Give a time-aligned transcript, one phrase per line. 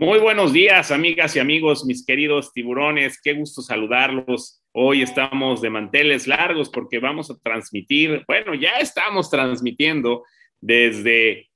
[0.00, 3.20] Muy buenos días, amigas y amigos, mis queridos tiburones.
[3.20, 4.62] Qué gusto saludarlos.
[4.70, 10.22] Hoy estamos de manteles largos porque vamos a transmitir, bueno, ya estamos transmitiendo
[10.60, 11.48] desde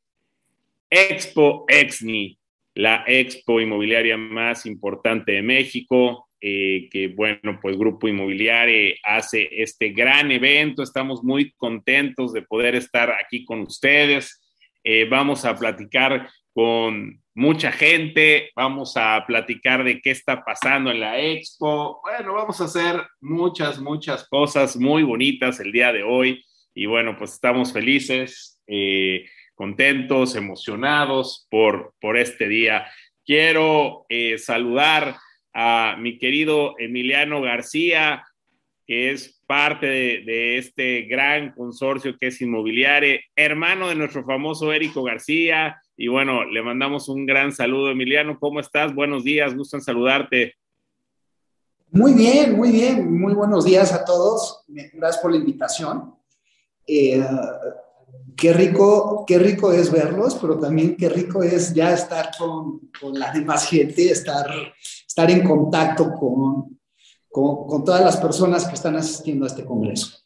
[0.90, 2.36] Expo Exni,
[2.74, 9.90] la expo inmobiliaria más importante de México, eh, que bueno, pues Grupo Inmobiliario hace este
[9.90, 10.82] gran evento.
[10.82, 14.40] Estamos muy contentos de poder estar aquí con ustedes.
[14.82, 21.00] Eh, vamos a platicar con mucha gente, vamos a platicar de qué está pasando en
[21.00, 22.00] la expo.
[22.02, 26.44] Bueno, vamos a hacer muchas, muchas cosas muy bonitas el día de hoy
[26.74, 32.86] y bueno, pues estamos felices, eh, contentos, emocionados por, por este día.
[33.24, 35.16] Quiero eh, saludar
[35.54, 38.24] a mi querido Emiliano García,
[38.86, 45.02] que es parte de, este gran consorcio que es Inmobiliare, hermano de nuestro famoso Érico
[45.02, 48.36] García, y bueno, le mandamos un gran saludo, Emiliano.
[48.40, 48.92] ¿Cómo estás?
[48.92, 50.56] Buenos días, gusto en saludarte.
[51.92, 53.20] Muy bien, muy bien.
[53.20, 54.64] Muy buenos días a todos.
[54.66, 56.12] Gracias por la invitación.
[56.88, 57.24] Eh,
[58.36, 63.16] qué rico, qué rico es verlos, pero también qué rico es ya estar con, con
[63.16, 64.50] la demás gente, estar,
[65.06, 66.80] estar en contacto con,
[67.30, 70.18] con, con, todas las personas que están asistiendo a este congreso.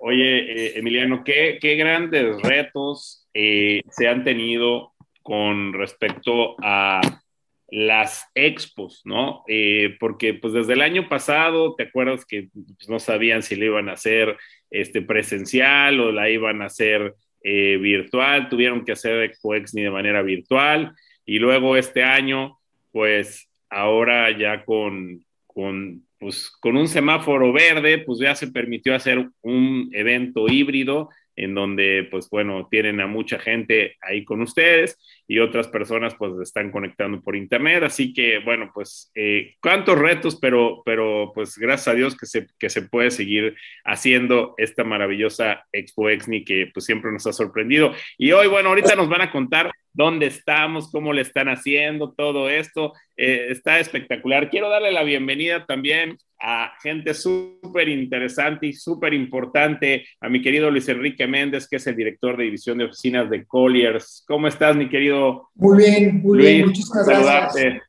[0.00, 7.02] Oye, eh, Emiliano, qué, qué grandes retos eh, se han tenido con respecto a
[7.68, 9.44] las expos, ¿no?
[9.46, 13.66] Eh, porque pues desde el año pasado, ¿te acuerdas que pues, no sabían si le
[13.66, 14.38] iban a hacer
[14.70, 18.48] este, presencial o la iban a hacer eh, virtual?
[18.48, 20.94] Tuvieron que hacer Expo ni de manera virtual
[21.26, 22.58] y luego este año,
[22.90, 29.28] pues ahora ya con, con, pues, con un semáforo verde, pues ya se permitió hacer
[29.42, 35.38] un evento híbrido en donde, pues bueno, tienen a mucha gente ahí con ustedes y
[35.40, 37.82] otras personas pues están conectando por internet.
[37.82, 42.46] Así que, bueno, pues eh, cuántos retos, pero, pero pues gracias a Dios que se,
[42.58, 47.92] que se puede seguir haciendo esta maravillosa Expo Exni que pues siempre nos ha sorprendido.
[48.18, 52.48] Y hoy, bueno, ahorita nos van a contar dónde estamos, cómo le están haciendo, todo
[52.48, 52.92] esto.
[53.16, 54.50] Eh, está espectacular.
[54.50, 60.70] Quiero darle la bienvenida también a gente súper interesante y súper importante, a mi querido
[60.70, 64.24] Luis Enrique Méndez, que es el director de división de oficinas de Colliers.
[64.28, 65.15] ¿Cómo estás, mi querido?
[65.54, 66.66] Muy bien, muy bien.
[66.66, 67.82] Muchísimas gracias.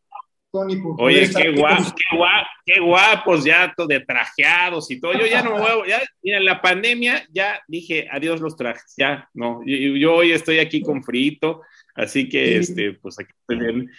[0.50, 5.14] Tony, por Oye, qué, guapo, qué, qué, guapos ya, todos de trajeados y todo.
[5.14, 9.30] Yo ya no me voy, ya, mira, la pandemia ya dije adiós los trajes, ya,
[9.34, 9.60] no.
[9.66, 11.62] Yo, yo hoy estoy aquí con frito,
[11.96, 13.90] así que, este, pues aquí estoy bien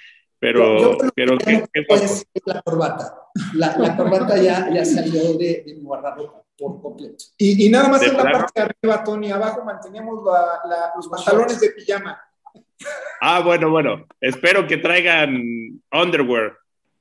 [0.40, 3.22] pero, yo, yo pero ¿qué, qué es la corbata.
[3.54, 7.24] La, la corbata ya, ya salió de, de guardarropa por completo.
[7.36, 11.08] Y, y nada más en la parte de arriba, Tony, abajo manteníamos la, la, los
[11.08, 12.20] pantalones de pijama.
[13.20, 14.06] Ah, bueno, bueno.
[14.20, 16.56] Espero que traigan underwear.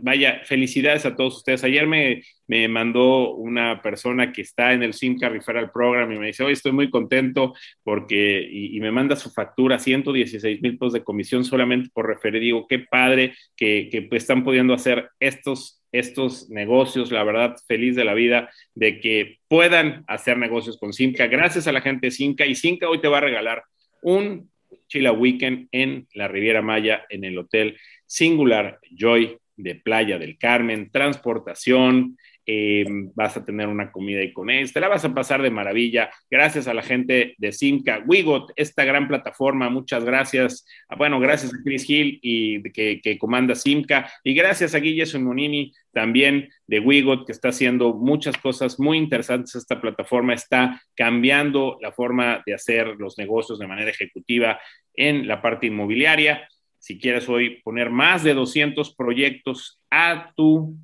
[0.00, 1.64] vaya, felicidades a todos ustedes.
[1.64, 6.26] Ayer me, me mandó una persona que está en el Simca Referral Program y me
[6.26, 11.04] dice, hoy estoy muy contento porque, y, me manda su factura, 116 mil pesos de
[11.04, 12.42] comisión solamente por referir.
[12.42, 17.96] Digo, qué padre que, que pues, están pudiendo hacer estos, estos negocios, la verdad, feliz
[17.96, 21.26] de la vida de que puedan hacer negocios con Simca.
[21.26, 23.62] Gracias a la gente de Simca y Simca hoy te va a regalar
[24.02, 24.50] un
[24.88, 30.90] Chila Weekend en la Riviera Maya, en el Hotel Singular Joy de Playa del Carmen,
[30.90, 32.16] transportación,
[32.46, 35.50] eh, vas a tener una comida y con él, te la vas a pasar de
[35.50, 36.10] maravilla.
[36.30, 40.66] Gracias a la gente de Simca, Wigot, esta gran plataforma, muchas gracias.
[40.88, 45.04] Ah, bueno, gracias a Chris Hill y que, que comanda Simca y gracias a Guille
[45.18, 49.54] Monini también de Wigot, que está haciendo muchas cosas muy interesantes.
[49.54, 54.60] Esta plataforma está cambiando la forma de hacer los negocios de manera ejecutiva
[54.94, 56.48] en la parte inmobiliaria.
[56.78, 60.76] Si quieres hoy poner más de 200 proyectos a tu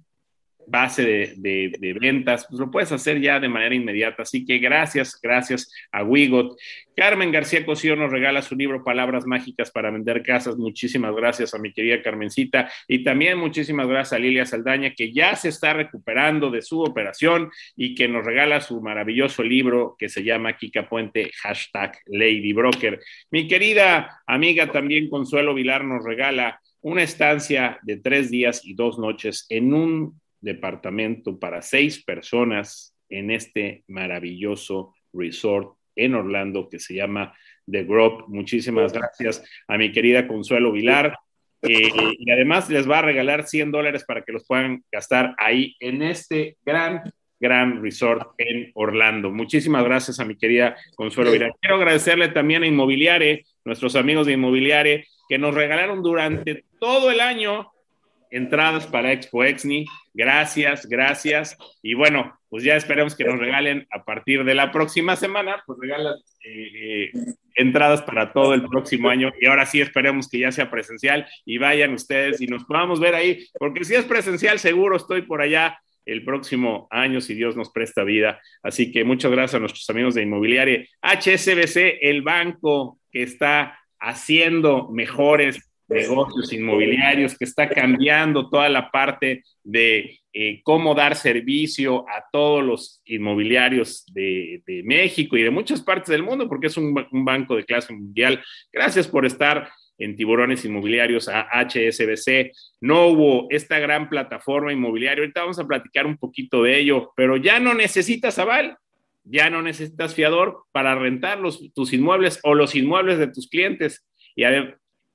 [0.71, 4.23] base de, ventas, pues lo puedes hacer ya de manera inmediata.
[4.23, 6.57] Así que gracias, gracias a Wigot.
[6.95, 10.57] Carmen García Cosío nos regala su libro Palabras Mágicas para Vender Casas.
[10.57, 15.35] Muchísimas gracias a mi querida Carmencita y también muchísimas gracias a Lilia Saldaña, que ya
[15.35, 20.23] se está recuperando de su operación y que nos regala su maravilloso libro que se
[20.23, 23.01] llama Kika Puente, hashtag Lady Broker.
[23.31, 28.99] Mi querida amiga también Consuelo Vilar nos regala una estancia de tres días y dos
[28.99, 36.95] noches en un departamento para seis personas en este maravilloso resort en Orlando que se
[36.95, 37.35] llama
[37.71, 38.25] The Grove.
[38.29, 41.19] Muchísimas gracias a mi querida Consuelo Vilar.
[41.63, 45.77] Eh, y además les va a regalar 100 dólares para que los puedan gastar ahí
[45.79, 47.03] en este gran,
[47.39, 49.31] gran resort en Orlando.
[49.31, 51.53] Muchísimas gracias a mi querida Consuelo Vilar.
[51.61, 57.21] Quiero agradecerle también a Inmobiliare, nuestros amigos de Inmobiliare, que nos regalaron durante todo el
[57.21, 57.71] año
[58.31, 59.87] entradas para Expo Exni.
[60.15, 61.57] Gracias, gracias.
[61.83, 65.79] Y bueno, pues ya esperemos que nos regalen a partir de la próxima semana, pues
[65.81, 67.11] regalan eh, eh,
[67.57, 69.33] entradas para todo el próximo año.
[69.41, 73.15] Y ahora sí esperemos que ya sea presencial y vayan ustedes y nos podamos ver
[73.15, 77.71] ahí, porque si es presencial, seguro estoy por allá el próximo año, si Dios nos
[77.71, 78.41] presta vida.
[78.63, 80.85] Así que muchas gracias a nuestros amigos de Inmobiliaria.
[81.03, 89.43] HSBC, el banco que está haciendo mejores negocios inmobiliarios, que está cambiando toda la parte
[89.65, 96.09] de eh, cómo dar servicio a todos los inmobiliarios de, México y de muchas partes
[96.09, 98.43] del mundo, porque es un, banco de clase mundial.
[98.73, 102.53] Gracias por estar en Tiburones Inmobiliarios a HSBC.
[102.81, 105.23] No hubo esta gran plataforma inmobiliaria.
[105.23, 108.79] Ahorita vamos a platicar un poquito de ello, pero ya no necesitas aval,
[109.25, 111.41] ya no necesitas fiador para rentar
[111.75, 114.07] tus inmuebles o los inmuebles de tus clientes.
[114.37, 114.45] Y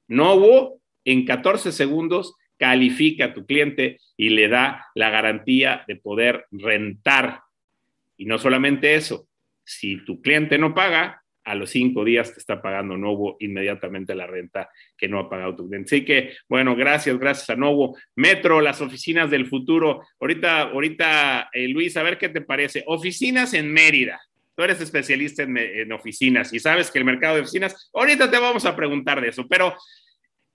[0.07, 5.97] no hubo, en 14 segundos califica a tu cliente y le da la garantía de
[5.97, 7.41] poder rentar.
[8.17, 9.27] Y no solamente eso,
[9.63, 14.25] si tu cliente no paga, a los cinco días te está pagando Novo inmediatamente la
[14.25, 15.95] renta que no ha pagado tu cliente.
[15.95, 17.95] Así que, bueno, gracias, gracias a Novo.
[18.15, 20.01] Metro, las oficinas del futuro.
[20.19, 22.83] Ahorita, ahorita, eh, Luis, a ver qué te parece.
[22.87, 24.19] Oficinas en Mérida.
[24.55, 28.65] Tú eres especialista en, oficinas y sabes que el mercado de oficinas, ahorita te vamos
[28.65, 29.75] a preguntar de eso, pero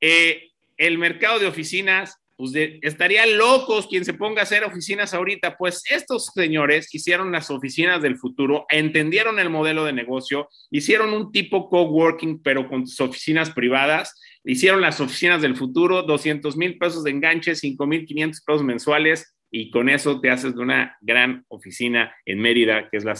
[0.00, 5.58] eh, el mercado de oficinas, pues estaría locos quien se ponga a hacer oficinas ahorita.
[5.58, 11.31] Pues estos señores hicieron las oficinas del futuro, entendieron el modelo de negocio, hicieron un
[11.32, 17.05] tipo coworking, pero con sus oficinas privadas, hicieron las oficinas del futuro, 200 mil pesos
[17.05, 21.44] de enganche, 5 mil 500 pesos mensuales y con eso te haces de una gran
[21.49, 23.17] oficina en Mérida, que es la,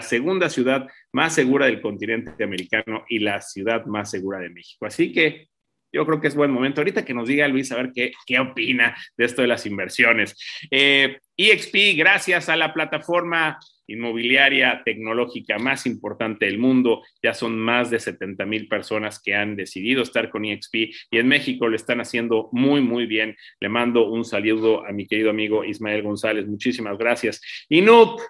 [0.00, 4.86] segunda ciudad más segura del continente americano y la ciudad más segura de México.
[4.86, 5.48] Así que
[5.92, 6.80] yo creo que es buen momento.
[6.80, 10.36] Ahorita que nos diga Luis a ver qué, qué opina de esto de las inversiones.
[10.70, 17.02] Eh, EXP, gracias a la plataforma inmobiliaria tecnológica más importante del mundo.
[17.22, 20.74] Ya son más de 70 mil personas que han decidido estar con EXP
[21.10, 23.36] y en México lo están haciendo muy, muy bien.
[23.60, 26.46] Le mando un saludo a mi querido amigo Ismael González.
[26.46, 27.40] Muchísimas gracias.
[27.68, 28.20] INUP,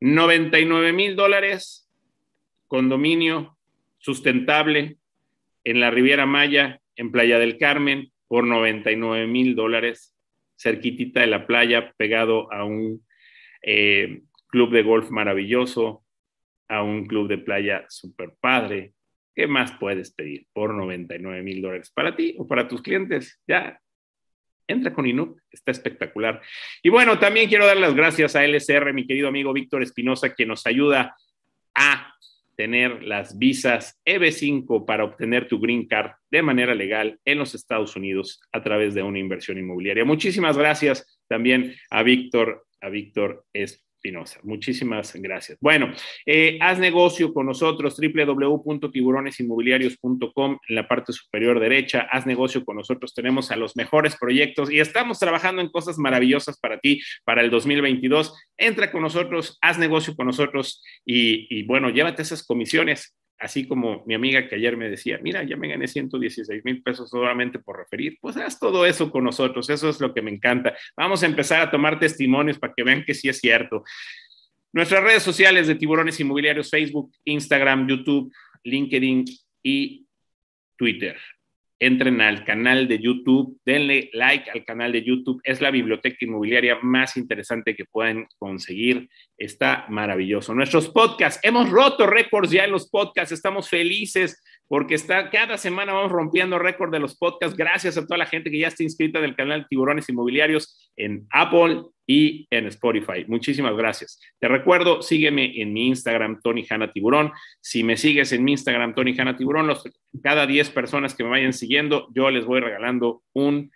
[0.00, 1.88] 99 mil dólares,
[2.66, 3.56] condominio
[3.98, 4.96] sustentable
[5.64, 10.14] en la Riviera Maya, en Playa del Carmen, por 99 mil dólares,
[10.56, 13.04] cerquitita de la playa, pegado a un
[13.62, 16.04] eh, club de golf maravilloso,
[16.68, 18.92] a un club de playa super padre.
[19.34, 23.40] ¿Qué más puedes pedir por 99 mil dólares para ti o para tus clientes?
[23.46, 23.80] Ya,
[24.66, 26.42] entra con Inup, está espectacular.
[26.82, 30.44] Y bueno, también quiero dar las gracias a LSR, mi querido amigo Víctor Espinosa, que
[30.44, 31.16] nos ayuda
[31.74, 32.14] a
[32.56, 37.94] tener las visas EB5 para obtener tu green card de manera legal en los Estados
[37.94, 40.04] Unidos a través de una inversión inmobiliaria.
[40.04, 44.38] Muchísimas gracias también a Víctor, a Víctor Espinosa Espinosa.
[44.44, 45.58] Muchísimas gracias.
[45.60, 45.92] Bueno,
[46.24, 52.06] eh, haz negocio con nosotros, www.tiburonesinmobiliarios.com en la parte superior derecha.
[52.10, 53.12] Haz negocio con nosotros.
[53.12, 57.50] Tenemos a los mejores proyectos y estamos trabajando en cosas maravillosas para ti para el
[57.50, 58.32] 2022.
[58.56, 64.14] Entra con nosotros, haz negocio con nosotros y bueno, llévate esas comisiones así como mi
[64.14, 68.18] amiga que ayer me decía, mira, ya me gané 116 mil pesos solamente por referir,
[68.20, 70.76] pues haz todo eso con nosotros, eso es lo que me encanta.
[70.96, 73.84] Vamos a empezar a tomar testimonios para que vean que sí es cierto.
[74.72, 78.32] Nuestras redes sociales de Tiburones Inmobiliarios, Facebook, Instagram, YouTube,
[78.64, 79.24] LinkedIn
[79.62, 80.06] y
[80.76, 81.16] Twitter
[81.80, 85.40] entren al canal de YouTube, denle like al canal de YouTube.
[85.44, 89.08] Es la biblioteca inmobiliaria más interesante que pueden conseguir.
[89.36, 90.54] Está maravilloso.
[90.54, 93.32] Nuestros podcasts, hemos roto récords ya en los podcasts.
[93.32, 97.56] Estamos felices porque está, cada semana vamos rompiendo récord de los podcasts.
[97.56, 101.84] Gracias a toda la gente que ya está inscrita del canal Tiburones Inmobiliarios en Apple
[102.06, 103.24] y en Spotify.
[103.26, 104.20] Muchísimas gracias.
[104.38, 107.32] Te recuerdo, sígueme en mi Instagram, Tony Hanna Tiburón.
[107.62, 109.74] Si me sigues en mi Instagram, Tony Hanna Tiburón,
[110.22, 113.70] cada 10 personas que me vayan siguiendo, yo les voy regalando un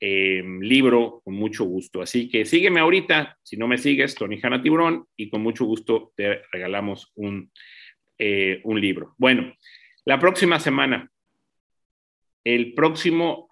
[0.00, 2.00] eh, libro con mucho gusto.
[2.00, 6.12] Así que sígueme ahorita, si no me sigues, Tony Hanna Tiburón, y con mucho gusto
[6.16, 7.52] te regalamos un,
[8.18, 9.14] eh, un libro.
[9.18, 9.52] Bueno.
[10.04, 11.10] La próxima semana,
[12.44, 13.48] el próximo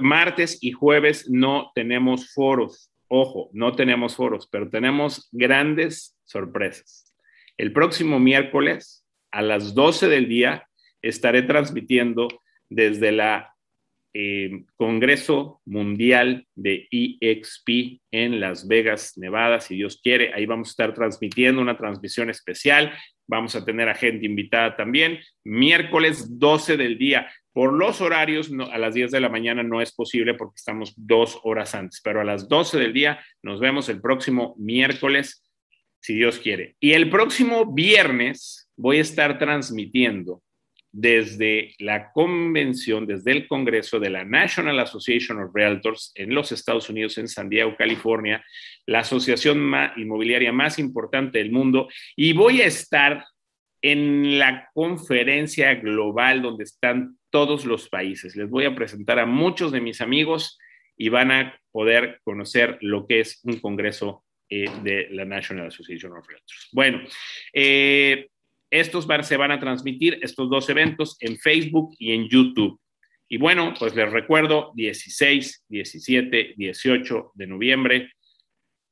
[0.00, 2.92] martes y jueves no tenemos foros.
[3.08, 7.14] Ojo, no tenemos foros, pero tenemos grandes sorpresas.
[7.56, 10.68] El próximo miércoles a las 12 del día
[11.02, 12.28] estaré transmitiendo
[12.68, 13.54] desde la
[14.12, 20.32] eh, Congreso Mundial de EXP en Las Vegas, Nevada, si Dios quiere.
[20.34, 22.92] Ahí vamos a estar transmitiendo una transmisión especial
[23.30, 25.20] Vamos a tener a gente invitada también.
[25.44, 27.30] Miércoles 12 del día.
[27.52, 31.38] Por los horarios, a las 10 de la mañana no es posible porque estamos dos
[31.44, 35.48] horas antes, pero a las 12 del día nos vemos el próximo miércoles,
[36.00, 36.74] si Dios quiere.
[36.80, 40.42] Y el próximo viernes voy a estar transmitiendo
[40.92, 46.88] desde la convención, desde el Congreso de la National Association of Realtors en los Estados
[46.90, 48.44] Unidos, en San Diego, California,
[48.86, 53.24] la asociación inmobiliaria más importante del mundo, y voy a estar
[53.82, 58.36] en la conferencia global donde están todos los países.
[58.36, 60.58] Les voy a presentar a muchos de mis amigos
[60.96, 66.12] y van a poder conocer lo que es un congreso eh, de la National Association
[66.12, 66.68] of Realtors.
[66.72, 67.00] Bueno,
[67.52, 68.28] eh,
[68.70, 72.80] estos se van a transmitir, estos dos eventos, en Facebook y en YouTube.
[73.28, 78.10] Y bueno, pues les recuerdo, 16, 17, 18 de noviembre,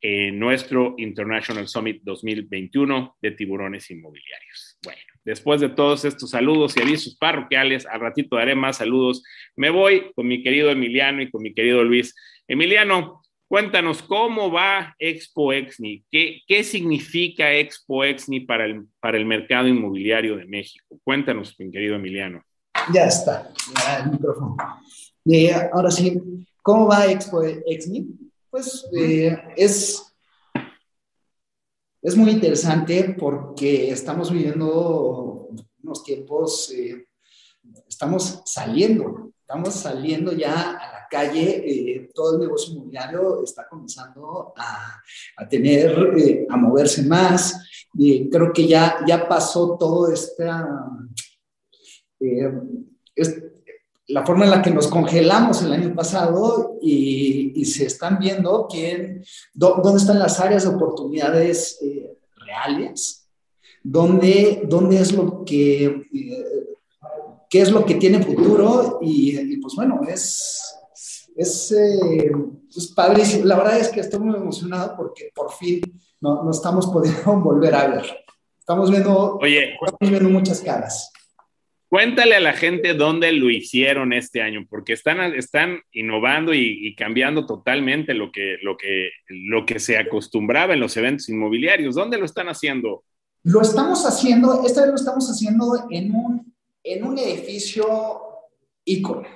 [0.01, 4.79] en nuestro International Summit 2021 de tiburones inmobiliarios.
[4.85, 9.25] Bueno, después de todos estos saludos y avisos parroquiales, al ratito daré más saludos.
[9.57, 12.15] Me voy con mi querido Emiliano y con mi querido Luis.
[12.47, 19.25] Emiliano, Cuéntanos cómo va Expo Exni, qué, qué significa Expo Exni para el, para el
[19.25, 21.01] mercado inmobiliario de México.
[21.03, 22.43] Cuéntanos, mi querido Emiliano.
[22.93, 24.55] Ya está, ya el micrófono.
[25.25, 26.21] Eh, ahora sí,
[26.63, 28.09] ¿cómo va Expo Exni?
[28.51, 30.15] Pues eh, es,
[32.03, 35.49] es muy interesante porque estamos viviendo
[35.83, 37.07] unos tiempos, eh,
[37.89, 44.53] estamos saliendo, estamos saliendo ya a la calle, eh, todo el negocio inmobiliario está comenzando
[44.55, 45.01] a,
[45.39, 47.89] a tener, eh, a moverse más.
[48.31, 50.69] creo que ya, ya pasó todo esta,
[52.21, 52.53] eh,
[54.09, 58.67] la forma en la que nos congelamos el año pasado y, y se están viendo
[58.71, 59.25] quién,
[59.55, 61.81] dónde están las áreas de oportunidades
[62.37, 63.27] reales,
[63.83, 66.07] dónde, dónde es lo que
[67.49, 70.79] qué es lo que tiene futuro y, y, pues bueno, es,
[71.37, 72.31] es, eh,
[72.75, 73.45] es padrísimo.
[73.45, 75.81] La verdad es que estoy muy emocionado porque por fin
[76.21, 78.05] nos no estamos pudiendo volver a ver.
[78.59, 81.11] Estamos viendo, Oye, estamos viendo muchas caras.
[81.89, 86.95] Cuéntale a la gente dónde lo hicieron este año, porque están, están innovando y, y,
[86.95, 91.95] cambiando totalmente lo que, lo, que, lo que se acostumbraba en los eventos inmobiliarios.
[91.95, 93.05] ¿Dónde lo están haciendo?
[93.43, 98.21] Lo estamos haciendo, esta vez lo estamos haciendo en un, en un edificio
[98.85, 99.27] ícono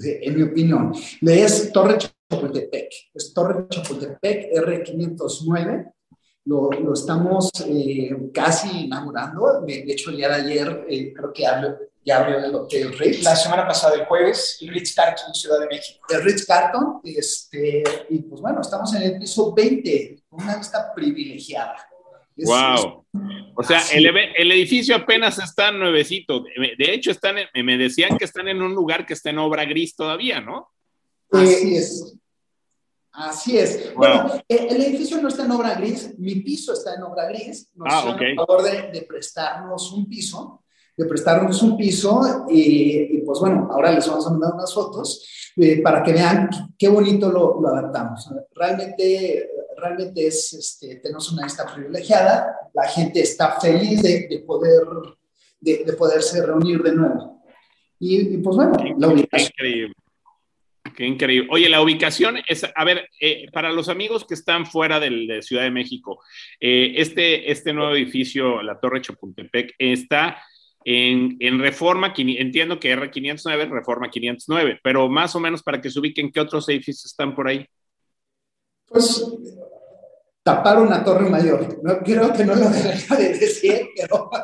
[0.00, 0.92] en mi opinión.
[1.20, 5.92] Es Torre Chapultepec, es Torre Chapultepec R509.
[6.44, 9.60] Lo, lo estamos eh, casi inaugurando.
[9.64, 13.22] De hecho, el día de ayer eh, creo que hablo, ya abrió el Hotel Ritz.
[13.22, 16.04] La semana pasada, el jueves, el Ritz Carton, Ciudad de México.
[16.08, 20.92] El Ritz Carton, este, y pues bueno, estamos en el piso 20, con una vista
[20.92, 21.76] privilegiada.
[22.36, 23.04] Es, wow.
[23.54, 26.42] O sea, el, el, edificio apenas está nuevecito.
[26.42, 29.64] De hecho, están en, me decían que están en un lugar que está en obra
[29.64, 30.70] gris todavía, ¿no?
[31.30, 32.18] Así es.
[33.12, 33.92] Así es.
[33.94, 33.98] Wow.
[33.98, 37.68] Bueno, el, edificio no está en obra gris, mi piso está en obra gris.
[37.74, 38.32] Nos ah, okay.
[38.32, 40.64] a favor de, de, prestarnos un piso,
[40.96, 45.52] de prestarnos un piso, y, y, pues bueno, ahora les vamos a mandar unas fotos
[45.56, 46.48] eh, para que vean
[46.78, 48.30] qué bonito lo, lo adaptamos.
[48.54, 49.50] Realmente
[49.82, 54.84] realmente es, este, tenemos una vista privilegiada, la gente está feliz de, de poder
[55.62, 57.42] de, poderse reunir de nuevo.
[57.98, 59.52] Y, pues bueno, la ubicación.
[59.52, 59.94] Increíble.
[60.96, 61.48] Qué increíble.
[61.50, 65.62] Oye, la ubicación es, a ver, eh, para los amigos que están fuera de Ciudad
[65.62, 66.20] de México,
[66.60, 70.42] eh, este, este nuevo edificio, la Torre Chapultepec, está
[70.84, 76.00] en, en, Reforma, entiendo que R509, Reforma 509, pero más o menos para que se
[76.00, 77.64] ubiquen, ¿qué otros edificios están por ahí?
[78.86, 79.24] Pues
[80.42, 81.78] taparon una Torre Mayor.
[81.82, 84.30] No, creo que no lo debería de decir, pero...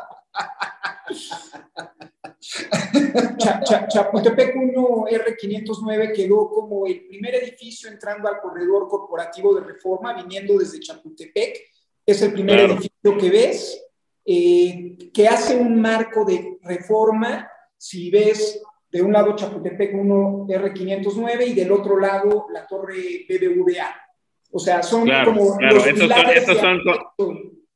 [3.89, 10.57] Chapultepec 1 R509 quedó como el primer edificio entrando al corredor corporativo de reforma, viniendo
[10.57, 11.59] desde Chapultepec.
[12.05, 13.85] Es el primer edificio que ves,
[14.25, 17.49] eh, que hace un marco de reforma.
[17.77, 24.08] Si ves de un lado Chapultepec 1 R509 y del otro lado la torre BBVA.
[24.51, 26.47] O sea, son como los pilares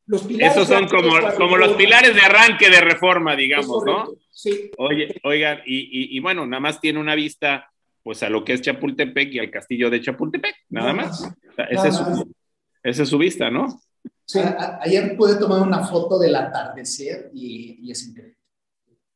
[0.05, 4.11] los pilares Esos son como, como los pilares de arranque de reforma, digamos, ¿no?
[4.31, 4.71] Sí.
[4.77, 7.69] Oye, oigan, y, y, bueno, nada más tiene una vista
[8.01, 11.33] pues a lo que es Chapultepec y al castillo de Chapultepec, nada más.
[11.69, 12.35] esa, es su,
[12.83, 13.81] esa, es su, vista, ¿no?
[14.25, 14.39] Sí.
[14.81, 18.37] ayer pude tomar una foto del atardecer y, y es increíble.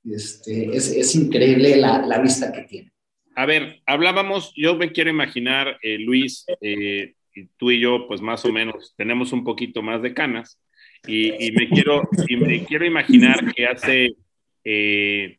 [0.05, 2.93] Este, es, es, increíble la, la, vista que tiene.
[3.35, 7.16] A ver, hablábamos, yo me quiero imaginar, eh, Luis, eh,
[7.57, 10.59] tú y yo, pues más o menos, tenemos un poquito más de canas.
[11.05, 14.15] Y, me, quiero, y me quiero imaginar que hace,
[14.63, 15.37] eh,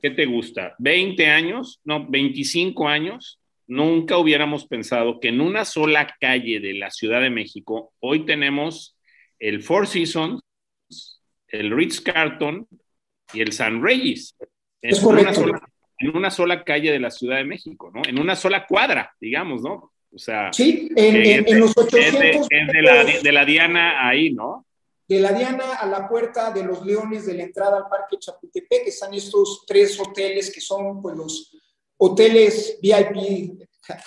[0.00, 0.74] ¿qué te gusta?
[0.78, 6.90] 20 años, no, 25 años, nunca hubiéramos pensado que en una sola calle de la
[6.90, 8.96] Ciudad de México, hoy tenemos
[9.38, 10.40] el Four Seasons,
[11.48, 12.66] el Ritz Carlton
[13.32, 14.36] y el San Reyes.
[14.80, 15.60] Es una, sola,
[15.98, 18.02] en una sola calle de la Ciudad de México, ¿no?
[18.06, 19.91] En una sola cuadra, digamos, ¿no?
[20.14, 22.48] O sea, sí, en, los 800
[23.22, 24.66] de, la, Diana ahí, ¿no?
[25.08, 28.86] De la Diana a la puerta de los Leones de la entrada al Parque Chapultepec
[28.86, 31.56] están estos tres hoteles que son pues, los
[31.96, 33.58] hoteles VIP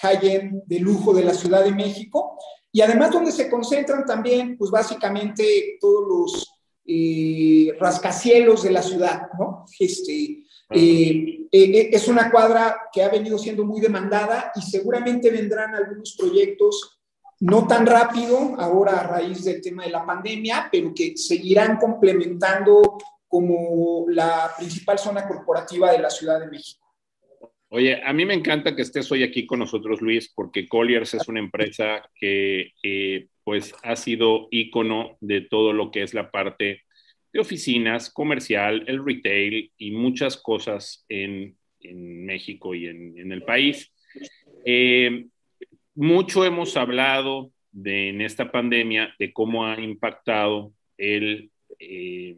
[0.02, 2.38] high-end de lujo de la Ciudad de México
[2.72, 6.52] y además donde se concentran también, pues básicamente todos los
[6.86, 9.66] eh, rascacielos de la ciudad, ¿no?
[9.80, 15.76] Este, eh, eh, es una cuadra que ha venido siendo muy demandada y seguramente vendrán
[15.76, 17.00] algunos proyectos
[17.42, 22.98] no tan rápido ahora a raíz del tema de la pandemia, pero que seguirán complementando
[23.28, 26.82] como la principal zona corporativa de la Ciudad de México.
[27.70, 31.28] Oye, a mí me encanta que estés hoy aquí con nosotros, Luis, porque Colliers es
[31.28, 32.72] una empresa que
[33.44, 36.85] pues ha sido ícono de todo lo que es la parte
[37.36, 43.94] de oficinas, comercial, el retail y muchas cosas en, México y en, el país.
[44.66, 45.26] Eh,
[45.94, 52.38] mucho hemos hablado de, en esta pandemia de cómo ha impactado el, eh,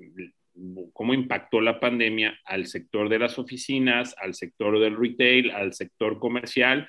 [0.91, 6.17] cómo impactó la pandemia al sector de las oficinas, al sector del retail, al sector
[6.17, 6.87] comercial.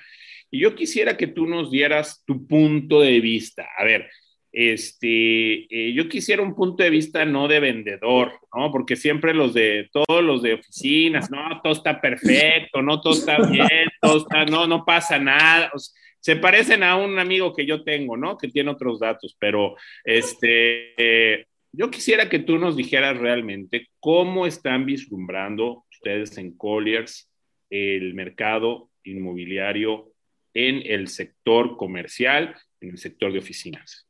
[0.49, 3.67] Y yo quisiera que tú nos dieras tu punto de vista.
[3.77, 4.09] A ver,
[4.51, 8.71] este, eh, yo quisiera un punto de vista no de vendedor, ¿no?
[8.71, 13.37] Porque siempre los de, todos los de oficinas, no, todo está perfecto, no, todo está
[13.47, 15.71] bien, todo está, no, no pasa nada.
[16.19, 18.37] se parecen a un amigo que yo tengo, ¿no?
[18.37, 24.47] Que tiene otros datos, pero este, eh, yo quisiera que tú nos dijeras realmente cómo
[24.47, 27.31] están vislumbrando ustedes en Colliers
[27.69, 30.11] el mercado inmobiliario
[30.55, 34.08] en el sector comercial, en el sector de oficinas.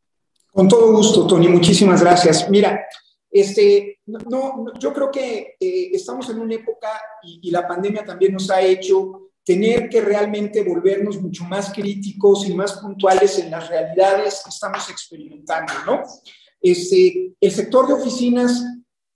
[0.51, 2.49] Con todo gusto, Tony, muchísimas gracias.
[2.49, 2.85] Mira,
[3.31, 6.89] este, no, yo creo que eh, estamos en una época
[7.23, 12.53] y, la pandemia también nos ha hecho tener que realmente volvernos mucho más críticos y
[12.53, 16.03] más puntuales en las realidades que estamos experimentando, ¿no?
[16.61, 18.63] Este, el sector de oficinas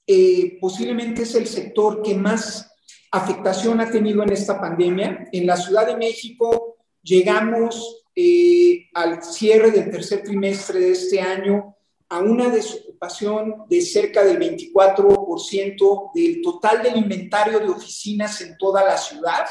[0.08, 2.72] eh, posiblemente es el sector que más
[3.12, 5.28] afectación ha tenido en esta pandemia.
[5.32, 11.76] En la Ciudad de México llegamos eh, al cierre del tercer trimestre de este año
[12.10, 18.84] a una desocupación de cerca del 24% del total del inventario de oficinas en toda
[18.84, 19.46] la ciudad.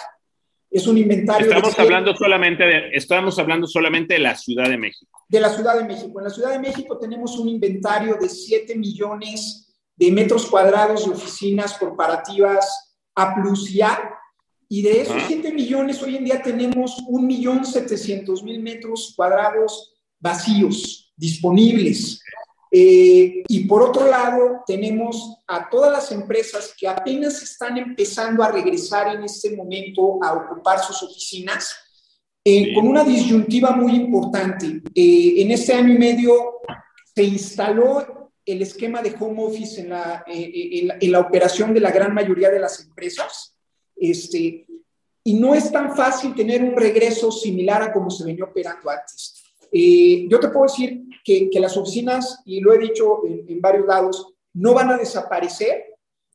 [0.70, 1.48] Es un inventario.
[1.48, 5.20] Estamos hablando solamente de, estamos hablando solamente de la Ciudad de México.
[5.28, 6.18] De la Ciudad de México.
[6.18, 11.12] En la Ciudad de México tenemos un inventario de 7 millones de metros cuadrados de
[11.12, 14.18] oficinas corporativas A plus y A,
[14.72, 22.22] y de esos 7 millones, hoy en día tenemos 1.700.000 metros cuadrados vacíos, disponibles.
[22.70, 28.50] Eh, y por otro lado, tenemos a todas las empresas que apenas están empezando a
[28.50, 31.76] regresar en este momento a ocupar sus oficinas,
[32.42, 34.80] eh, con una disyuntiva muy importante.
[34.94, 36.32] Eh, en este año y medio
[37.14, 41.90] se instaló el esquema de home office en la, en en la operación de la
[41.90, 43.51] gran mayoría de las empresas.
[44.02, 44.66] Este,
[45.22, 49.40] y no es tan fácil tener un regreso similar a como se venía operando antes.
[49.70, 53.86] Eh, yo te puedo decir que, las oficinas, y lo he dicho en, en, varios
[53.86, 55.84] lados, no van a desaparecer,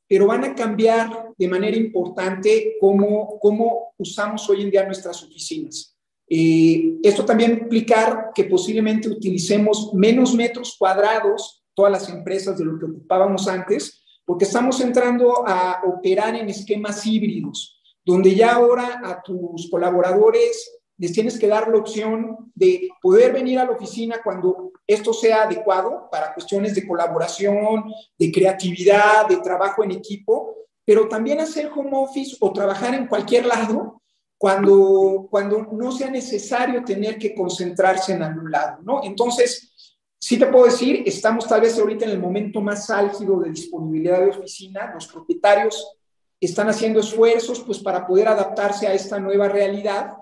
[0.08, 5.98] pero van a cambiar de manera importante cómo, cómo usamos hoy en día nuestras oficinas.
[6.30, 12.80] Eh, esto también implicar que posiblemente utilicemos menos metros cuadrados todas las empresas de lo
[12.80, 19.22] que ocupábamos antes, porque estamos entrando a operar en esquemas híbridos donde ya ahora a
[19.22, 24.72] tus colaboradores les tienes que dar la opción de poder venir a la oficina cuando
[24.86, 27.84] esto sea adecuado para cuestiones de colaboración,
[28.18, 33.46] de creatividad, de trabajo en equipo, pero también hacer home office o trabajar en cualquier
[33.46, 34.02] lado
[34.38, 39.02] cuando, cuando no sea necesario tener que concentrarse en algún lado, ¿no?
[39.04, 43.52] Entonces, sí te puedo decir, estamos tal vez ahorita en el momento más álgido de
[43.52, 45.98] disponibilidad de oficina, los propietarios
[46.40, 50.14] están haciendo esfuerzos pues para poder adaptarse a esta nueva realidad.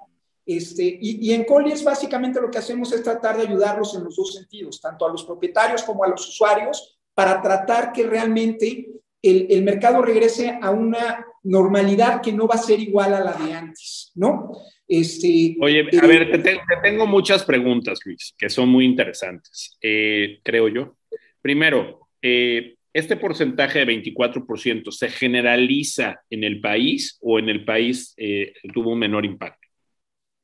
[0.45, 4.15] Este, y, y en Colliers básicamente lo que hacemos es tratar de ayudarlos en los
[4.15, 8.89] dos sentidos, tanto a los propietarios como a los usuarios, para tratar que realmente
[9.21, 13.33] el, el, mercado regrese a una normalidad que no va a ser igual a la
[13.33, 14.51] de antes, ¿no?
[14.87, 19.77] Este, Oye, a eh, ver, te, te, tengo muchas preguntas, Luis, que son muy interesantes,
[19.81, 20.97] eh, creo yo.
[21.41, 28.13] Primero, eh, ¿Este porcentaje de 24% se generaliza en el país o en el país
[28.15, 29.67] eh, tuvo un menor impacto?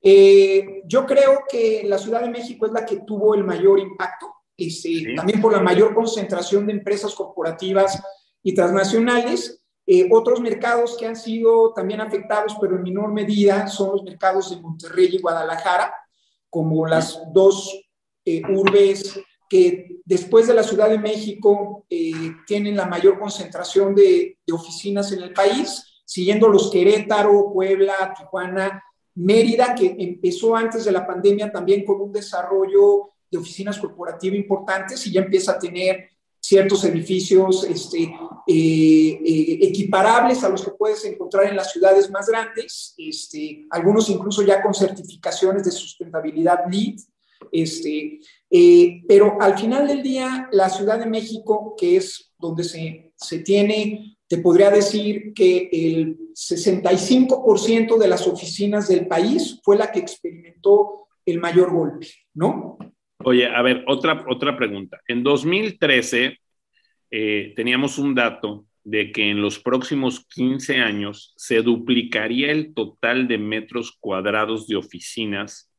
[0.01, 4.33] Eh, yo creo que la Ciudad de México es la que tuvo el mayor impacto,
[4.57, 5.15] este, sí.
[5.15, 8.03] también por la mayor concentración de empresas corporativas
[8.43, 9.60] y transnacionales.
[9.93, 14.49] Eh, otros mercados que han sido también afectados, pero en menor medida, son los mercados
[14.49, 15.93] de Monterrey y Guadalajara,
[16.49, 17.77] como las dos
[18.23, 22.13] eh, urbes que después de la Ciudad de México eh,
[22.47, 28.81] tienen la mayor concentración de, de, oficinas en el país, siguiendo los Querétaro, Puebla, Tijuana,
[29.15, 35.05] Mérida, que empezó antes de la pandemia también con un desarrollo de oficinas corporativas importantes
[35.05, 36.10] y ya empieza a tener
[36.51, 38.13] ciertos edificios este,
[38.45, 44.09] eh, eh, equiparables a los que puedes encontrar en las ciudades más grandes, este, algunos
[44.09, 46.97] incluso ya con certificaciones de sustentabilidad LEED.
[47.53, 53.13] Este, eh, pero al final del día, la Ciudad de México, que es donde se,
[53.15, 59.89] se tiene, te podría decir que el 65% de las oficinas del país fue la
[59.89, 62.77] que experimentó el mayor golpe, ¿no?
[63.23, 64.99] Oye, a ver, otra, otra pregunta.
[65.07, 66.40] En 2013
[67.11, 73.27] eh, teníamos un dato de que en los próximos 15 años se duplicaría el total
[73.27, 75.71] de metros cuadrados de oficinas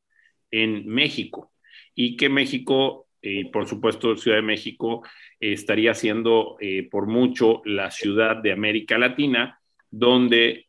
[0.51, 1.53] en México
[1.95, 5.03] y que México, eh, por supuesto Ciudad de México,
[5.41, 9.59] eh, estaría siendo eh, por mucho la ciudad de América Latina
[9.95, 10.69] donde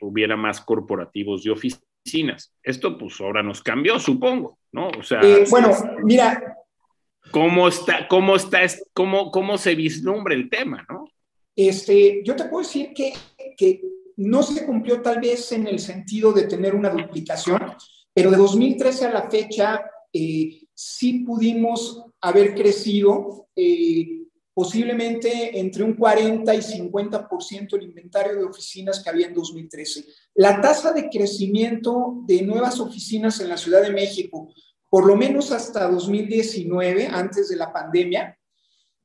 [0.00, 2.52] hubiera más corporativos y oficinas.
[2.64, 4.88] Esto pues ahora nos cambió, supongo, ¿no?
[4.88, 5.70] O sea, bueno,
[6.02, 6.55] mira.
[7.30, 8.60] ¿Cómo está, cómo está,
[8.92, 11.04] cómo, cómo se vislumbra el tema, no?
[11.54, 13.12] Este, yo te puedo decir que,
[13.56, 13.82] que
[14.16, 17.60] no se cumplió tal vez en el sentido de tener una duplicación,
[18.12, 24.22] pero de 2013 a la fecha eh, sí pudimos haber crecido eh,
[24.54, 30.06] posiblemente entre un 40 y 50% el inventario de oficinas que había en 2013.
[30.34, 34.48] La tasa de crecimiento de nuevas oficinas en la Ciudad de México,
[34.96, 38.34] por lo menos hasta 2019, antes de la pandemia,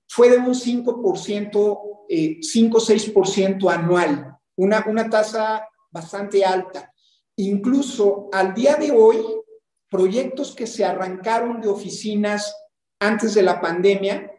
[0.07, 6.93] fue de un 5%, eh, 5-6% anual, una, una tasa bastante alta.
[7.35, 9.17] Incluso al día de hoy,
[9.89, 12.55] proyectos que se arrancaron de oficinas
[12.97, 14.31] antes de la pandemia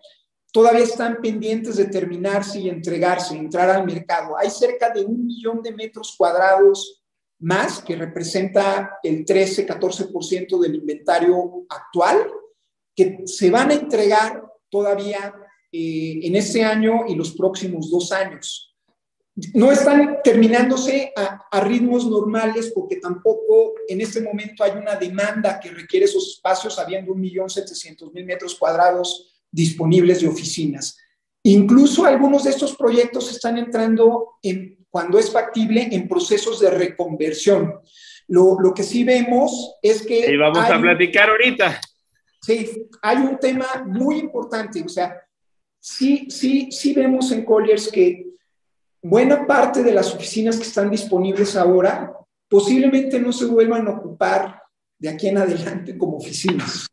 [0.55, 4.39] todavía están pendientes de terminarse y entregarse, entrar al mercado.
[4.39, 7.02] Hay cerca de un millón de metros cuadrados
[7.43, 12.27] más, que representa el 13-14% del inventario actual,
[12.95, 15.35] que se van a entregar todavía
[15.71, 18.73] eh, en este año y los próximos dos años
[19.55, 25.59] no están terminándose a, a, ritmos normales porque tampoco en este momento hay una demanda
[25.59, 30.99] que requiere esos espacios, habiendo 1.700.000 metros cuadrados disponibles de oficinas.
[31.45, 37.81] Incluso algunos de estos proyectos están entrando, en, cuando es factible, en procesos de reconversión.
[38.29, 40.31] Lo, lo que sí vemos es que...
[40.31, 41.81] Y vamos hay, a platicar ahorita.
[42.43, 45.19] Sí, hay un tema muy importante, o sea,
[45.81, 48.27] sí, sí, sí vemos en Colliers que
[49.01, 52.13] buena parte de las oficinas que están disponibles ahora
[52.49, 54.61] posiblemente no se vuelvan a ocupar
[54.99, 56.87] de aquí en adelante como oficinas.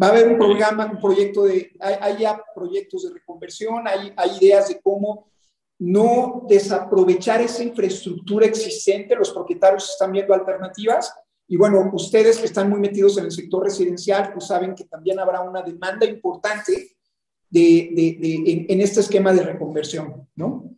[0.00, 4.30] Va a haber un programa, un proyecto de, hay, ya proyectos de reconversión, hay, hay
[4.40, 5.30] ideas de cómo
[5.78, 11.14] no desaprovechar esa infraestructura existente, los propietarios están viendo alternativas
[11.46, 15.18] y bueno, ustedes que están muy metidos en el sector residencial, pues saben que también
[15.18, 16.96] habrá una demanda importante
[17.48, 20.76] de, en, este esquema de reconversión, ¿no?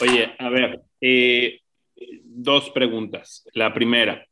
[0.00, 1.60] Oye, a ver, eh,
[2.24, 3.46] dos preguntas.
[3.54, 4.26] La primera,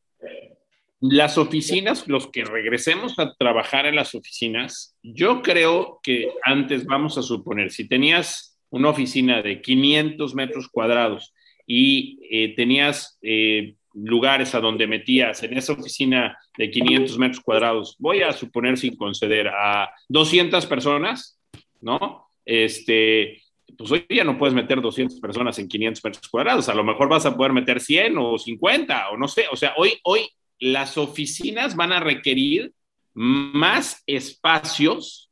[1.00, 7.16] las oficinas, los que regresemos a trabajar en las oficinas, yo creo que antes, vamos
[7.18, 11.34] a suponer, si tenías una oficina de 500 metros cuadrados
[11.66, 17.96] y eh, tenías eh, lugares a donde metías en esa oficina de 500 metros cuadrados,
[17.98, 21.40] voy a suponer sin conceder a 200 personas,
[21.80, 22.28] ¿no?
[22.44, 23.42] Este,
[23.76, 27.08] pues hoy ya no puedes meter 200 personas en 500 metros cuadrados, a lo mejor
[27.08, 30.96] vas a poder meter 100 o 50 o no sé, o sea, hoy, hoy las
[30.98, 32.72] oficinas van a requerir
[33.14, 35.30] más espacios,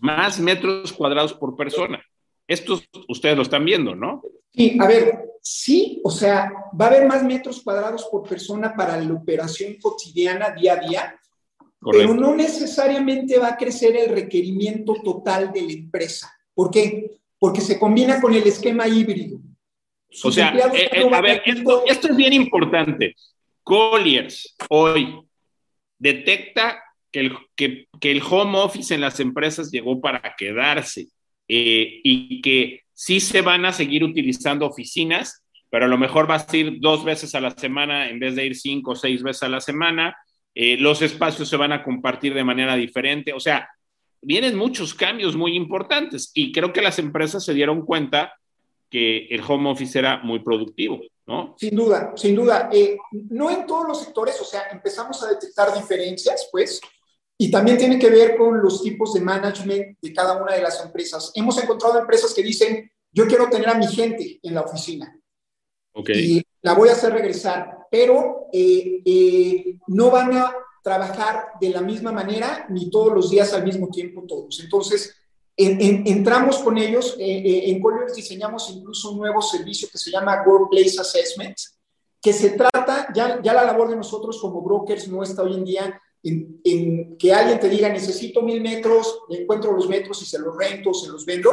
[0.00, 2.02] más metros cuadrados por persona.
[2.50, 4.24] Esto ustedes lo están viendo, ¿no?
[4.52, 9.00] Sí, a ver, sí, o sea, va a haber más metros cuadrados por persona para
[9.00, 11.20] la operación cotidiana día a día,
[11.80, 16.28] pero no necesariamente va a crecer el requerimiento total de la empresa.
[16.52, 17.20] ¿Por qué?
[17.38, 19.38] Porque se combina con el esquema híbrido.
[20.24, 23.14] o sea, eh, eh, a ver, esto, esto es bien importante.
[23.62, 25.20] Colliers hoy
[26.00, 26.82] detecta
[27.12, 31.06] que el, que, que el home office en las empresas llegó para quedarse
[31.52, 36.46] eh, y que sí se van a seguir utilizando oficinas, pero a lo mejor vas
[36.48, 39.42] a ir dos veces a la semana en vez de ir cinco o seis veces
[39.42, 40.16] a la semana.
[40.54, 43.32] Eh, los espacios se van a compartir de manera diferente.
[43.32, 43.68] O sea,
[44.22, 48.32] vienen muchos cambios muy importantes y creo que las empresas se dieron cuenta
[48.88, 51.56] que el home office era muy productivo, ¿no?
[51.58, 52.70] Sin duda, sin duda.
[52.72, 52.96] Eh,
[53.28, 56.80] no en todos los sectores, o sea, empezamos a detectar diferencias, pues,
[57.42, 60.84] y también tiene que ver con los tipos de management de cada una de las
[60.84, 61.32] empresas.
[61.34, 65.18] Hemos encontrado empresas que dicen, yo quiero tener a mi gente en la oficina.
[66.08, 71.80] Y la voy a hacer regresar, pero eh, eh, no van a trabajar de la
[71.80, 74.60] misma manera ni todos los días al mismo tiempo todos.
[74.60, 75.16] Entonces,
[75.56, 81.00] entramos con ellos, eh, en Colliers diseñamos incluso un nuevo servicio que se llama Workplace
[81.00, 81.56] Assessment,
[82.20, 85.64] que se trata, ya, ya la labor de nosotros como brokers no está hoy en
[85.64, 90.56] día en, que alguien te diga, necesito mil metros, encuentro los metros y se los
[90.56, 91.50] rento, se los vendo.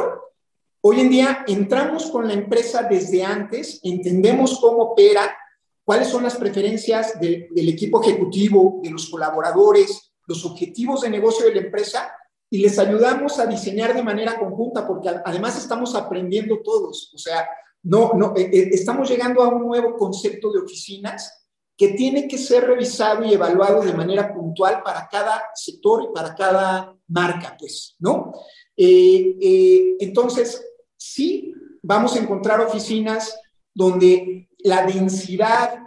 [0.80, 5.36] Hoy en día entramos con la empresa desde antes, entendemos cómo opera,
[5.84, 11.54] cuáles son las preferencias del equipo ejecutivo, de los colaboradores, los objetivos de negocio de
[11.54, 12.12] la empresa
[12.50, 17.12] y les ayudamos a diseñar de manera conjunta, porque además estamos aprendiendo todos.
[17.14, 17.48] O sea,
[17.82, 21.37] no, no, eh, eh, estamos llegando a un nuevo concepto de oficinas
[21.78, 26.34] que tiene que ser revisado y evaluado de manera puntual para cada sector y para
[26.34, 28.32] cada marca, pues, ¿no?
[28.76, 30.60] Eh, eh, entonces,
[30.96, 33.38] sí, vamos a encontrar oficinas
[33.72, 35.78] donde la densidad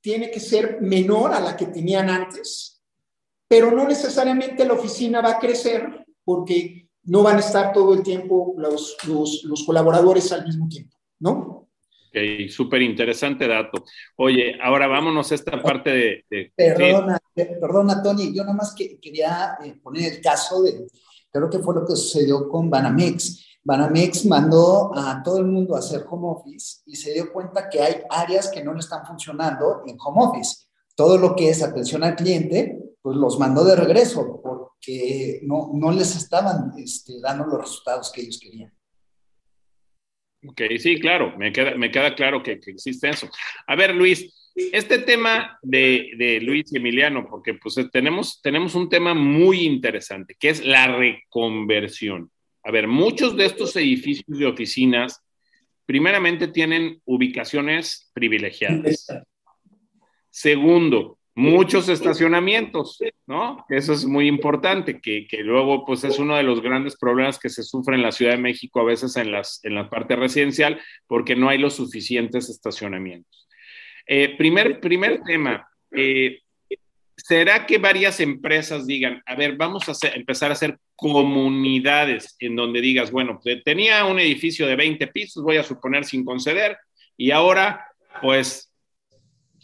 [0.00, 2.80] tiene que ser menor a la que tenían antes,
[3.48, 8.04] pero no necesariamente la oficina va a crecer porque no van a estar todo el
[8.04, 11.63] tiempo los, los, los colaboradores al mismo tiempo, ¿no?
[12.14, 13.84] Ok, súper interesante dato.
[14.16, 16.52] Oye, ahora vámonos a esta parte de...
[16.54, 20.86] perdona, perdona, Tony, yo nada más que, quería eh, poner el caso de,
[21.32, 23.58] creo que fue lo que sucedió con Banamex.
[23.64, 27.80] Banamex mandó a todo el mundo a hacer home office y se dio cuenta que
[27.80, 30.66] hay áreas que no le están funcionando en home office.
[30.94, 35.90] Todo lo que es atención al cliente, pues los mandó de regreso porque no, no
[35.90, 38.72] les estaban este, dando los resultados que ellos querían.
[40.46, 43.28] Ok, sí, claro, me queda, me queda claro que, existe eso.
[43.66, 48.88] A ver, Luis, este tema de, de, Luis y Emiliano, porque pues tenemos, tenemos un
[48.88, 52.30] tema muy interesante, que es la reconversión.
[52.62, 55.22] A ver, muchos de estos edificios de oficinas,
[55.86, 59.06] primeramente tienen ubicaciones privilegiadas.
[60.30, 63.64] Segundo, muchos estacionamientos, ¿no?
[63.68, 67.64] Eso es muy importante, que, luego pues es uno de los grandes problemas que se
[67.64, 71.34] sufre en la Ciudad de México a veces en, las, en la parte residencial porque
[71.34, 73.48] no hay los suficientes estacionamientos.
[74.06, 76.40] Eh, primer, primer tema, eh,
[77.16, 82.80] ¿será que varias empresas digan, a ver, vamos a empezar a hacer comunidades en donde
[82.80, 86.76] digas, bueno, tenía un edificio de 20 pisos, voy a suponer sin conceder,
[87.16, 87.88] y ahora
[88.20, 88.73] pues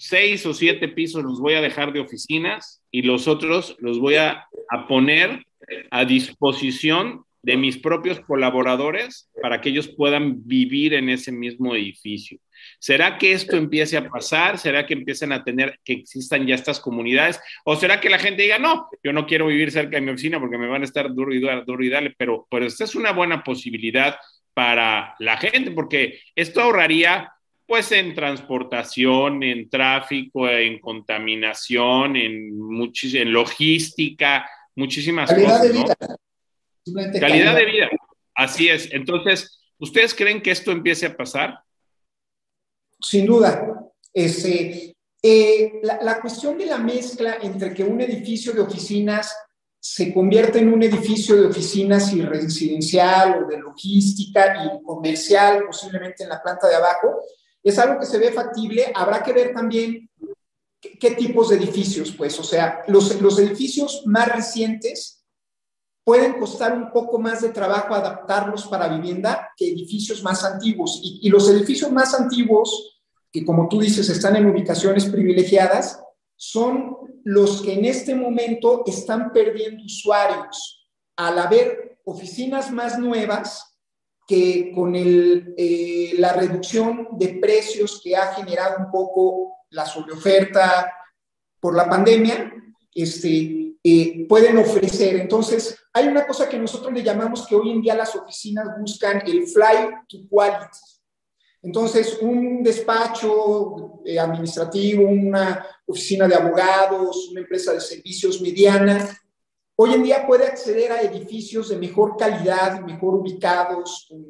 [0.00, 4.16] seis o siete pisos los voy a dejar de oficinas y los otros los voy
[4.16, 4.46] a,
[4.88, 5.44] poner
[5.90, 12.38] a disposición de mis propios colaboradores para que ellos puedan vivir en ese mismo edificio.
[12.78, 14.58] ¿Será que esto empiece a pasar?
[14.58, 17.38] ¿Será que empiecen a tener, que existan ya estas comunidades?
[17.64, 20.40] ¿O será que la gente diga, no, yo no quiero vivir cerca de mi oficina
[20.40, 22.14] porque me van a estar duro y duro, duro y dale?
[22.16, 24.16] Pero, pero esta es una buena posibilidad
[24.54, 27.32] para la gente porque esto ahorraría
[27.70, 35.62] pues en transportación, en tráfico, en contaminación, en, en logística, muchísimas calidad cosas.
[35.62, 35.96] De vida.
[36.84, 37.88] Calidad, calidad de vida.
[38.34, 38.92] Así es.
[38.92, 41.60] Entonces, ¿ustedes creen que esto empiece a pasar?
[43.00, 43.88] Sin duda.
[44.12, 49.32] Este, eh, la, la, cuestión de la mezcla entre que un edificio de oficinas
[49.78, 56.24] se convierte en un edificio de oficinas y residencial o de logística y comercial, posiblemente
[56.24, 57.20] en la planta de abajo,
[57.62, 58.92] es algo que se ve factible.
[58.94, 60.08] Habrá que ver también
[60.80, 65.24] qué, tipos de edificios, pues, o sea, los, los edificios más recientes
[66.04, 71.00] pueden costar un poco más de trabajo adaptarlos para vivienda que edificios más antiguos.
[71.02, 76.02] Y, y, los edificios más antiguos, que como tú dices, están en ubicaciones privilegiadas,
[76.36, 83.69] son los que en este momento están perdiendo usuarios al haber oficinas más nuevas
[84.30, 90.94] que con eh, la reducción de precios que ha generado un poco la sobreoferta
[91.58, 92.54] por la pandemia,
[92.94, 95.16] este, eh, pueden ofrecer.
[95.16, 99.20] Entonces, hay una cosa que nosotros le llamamos que hoy en día las oficinas buscan
[99.26, 100.78] el fly to quality.
[101.62, 109.08] Entonces, un despacho eh, administrativo, una oficina de abogados, una empresa de servicios mediana,
[109.82, 114.26] hoy en día puede acceder a edificios de mejor calidad, mejor ubicados, con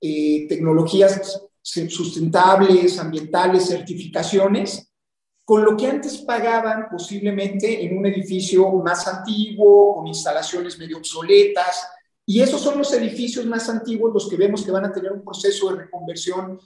[0.00, 4.90] eh, tecnologías sustentables, ambientales, certificaciones,
[5.44, 11.86] con lo que antes pagaban posiblemente en un edificio más antiguo, con instalaciones medio obsoletas,
[12.24, 15.22] y esos son los edificios más antiguos los que vemos que van a tener un
[15.22, 16.58] proceso de reconversión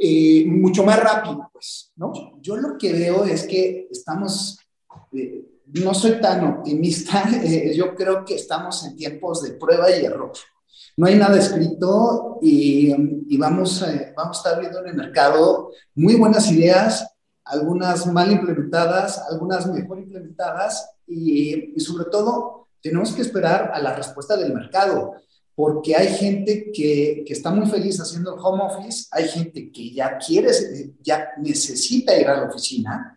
[0.00, 2.12] eh, mucho más rápido, pues, ¿no?
[2.40, 4.58] Yo lo que veo es que estamos,
[5.12, 10.04] eh, no soy tan optimista, eh, yo creo que estamos en tiempos de prueba y
[10.04, 10.32] error.
[10.96, 13.84] No hay nada escrito y, vamos,
[14.16, 17.08] vamos a estar viendo en el mercado muy buenas ideas,
[17.44, 23.96] algunas mal implementadas, algunas mejor implementadas y, y sobre todo tenemos que esperar a la
[23.96, 25.14] respuesta del mercado
[25.54, 29.92] porque hay gente que, que, está muy feliz haciendo el home office, hay gente que
[29.92, 30.50] ya quiere,
[31.00, 33.13] ya necesita ir a la oficina,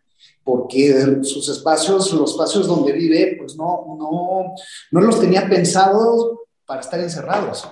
[0.48, 4.56] porque sus espacios, los espacios donde vive, pues no, no,
[4.92, 7.68] no los tenía pensados para estar encerrados.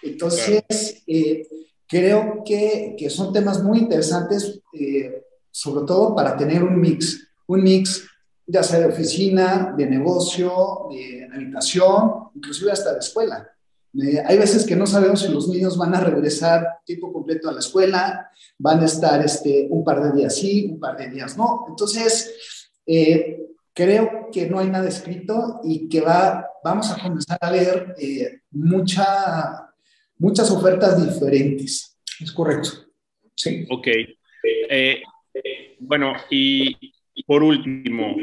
[0.00, 1.46] Entonces, eh,
[1.86, 7.62] creo que, que, son temas muy interesantes, eh, sobre todo para tener un mix, un
[7.62, 8.02] mix
[8.46, 13.53] ya sea de oficina, de negocio, de habitación, inclusive hasta de escuela.
[14.02, 17.52] Eh, hay veces que no sabemos si los niños van a regresar tiempo completo a
[17.52, 21.36] la escuela, van a estar este, un par de días sí, un par de días
[21.36, 21.66] no.
[21.68, 23.40] Entonces, eh,
[23.72, 28.40] creo que no hay nada escrito y que va, vamos a comenzar a ver eh,
[28.50, 29.70] mucha,
[30.18, 31.96] muchas ofertas diferentes.
[32.20, 32.70] Es correcto.
[33.36, 33.66] Sí.
[33.70, 33.88] Ok.
[35.80, 36.92] bueno, y
[37.26, 38.16] por último,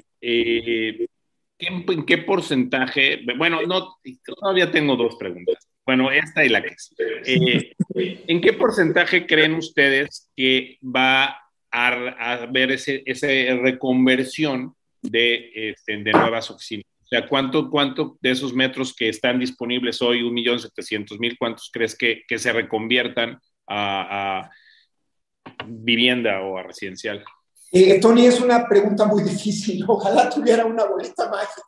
[1.62, 3.22] ¿En qué porcentaje?
[3.38, 5.68] Bueno, no, todavía tengo dos preguntas.
[5.86, 6.96] Bueno, esta y la que es.
[7.26, 7.76] Eh,
[8.28, 11.38] ¿En qué porcentaje creen ustedes que va
[11.72, 13.28] a, haber esa
[13.62, 16.86] reconversión de, este, de nuevas oficinas?
[17.04, 22.24] O sea, ¿cuánto, ¿cuánto de esos metros que están disponibles hoy, 1.700.000, cuántos crees que,
[22.38, 24.50] se reconviertan a
[25.68, 27.24] vivienda o a residencial?
[27.72, 29.84] Eh, Tony, es una pregunta muy difícil.
[29.88, 31.64] Ojalá tuviera una boleta mágica.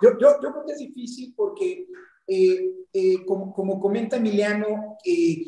[0.00, 1.86] Yo, yo, yo creo que es difícil porque,
[2.26, 5.42] eh, eh, como, como, comenta Emiliano, eh,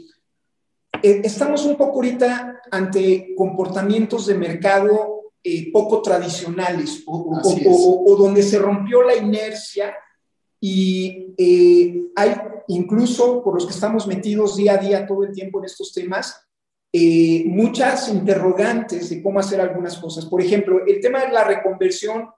[1.03, 5.15] eh, estamos un poco ahorita ante comportamientos de mercado
[5.73, 9.95] poco tradicionales o, o, o, o, donde se rompió la inercia
[10.61, 11.35] y
[12.15, 12.35] hay
[12.67, 16.48] incluso por los que estamos metidos día a día todo el tiempo en estos temas,
[17.01, 20.27] eh, muchas interrogantes de cómo hacer algunas cosas.
[20.27, 22.29] Por ejemplo, el tema de la reconversión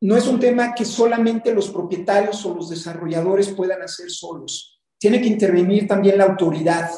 [0.00, 4.80] no es un tema que solamente los propietarios o los desarrolladores puedan hacer solos.
[4.98, 6.90] Tiene que intervenir también la autoridad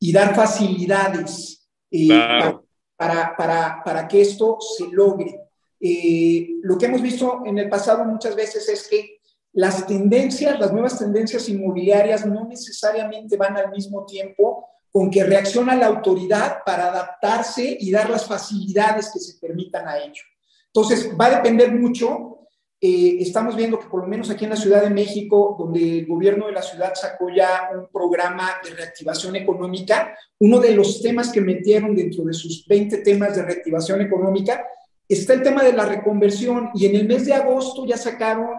[0.00, 2.64] y dar facilidades eh, claro.
[2.96, 5.40] para, para, para, que esto se logre.
[5.80, 9.20] Eh, lo que hemos visto en el pasado muchas veces es que
[9.52, 15.74] las tendencias, las nuevas tendencias inmobiliarias no necesariamente van al mismo tiempo con que reacciona
[15.76, 20.22] la autoridad para adaptarse y dar las facilidades que se permitan a ello.
[20.66, 22.38] Entonces, va a depender mucho
[22.80, 26.06] eh, estamos viendo que por lo menos aquí en la Ciudad de México, donde el
[26.06, 31.32] gobierno de la ciudad sacó ya un programa de reactivación económica, uno de los temas
[31.32, 34.64] que metieron dentro de sus 20 temas de reactivación económica
[35.08, 38.50] está el tema de la reconversión y en el mes de agosto ya sacaron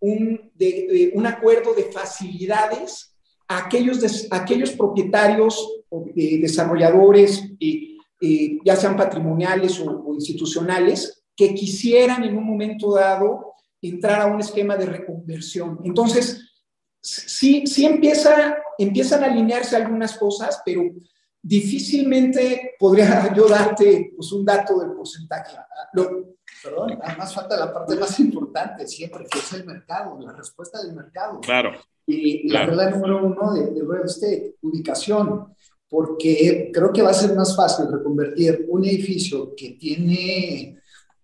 [0.00, 0.52] un,
[1.12, 3.14] un acuerdo de facilidades
[3.48, 7.44] a aquellos, aquellos propietarios o desarrolladores,
[8.64, 14.40] ya sean patrimoniales o, o institucionales, que quisieran en un momento dado entrar a un
[14.40, 15.80] esquema de reconversión.
[15.84, 16.46] Entonces,
[17.00, 20.82] sí, sí empieza, empiezan a alinearse algunas cosas, pero
[21.42, 25.56] difícilmente podría yo darte pues, un dato del porcentaje.
[26.62, 30.94] Perdón, además falta la parte más importante siempre, que es el mercado, la respuesta del
[30.94, 31.40] mercado.
[31.40, 31.72] Claro.
[32.06, 35.46] Y, la verdad número uno de, de real estate, ubicación,
[35.88, 40.76] porque creo que va a ser más fácil reconvertir un edificio que tiene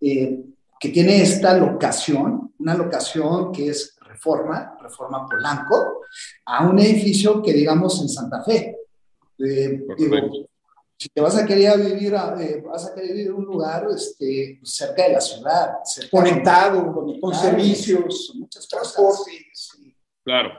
[0.05, 0.45] eh,
[0.81, 6.01] que tiene esta locación, una locación que es Reforma, Reforma Polanco,
[6.45, 8.79] a un edificio que digamos en Santa Fe.
[9.39, 9.81] Eh,
[10.99, 14.59] si te vas a querer vivir, eh, vas a querer vivir en un lugar este,
[14.65, 15.71] cerca de la ciudad,
[16.11, 19.52] conectado, con, servicios, muchas transportes.
[20.25, 20.59] Claro.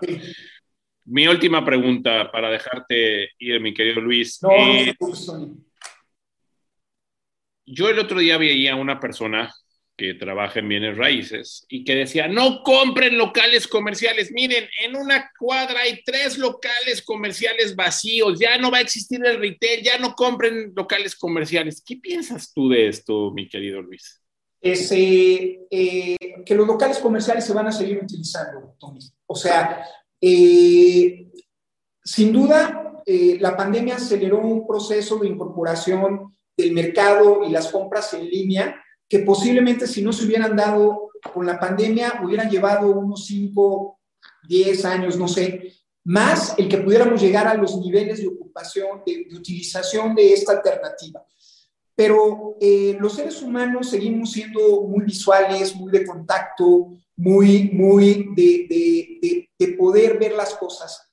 [1.05, 4.41] Mi última pregunta para dejarte ir, mi querido Luis.
[4.41, 4.95] No, eh,
[7.65, 9.53] yo el otro día veía a una persona
[9.95, 14.31] que trabaja en bienes raíces y que decía, no compren locales comerciales.
[14.31, 19.37] Miren, en una cuadra hay tres locales comerciales vacíos, ya no va a existir el
[19.37, 21.83] retail, ya no compren locales comerciales.
[21.85, 24.22] ¿Qué piensas tú de esto, mi querido Luis?
[24.65, 28.99] Eh, que los locales comerciales se van a seguir utilizando, Tony.
[29.27, 29.85] O sea,
[30.21, 31.31] eh,
[32.03, 38.13] sin duda, eh, la pandemia aceleró un proceso de incorporación del mercado y las compras
[38.13, 38.75] en línea
[39.09, 43.99] que posiblemente si no se hubieran dado con la pandemia, hubieran llevado unos 5,
[44.47, 45.73] 10 años, no sé,
[46.05, 51.25] más el que pudiéramos llegar a los niveles de ocupación, de, utilización de esta alternativa.
[51.95, 58.67] Pero eh, los seres humanos seguimos siendo muy visuales, muy de contacto, muy, muy de,
[58.67, 61.09] de, de, poder ver las cosas.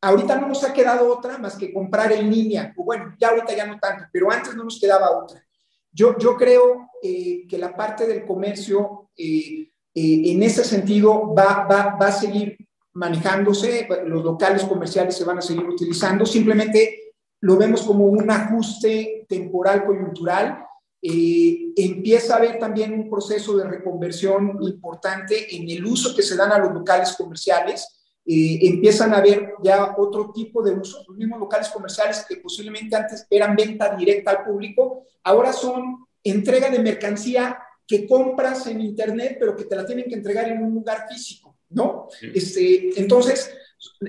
[0.00, 2.72] Ahorita no nos ha quedado otra más que comprar en línea.
[2.76, 5.42] O bueno, ya ahorita ya no tanto, pero antes no nos quedaba otra.
[5.90, 11.66] Yo, yo creo eh, que la parte del comercio eh, eh, en ese sentido va,
[11.68, 12.56] va, va, a seguir
[12.92, 17.07] manejándose, los locales comerciales se van a seguir utilizando, simplemente
[17.40, 20.64] lo vemos como un ajuste temporal coyuntural.
[21.00, 26.52] empieza a haber también un proceso de reconversión importante en el uso que se dan
[26.52, 27.86] a los locales comerciales.
[28.26, 31.06] empiezan a haber ya otro tipo de usos.
[31.08, 36.68] Los mismos locales comerciales que posiblemente antes eran venta directa al público, ahora son entrega
[36.70, 37.58] de mercancía
[37.88, 41.56] que compras en internet, pero que te la tienen que entregar en un lugar físico,
[41.70, 42.08] ¿no?
[42.20, 43.50] Este, entonces,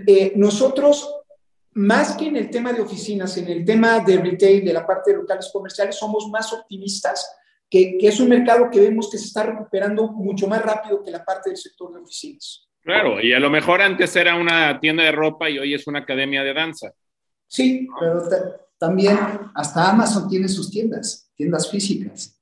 [0.06, 1.19] eh, nosotros,
[1.74, 5.12] más que en el tema de oficinas, en el tema de retail, de la parte
[5.12, 7.36] de locales comerciales, somos más optimistas,
[7.70, 11.12] que, que es un mercado que vemos que se está recuperando mucho más rápido que
[11.12, 12.68] la parte del sector de oficinas.
[12.82, 16.00] Claro, y a lo mejor antes era una tienda de ropa y hoy es una
[16.00, 16.92] academia de danza.
[17.48, 18.24] Sí, pero
[18.78, 19.18] también
[19.54, 22.40] hasta Amazon tiene sus tiendas, tiendas físicas.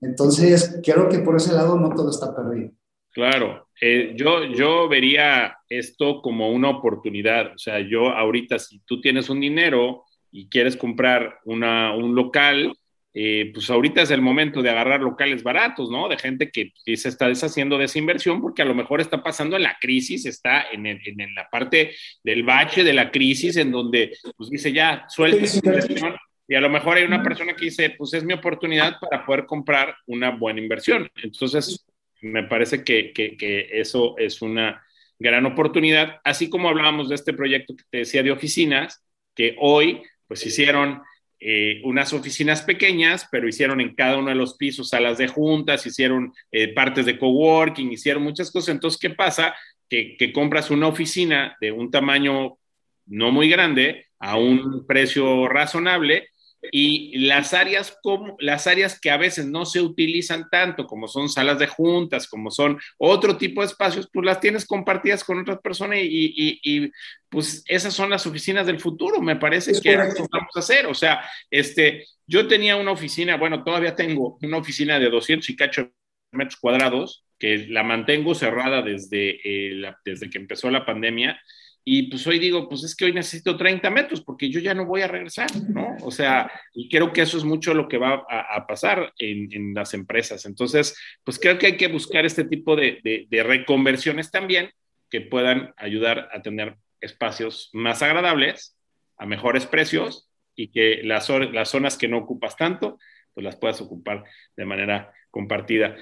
[0.00, 2.72] Entonces, creo que por ese lado no todo está perdido.
[3.12, 7.54] Claro, eh, yo, yo vería esto como una oportunidad.
[7.54, 12.72] O sea, yo ahorita, si tú tienes un dinero y quieres comprar una, un local,
[13.12, 16.08] eh, pues ahorita es el momento de agarrar locales baratos, ¿no?
[16.08, 19.56] De gente que, se está deshaciendo de esa inversión porque a lo mejor está pasando
[19.56, 21.92] en la crisis, está en, en, la parte
[22.22, 26.14] del bache de la crisis en donde pues dice ya, suelta inversión
[26.46, 29.46] y a lo mejor hay una persona que dice, pues es mi oportunidad para poder
[29.46, 31.08] comprar una buena inversión.
[31.22, 31.86] Entonces,
[32.20, 34.84] me parece que, que, eso es una
[35.18, 39.02] gran oportunidad, así como hablábamos de este proyecto que te decía de oficinas,
[39.34, 41.02] que hoy pues hicieron
[41.38, 45.86] eh, unas oficinas pequeñas, pero hicieron en cada uno de los pisos salas de juntas,
[45.86, 48.74] hicieron eh, partes de coworking, hicieron muchas cosas.
[48.74, 49.54] Entonces, ¿qué pasa?
[49.88, 52.58] Que compras una oficina de un tamaño
[53.06, 56.28] no muy grande a un precio razonable
[56.70, 61.28] y las áreas, como, las áreas que a veces no se utilizan tanto, como son
[61.28, 65.58] salas de juntas, como son otro tipo de espacios, pues las tienes compartidas con otras
[65.60, 66.92] personas y, y,
[67.28, 70.86] pues esas son las oficinas del futuro, me parece que vamos a hacer.
[70.86, 75.56] O sea, este, yo tenía una oficina, bueno, todavía tengo una oficina de 200 y
[75.56, 75.92] cacho
[76.32, 81.40] metros cuadrados, que la mantengo cerrada desde, eh, desde que empezó la pandemia
[81.84, 84.84] y pues hoy digo, pues es que hoy necesito 30 metros porque yo ya no
[84.84, 85.96] voy a regresar, ¿no?
[86.02, 89.94] O sea, y creo que eso es mucho lo que va a, pasar en, las
[89.94, 90.44] empresas.
[90.44, 94.70] Entonces, pues creo que hay que buscar este tipo de, de, reconversiones también
[95.10, 98.76] que puedan ayudar a tener espacios más agradables,
[99.16, 102.98] a mejores precios y que las, las zonas que no ocupas tanto,
[103.32, 104.24] pues las puedas ocupar
[104.56, 105.96] de manera compartida.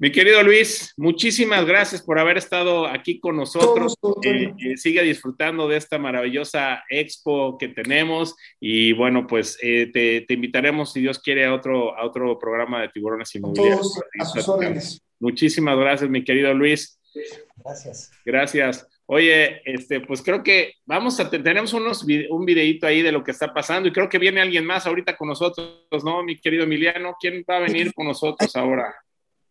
[0.00, 3.94] Mi querido Luis, muchísimas gracias por haber estado aquí con nosotros.
[4.22, 10.24] Eh, eh, sigue disfrutando de esta maravillosa expo que tenemos y bueno, pues eh, te,
[10.32, 14.00] invitaremos, si Dios quiere, a otro, a otro programa de tiburones inmobiliarios.
[15.18, 16.98] Muchísimas gracias, mi querido Luis.
[17.56, 18.10] Gracias.
[18.24, 18.88] Gracias.
[19.04, 23.32] Oye, este, pues creo que vamos a, tenemos unos, un videito ahí de lo que
[23.32, 27.16] está pasando y creo que viene alguien más ahorita con nosotros, ¿no, mi querido Emiliano?
[27.20, 28.94] ¿Quién va a venir con nosotros ahora?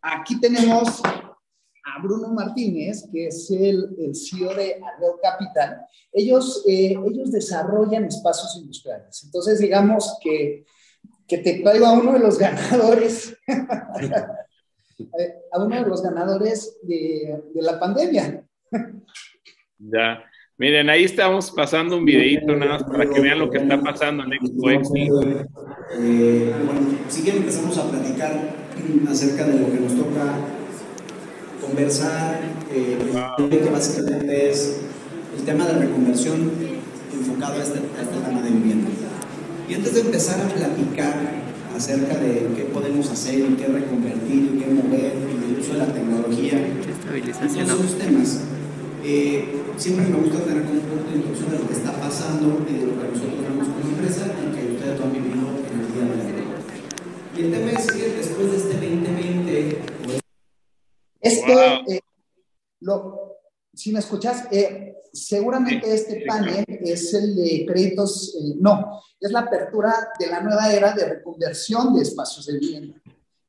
[0.01, 5.81] Aquí tenemos a Bruno Martínez, que es el, CEO de Alveo Capital.
[6.11, 9.23] Ellos, eh, ellos desarrollan espacios industriales.
[9.25, 10.65] Entonces, digamos que,
[11.27, 13.35] que te traigo a uno de los ganadores,
[15.51, 18.45] a uno de los ganadores de la pandemia.
[19.77, 20.28] Ya.
[20.59, 24.25] Miren, ahí estamos pasando un videito nada más para que vean lo que está pasando
[24.25, 28.57] en Expo eh, bueno, si quieren empezamos a platicar
[29.09, 30.35] acerca de lo que nos toca
[31.65, 32.41] conversar,
[32.73, 32.97] eh,
[33.49, 34.81] que básicamente es
[35.37, 36.51] el tema de reconversión
[37.13, 38.89] enfocado a este, a este tema de vivienda.
[39.69, 41.15] Y antes de empezar a platicar
[41.73, 45.79] acerca de qué podemos hacer y qué reconvertir y qué mover y el uso de
[45.79, 46.59] la tecnología,
[47.55, 48.41] todos esos temas,
[49.05, 52.73] eh, siempre me gusta tener como punto de introducción de lo que está pasando y
[52.73, 55.93] de lo que nosotros vemos como empresa y que ustedes lo han vivido en el
[55.93, 56.49] día de hoy.
[57.37, 59.81] Y el tema es que después de este 2020...
[60.03, 60.19] Pues,
[61.21, 62.01] este, eh,
[62.81, 63.37] lo,
[63.73, 69.41] si me escuchas, eh, seguramente este panel es el de créditos, eh, no, es la
[69.41, 73.01] apertura de la nueva era de reconversión de espacios de vivienda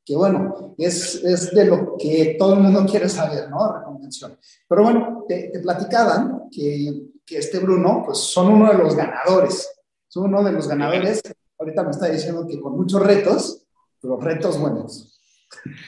[0.05, 3.78] que bueno, es, es, de lo que todo el mundo quiere saber, ¿no?
[3.78, 4.36] Reconvención.
[4.68, 9.68] Pero bueno, te, te platicaban que, que, este Bruno, pues son uno de los ganadores,
[10.09, 11.22] son uno de los ganadores,
[11.59, 13.66] ahorita me está diciendo que con muchos retos,
[14.01, 15.18] pero retos buenos.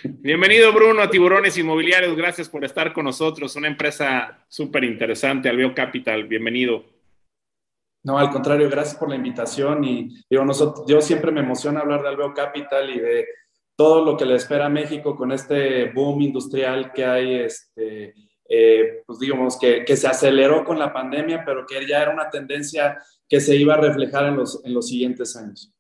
[0.05, 5.75] Bienvenido Bruno a Tiburones Inmobiliarios, gracias por estar con nosotros, una empresa súper interesante, Alveo
[5.75, 6.85] Capital, bienvenido.
[8.05, 12.03] No, al contrario, gracias por la invitación y digo, nosotros, yo siempre me emociona hablar
[12.03, 13.27] de Alveo Capital y de
[13.83, 18.15] todo lo que le espera a México con este boom industrial que hay, este,
[18.49, 22.97] eh, pues digamos que, se aceleró con la pandemia, pero que ya era una tendencia
[23.29, 25.75] que se iba a reflejar en los, en siguientes años.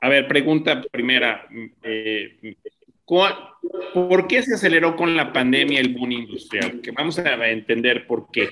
[0.00, 1.46] A ver, pregunta primera.
[1.82, 2.56] Eh,
[3.04, 6.80] ¿Por qué se aceleró con la pandemia el boom industrial?
[6.80, 8.48] Que vamos a entender por qué.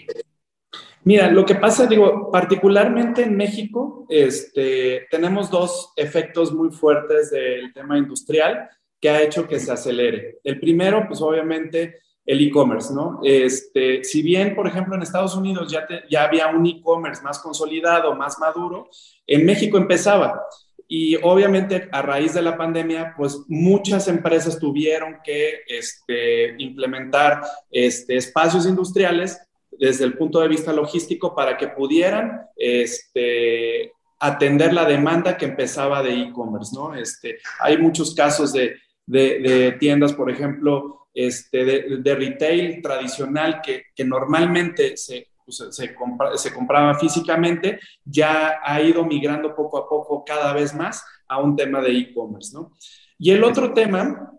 [1.05, 7.73] Mira, lo que pasa, digo, particularmente en México, este, tenemos dos efectos muy fuertes del
[7.75, 10.39] tema industrial que ha hecho que se acelere.
[10.43, 13.21] El primero, pues obviamente, el e-commerce, ¿no?
[13.23, 18.15] Este, si bien, por ejemplo, en Estados Unidos ya, ya había un e-commerce más consolidado,
[18.15, 18.89] más maduro,
[19.27, 20.43] en México empezaba.
[20.89, 28.17] Y obviamente a raíz de la pandemia, pues muchas empresas tuvieron que este, implementar este,
[28.17, 29.39] espacios industriales
[29.79, 36.03] desde el punto de vista logístico para que pudieran este, atender la demanda que empezaba
[36.03, 36.95] de e-commerce, ¿no?
[36.95, 44.05] Este, hay muchos casos de, de, tiendas, por ejemplo, este, de, retail tradicional que, que
[44.05, 45.95] normalmente se, pues, se,
[46.37, 51.55] se, compraba físicamente, ya ha ido migrando poco a poco cada vez más a un
[51.55, 52.73] tema de e-commerce, ¿no?
[53.19, 54.34] Y el otro tema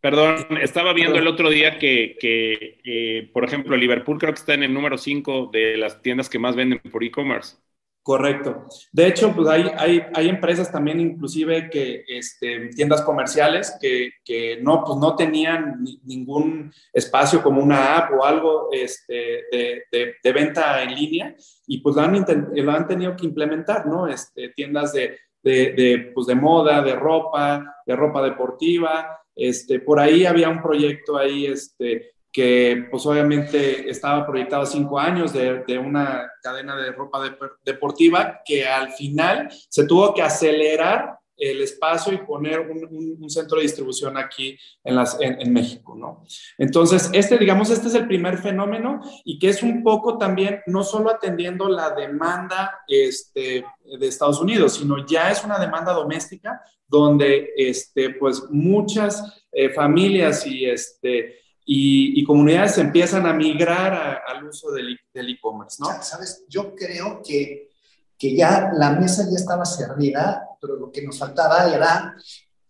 [0.00, 4.62] Perdón, estaba viendo el otro día que, que por ejemplo, Liverpool creo que está en
[4.62, 7.56] el número 5 de las tiendas que más venden por e-commerce.
[8.02, 8.64] Correcto.
[8.92, 14.58] De hecho, pues hay, hay, hay empresas también, inclusive, que este, tiendas comerciales que, que,
[14.62, 20.82] no, pues no tenían ningún espacio como una app o algo este, de, de, venta
[20.82, 21.36] en línea
[21.66, 22.24] y pues lo han,
[22.54, 24.08] lo han tenido que implementar, ¿no?
[24.08, 30.26] Este, tiendas de, de, pues de moda, de ropa, de ropa deportiva, este, por ahí
[30.26, 36.30] había un proyecto ahí este, que pues obviamente estaba proyectado cinco años de, de una
[36.42, 42.60] cadena de ropa deportiva que al final se tuvo que acelerar el espacio y poner
[42.60, 46.22] un, un, centro de distribución aquí en, las, en, México, ¿no?
[46.58, 50.84] Entonces, este, digamos, este es el primer fenómeno y que es un poco también, no
[50.84, 53.64] solo atendiendo la demanda este,
[53.98, 60.46] de Estados Unidos, sino ya es una demanda doméstica donde, este, pues, muchas eh, familias
[60.46, 65.86] y, este, y, comunidades empiezan a migrar al uso del e-commerce, ¿no?
[66.02, 67.70] Sabes, yo creo que,
[68.18, 72.14] que ya la mesa ya estaba servida, pero lo que nos faltaba era,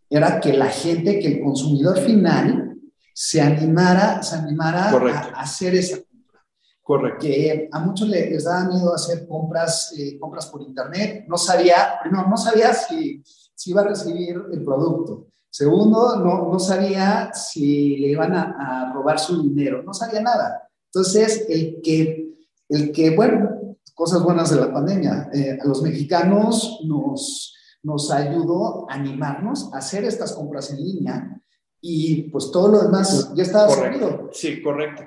[0.09, 2.77] era que la gente, que el consumidor final
[3.13, 6.41] se animara, se animara a, hacer esa compra.
[6.83, 7.19] Correcto.
[7.21, 11.25] Que a muchos les, daba miedo hacer compras, eh, compras por internet.
[11.29, 13.23] No sabía, primero, no sabía si,
[13.55, 15.27] si iba a recibir el producto.
[15.51, 20.69] Segundo, no, no sabía si le iban a, robar su dinero, no sabía nada.
[20.87, 22.35] Entonces, el que,
[22.69, 28.91] el que bueno, cosas buenas de la pandemia, eh, a los mexicanos nos, nos ayudó
[28.91, 31.41] a animarnos a hacer estas compras en línea
[31.81, 34.31] y pues todo lo demás ya estaba correcto.
[34.33, 35.05] Sí, correcto.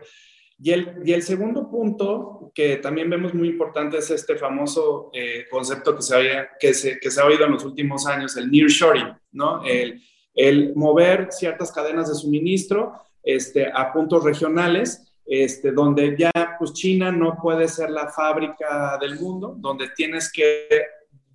[0.60, 5.46] Y el, y el, segundo punto que también vemos muy importante es este famoso eh,
[5.52, 8.50] concepto que se, había, que, se, que se ha oído en los últimos años, el
[8.50, 9.64] nearshoring, ¿no?
[9.66, 10.02] El,
[10.34, 12.94] el mover ciertas cadenas de suministro
[13.24, 19.20] este, a puntos regionales, este, donde ya pues China no puede ser la fábrica del
[19.20, 20.68] mundo, donde tienes que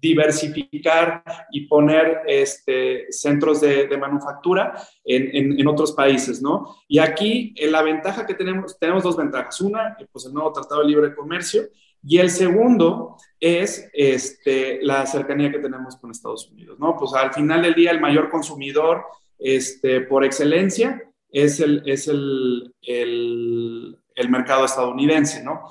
[0.00, 4.74] diversificar y poner este, centros de, manufactura
[5.04, 6.76] en, otros países, ¿no?
[6.86, 9.60] Y aquí la ventaja que tenemos, tenemos dos ventajas.
[9.60, 11.62] Una, pues el nuevo Tratado de Libre Comercio
[12.02, 16.96] y el segundo es este, la cercanía que tenemos con Estados Unidos, ¿no?
[16.96, 19.04] Pues al final del día el mayor consumidor
[19.38, 25.64] este, por excelencia es el, es el, el mercado estadounidense, ¿no?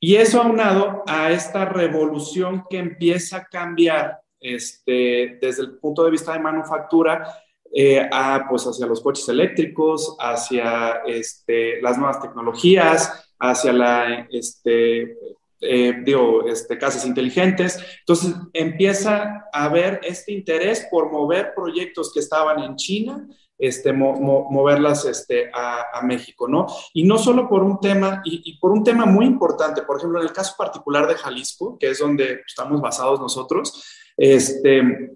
[0.00, 6.10] Y eso aunado a esta revolución que empieza a cambiar este, desde el punto de
[6.10, 7.22] vista de manufactura
[7.72, 15.16] eh, a, pues hacia los coches eléctricos, hacia este, las nuevas tecnologías, hacia la, este,
[15.60, 16.04] eh,
[16.46, 17.78] este, casas inteligentes.
[18.00, 23.28] Entonces empieza a haber este interés por mover proyectos que estaban en China,
[23.60, 26.66] este, moverlas este, a, México, ¿no?
[26.94, 30.26] Y no solo por un tema, y, por un tema muy importante, por ejemplo, en
[30.26, 33.84] el caso particular de Jalisco, que es donde estamos basados nosotros,
[34.16, 35.12] este,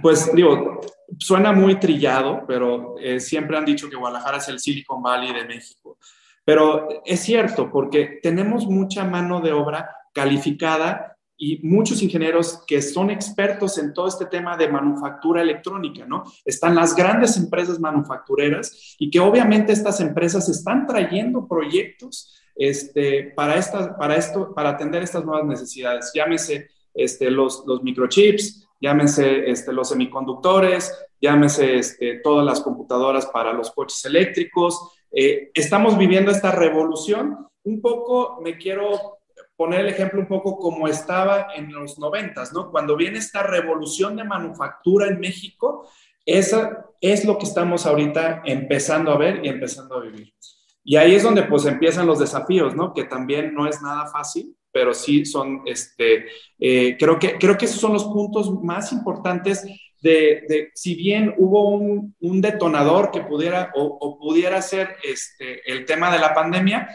[0.00, 0.80] pues digo,
[1.18, 5.44] suena muy trillado, pero eh, siempre han dicho que Guadalajara es el Silicon Valley de
[5.44, 5.98] México.
[6.44, 11.11] Pero es cierto, porque tenemos mucha mano de obra calificada
[11.44, 16.22] y muchos ingenieros que son expertos en todo este tema de manufactura electrónica, ¿no?
[16.44, 23.56] Están las grandes empresas manufactureras y que obviamente estas empresas están trayendo proyectos este, para,
[23.56, 26.12] esta, para, esto, para atender estas nuevas necesidades.
[26.14, 33.52] Llámese este, los, los microchips, llámese este, los semiconductores, llámese este, todas las computadoras para
[33.52, 37.48] los coches eléctricos, eh, estamos viviendo esta revolución.
[37.64, 39.21] Un poco me quiero
[39.62, 42.72] poner el ejemplo un poco como estaba en los noventas, ¿no?
[42.72, 45.88] Cuando viene esta revolución de manufactura en México,
[46.26, 50.34] esa es lo que estamos ahorita empezando a ver y empezando a vivir.
[50.82, 52.92] Y ahí es donde pues empiezan los desafíos, ¿no?
[52.92, 56.26] Que también no es nada fácil, pero sí son, este,
[56.58, 59.64] eh, creo, que, creo que esos son los puntos más importantes
[60.00, 66.18] de, si bien hubo un, detonador que pudiera o, pudiera ser este, el tema de
[66.18, 66.88] la pandemia,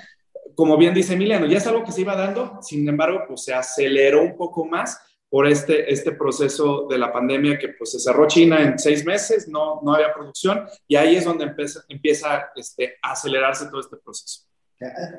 [0.58, 3.53] como bien dice Emiliano, ya es algo que se iba dando, sin embargo, pues se
[3.53, 4.99] aceleró un poco más
[5.30, 9.47] por este, este proceso de la pandemia que pues se cerró China en seis meses,
[9.47, 13.97] no, no había producción y ahí es donde empieza, empieza este, a acelerarse todo este
[13.97, 14.45] proceso.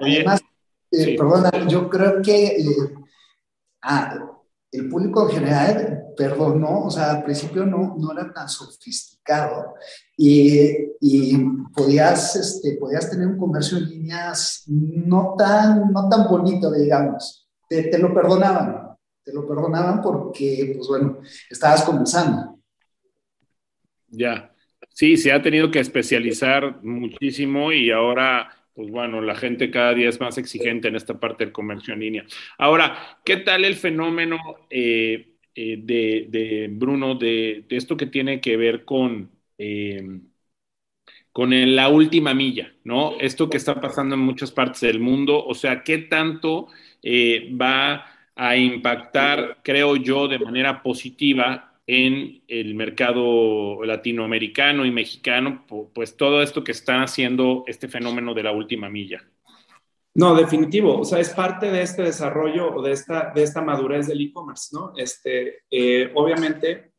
[0.00, 0.40] Además,
[0.90, 2.64] eh, perdona, yo creo que eh,
[3.82, 4.18] ah,
[4.72, 9.76] el público en general perdonó, o sea, al principio no, no era tan sofisticado
[10.20, 11.38] y, y
[11.74, 17.48] podías, este, podías tener un comercio en líneas no tan, no tan bonito, digamos.
[17.68, 22.58] Te, te, lo perdonaban, te lo perdonaban porque, pues bueno, estabas comenzando.
[24.08, 24.52] Ya,
[24.90, 30.08] sí, se ha tenido que especializar muchísimo y ahora pues bueno, la gente cada día
[30.08, 32.24] es más exigente en esta parte del comercio en línea.
[32.58, 34.38] Ahora, ¿qué tal el fenómeno
[34.70, 40.20] eh, eh, de, Bruno, de, esto que tiene que ver con, eh,
[41.32, 43.18] con la última milla, ¿no?
[43.20, 46.68] Esto que está pasando en muchas partes del mundo, o sea, ¿qué tanto
[47.04, 56.16] va a impactar, creo yo, de manera positiva en el mercado latinoamericano y mexicano, pues
[56.18, 59.24] todo esto que está haciendo este fenómeno de la última milla.
[60.14, 64.06] No, definitivo, o sea, es parte de este desarrollo o de esta, de esta madurez
[64.06, 64.92] del e-commerce, ¿no?
[64.96, 66.92] Este, eh, obviamente,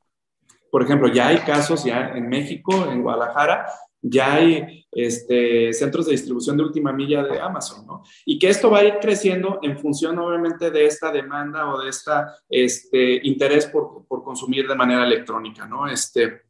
[0.72, 3.66] por ejemplo, ya hay casos ya en México, en Guadalajara,
[4.02, 8.04] ya hay este, centros de distribución de última milla de Amazon, ¿no?
[8.26, 11.90] Y que esto va a ir creciendo en función, obviamente, de esta demanda o de
[12.50, 15.88] este interés por, por consumir de manera electrónica, ¿no?
[15.88, 16.44] Este,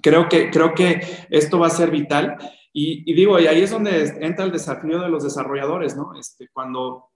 [0.00, 2.36] creo, que, creo que esto va a ser vital
[2.72, 6.12] Y, digo, y ahí es donde entra el desafío de los desarrolladores, ¿no?
[6.16, 7.10] Este, cuando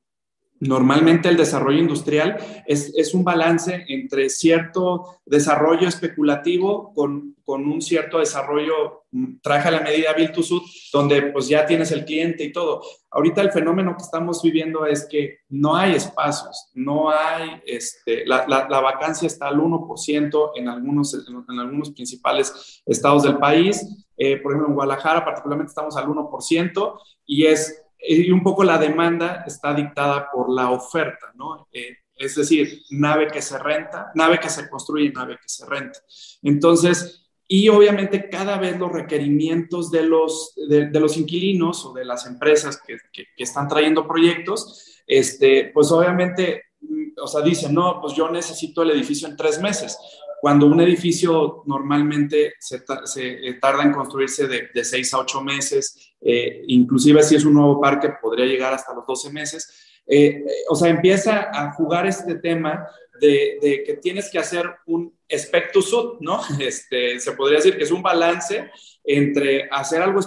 [0.63, 2.37] Normalmente el desarrollo industrial
[2.69, 9.73] es, es, un balance entre cierto desarrollo especulativo con, con un cierto desarrollo, mm, traje
[9.73, 12.81] la medida Build to Suit, donde pues ya tienes el cliente y todo.
[13.11, 18.47] Ahorita el fenómeno que estamos viviendo es que no hay espacios, no hay, este, la,
[18.47, 23.85] la, vacancia está al 1% en algunos, en, algunos principales estados del país.
[24.17, 28.79] Eh, por ejemplo, en Guadalajara particularmente estamos al 1% y es y un poco la
[28.79, 31.69] demanda está dictada por la oferta, ¿no?
[31.73, 35.99] Eh, es decir, nave que se renta, nave que se construye, nave que se renta.
[36.43, 42.27] Entonces, y obviamente cada vez los requerimientos de los, de, los inquilinos o de las
[42.27, 48.15] empresas que, que, están trayendo proyectos, este, pues obviamente, mm, o sea, dicen, no, pues
[48.15, 49.99] yo necesito el edificio en tres meses
[50.43, 52.83] cuando un edificio normalmente se,
[53.17, 57.55] eh, tarda en construirse de, de, seis a ocho meses, eh, inclusive si es un
[57.55, 59.89] nuevo parque podría llegar hasta los 12 meses.
[60.07, 62.87] Eh, o sea, empieza a jugar este tema
[63.21, 66.41] de, que tienes que hacer un spectus ¿no?
[66.61, 68.71] Este, se podría decir que es un balance
[69.05, 70.21] entre hacer algo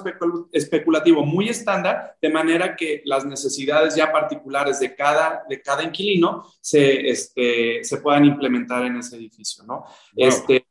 [0.51, 6.43] especulativo muy estándar, de manera que las necesidades ya particulares de cada, de cada inquilino
[6.59, 9.85] se, este, se puedan implementar en ese edificio, ¿no?
[10.15, 10.64] Este,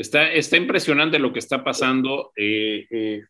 [0.00, 2.32] está, está impresionante lo que está pasando.
[2.36, 3.22] Eh, eh,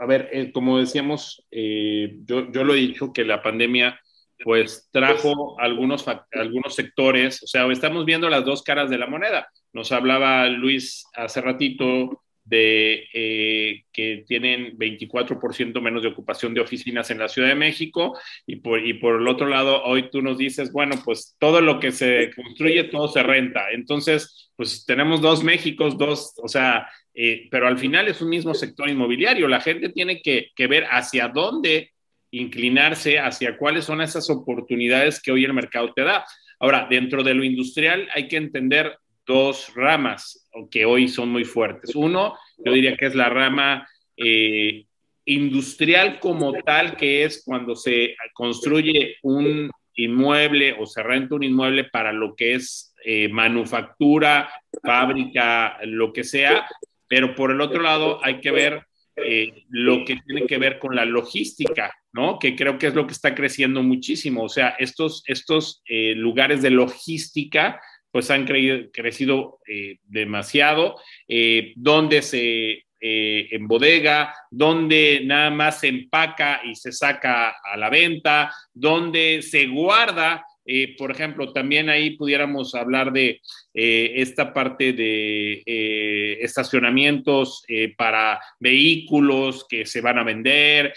[0.00, 3.98] a ver, eh, como decíamos, yo, yo lo he dicho, que la pandemia
[4.44, 9.48] pues trajo algunos, algunos sectores, o sea, estamos viendo las dos caras de la moneda.
[9.72, 17.10] Nos hablaba Luis hace ratito de eh, que tienen 24% menos de ocupación de oficinas
[17.10, 20.38] en la Ciudad de México y por, y por el otro lado, hoy tú nos
[20.38, 23.70] dices, bueno, pues todo lo que se construye, todo se renta.
[23.72, 28.54] Entonces, pues tenemos dos Méxicos, dos, o sea, eh, pero al final es un mismo
[28.54, 29.46] sector inmobiliario.
[29.46, 31.92] La gente tiene que, que ver hacia dónde
[32.30, 36.24] inclinarse, hacia cuáles son esas oportunidades que hoy el mercado te da.
[36.60, 38.98] Ahora, dentro de lo industrial hay que entender
[39.28, 41.94] dos ramas que hoy son muy fuertes.
[41.94, 44.86] Uno, yo diría que es la rama eh,
[45.26, 51.84] industrial como tal, que es cuando se construye un inmueble o se renta un inmueble
[51.84, 54.50] para lo que es eh, manufactura,
[54.82, 56.66] fábrica, lo que sea,
[57.06, 60.96] pero por el otro lado hay que ver eh, lo que tiene que ver con
[60.96, 62.38] la logística, ¿no?
[62.38, 64.44] Que creo que es lo que está creciendo muchísimo.
[64.44, 70.96] O sea, estos, estos lugares de logística pues han crecido eh, demasiado,
[71.26, 77.76] eh, donde se eh, en bodega, donde nada más se empaca y se saca a
[77.76, 83.40] la venta, donde se guarda eh, por ejemplo, también ahí pudiéramos hablar de
[83.72, 87.64] eh, esta parte de eh, estacionamientos
[87.96, 90.92] para vehículos que se van a vender.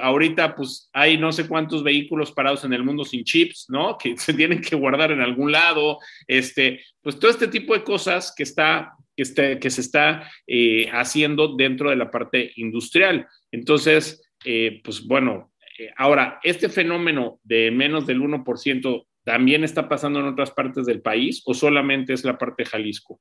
[0.00, 3.96] ahorita, pues hay no sé cuántos vehículos parados en el mundo sin chips, ¿no?
[4.02, 5.98] Que se tienen que guardar en algún lado.
[6.26, 10.28] Este, pues todo este tipo de cosas que está que, este, que se está
[10.92, 13.28] haciendo dentro de la parte industrial.
[13.52, 14.20] Entonces,
[14.82, 15.52] pues bueno,
[15.96, 21.42] ahora, este fenómeno de menos del 1% ¿También está pasando en otras partes del país
[21.46, 23.20] o solamente es la parte de Jalisco?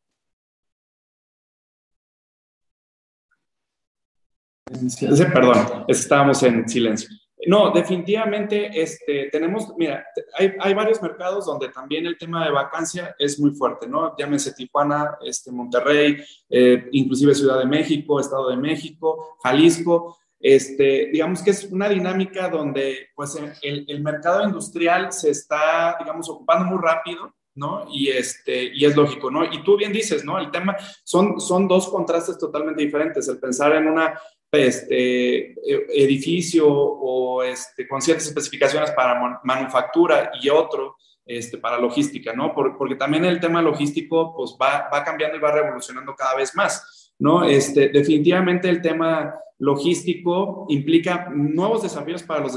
[5.33, 7.09] Perdón, estábamos en silencio.
[7.47, 10.05] No, definitivamente este, tenemos, mira,
[10.37, 14.15] hay, varios mercados donde también el tema de vacancia es muy fuerte, ¿no?
[14.15, 20.19] Llámese Tijuana, este, Monterrey, eh, inclusive Ciudad de México, Estado de México, Jalisco.
[20.41, 26.27] Este, digamos que es una dinámica donde pues, el, el, mercado industrial se está, digamos,
[26.29, 27.85] ocupando muy rápido, ¿no?
[27.91, 29.43] Y, este, y es lógico, ¿no?
[29.45, 30.39] Y tú bien dices, ¿no?
[30.39, 33.27] El tema son, son dos contrastes totalmente diferentes.
[33.27, 34.19] El pensar en una
[34.51, 35.55] este, e,
[35.93, 42.53] edificio o este, con ciertas especificaciones para manufactura y otro este, para logística, ¿no?
[42.53, 47.00] porque también el tema logístico pues va, va cambiando y va revolucionando cada vez más,
[47.21, 47.43] ¿no?
[47.45, 52.53] Este, definitivamente el tema logístico implica nuevos desafíos para los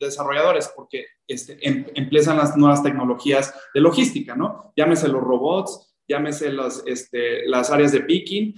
[0.00, 4.72] desarrolladores, porque este, em, empiezan las nuevas tecnologías de logística, ¿no?
[4.74, 8.54] Llámese los robots, llámese los, este, las áreas de picking,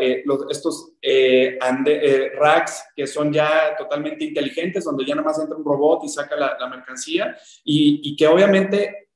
[0.00, 5.56] eh, estos eh, eh, racks que son ya totalmente inteligentes, donde ya nada más entra
[5.56, 9.08] un robot y saca la, mercancía, y, que obviamente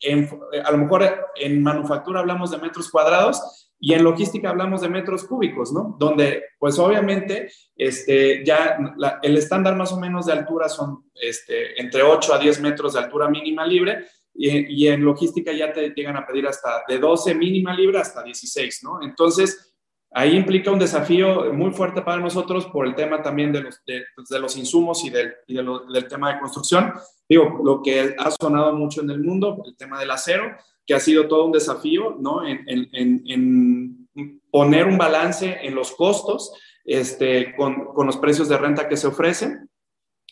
[0.65, 5.25] a lo mejor en manufactura hablamos de metros cuadrados, y en logística hablamos de metros
[5.25, 5.95] cúbicos, ¿no?
[5.99, 8.79] Donde, pues obviamente, este, ya
[9.23, 13.01] el estándar más o menos de altura son este, entre 8 a 10 metros de
[13.01, 14.07] altura mínima libre,
[14.37, 18.81] y, en logística ya te llegan a pedir hasta de 12 mínima libre hasta 16,
[18.85, 19.03] ¿no?
[19.03, 19.71] Entonces,
[20.17, 24.05] Ahí implica un desafío muy fuerte para nosotros por el tema también de los, de,
[24.15, 26.93] pues, los insumos y, del, y del tema de construcción.
[27.29, 30.55] Digo, lo que ha sonado mucho en el mundo, el tema del acero,
[30.87, 32.47] que ha sido todo un desafío, ¿no?
[32.47, 34.09] En, en, en,
[34.51, 36.53] poner un balance en los costos
[36.85, 39.69] este, con, con, los precios de renta que se ofrecen,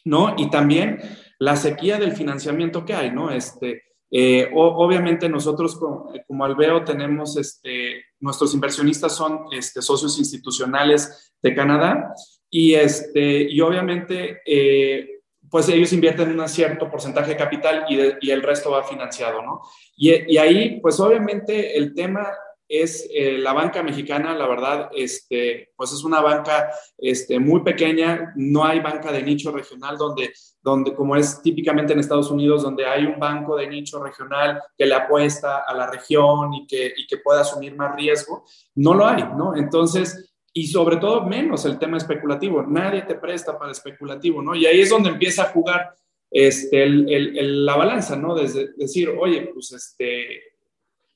[0.04, 0.34] ¿no?
[0.38, 1.00] Y también
[1.38, 3.30] la sequía del financiamiento que hay, ¿no?
[3.30, 3.82] Este,
[4.14, 11.54] eh, obviamente nosotros como, como, Alveo tenemos, este, nuestros inversionistas son este, socios institucionales de
[11.54, 12.12] Canadá
[12.50, 15.11] y, este, y obviamente eh,
[15.52, 19.60] pues ellos invierten un cierto porcentaje de capital y, el resto va financiado, ¿no?
[19.94, 22.26] Y, y, ahí pues obviamente el tema
[22.66, 28.32] es eh, la banca mexicana, la verdad, este, pues es una banca este, muy pequeña,
[28.34, 30.32] no hay banca de nicho regional donde,
[30.62, 34.86] donde, como es típicamente en Estados Unidos, donde hay un banco de nicho regional que
[34.86, 38.46] le apuesta a la región y que, y que pueda asumir más riesgo,
[38.76, 39.54] no lo hay, ¿no?
[39.54, 44.54] Entonces, y sobre todo menos el tema especulativo, nadie te presta para especulativo, ¿no?
[44.54, 45.94] Y ahí es donde empieza a jugar
[46.30, 48.34] este, el, el, la balanza, ¿no?
[48.34, 50.42] Desde decir, oye, pues este,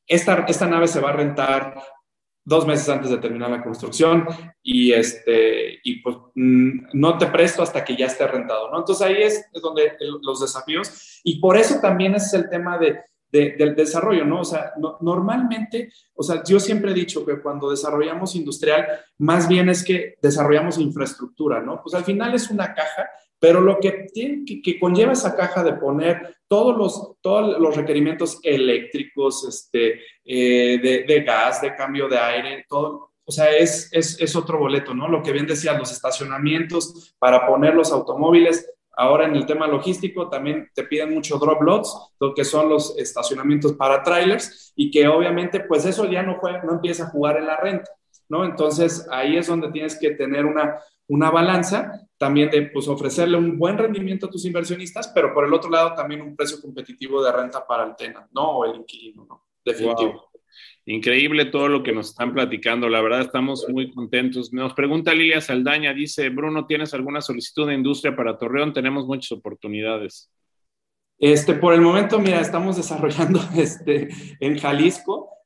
[0.06, 1.82] esta, esta nave se va a rentar
[2.44, 4.26] dos meses antes de terminar la construcción
[4.62, 8.78] y, este, y pues mm, no te presto hasta que ya esté rentado, ¿no?
[8.78, 13.00] Entonces ahí es, donde los desafíos y por eso también es el tema de,
[13.30, 14.40] del desarrollo, ¿no?
[14.40, 18.86] O sea, normalmente, o sea, yo siempre he dicho que cuando desarrollamos industrial,
[19.18, 21.82] más bien es que desarrollamos infraestructura, ¿no?
[21.82, 23.08] Pues al final es una caja
[23.38, 28.38] pero lo que, tiene, que, conlleva esa caja de poner todos los, todos los requerimientos
[28.42, 34.36] eléctricos, este, eh, de, gas, de cambio de aire, todo, o sea, es, es, es,
[34.36, 35.08] otro boleto, ¿no?
[35.08, 38.72] Lo que bien decía, los estacionamientos para poner los automóviles.
[38.96, 42.96] Ahora en el tema logístico también te piden mucho drop lots, lo que son los
[42.98, 47.36] estacionamientos para trailers y que obviamente pues eso ya no, juega, no empieza a jugar
[47.36, 47.90] en la renta,
[48.30, 48.44] ¿no?
[48.44, 50.78] Entonces ahí es donde tienes que tener una,
[51.08, 55.52] una balanza también de pues, ofrecerle un buen rendimiento a tus inversionistas, pero por el
[55.52, 58.58] otro lado también un precio competitivo de renta para el tenant, ¿no?
[58.58, 59.42] O el inquilino, ¿no?
[59.64, 60.25] Definitivo.
[60.88, 64.52] Increíble todo lo que nos están platicando, la verdad estamos muy contentos.
[64.52, 68.72] Nos pregunta Lilia Saldaña, dice, Bruno, ¿tienes alguna solicitud de industria para Torreón?
[68.72, 70.30] Tenemos muchas oportunidades.
[71.18, 74.08] Este, por el momento, mira, estamos desarrollando este,
[74.38, 75.36] en Jalisco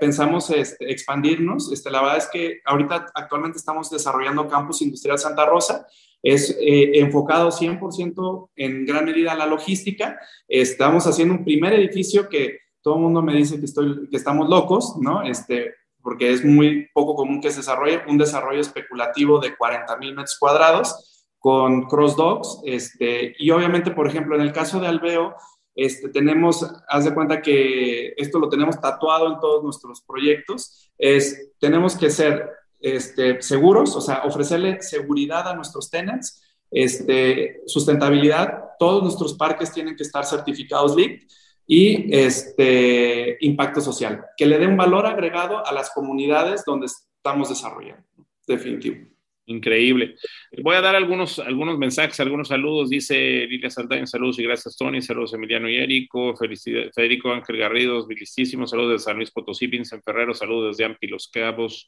[0.00, 1.72] pensamos este, expandirnos.
[1.72, 5.86] Este, la verdad es que ahorita actualmente estamos desarrollando Campus Industrial Santa Rosa.
[6.22, 10.18] Es eh, enfocado 100% en gran medida a la logística.
[10.48, 14.48] Estamos haciendo un primer edificio que todo el mundo me dice que, estoy, que estamos
[14.48, 15.20] locos, ¿no?
[15.22, 20.10] Este, porque es muy poco común que se desarrolle un desarrollo especulativo de 40 mil
[20.14, 22.60] metros cuadrados con cross docks.
[22.64, 25.34] Este, y obviamente, por ejemplo, en el caso de Alveo,
[25.74, 31.54] este, tenemos, haz de cuenta que esto lo tenemos tatuado en todos nuestros proyectos, es,
[31.58, 39.02] tenemos que ser este, seguros, o sea, ofrecerle seguridad a nuestros tenants, este, sustentabilidad, todos
[39.02, 41.22] nuestros parques tienen que estar certificados LEED
[41.66, 47.48] y este, impacto social, que le dé un valor agregado a las comunidades donde estamos
[47.48, 48.04] desarrollando,
[48.46, 49.08] definitivo.
[49.48, 50.16] Increíble.
[50.60, 52.90] Voy a dar algunos, algunos mensajes, algunos saludos.
[52.90, 55.00] Dice Lilia Saldaña, saludos y gracias, Tony.
[55.00, 56.34] Saludos Emiliano y Érico.
[56.36, 58.70] Federico Ángel Garrido, felicísimos.
[58.70, 60.34] Saludos de San Luis Potosí, Vincent Ferrero.
[60.34, 61.86] Saludos desde Ampi Los Cabos.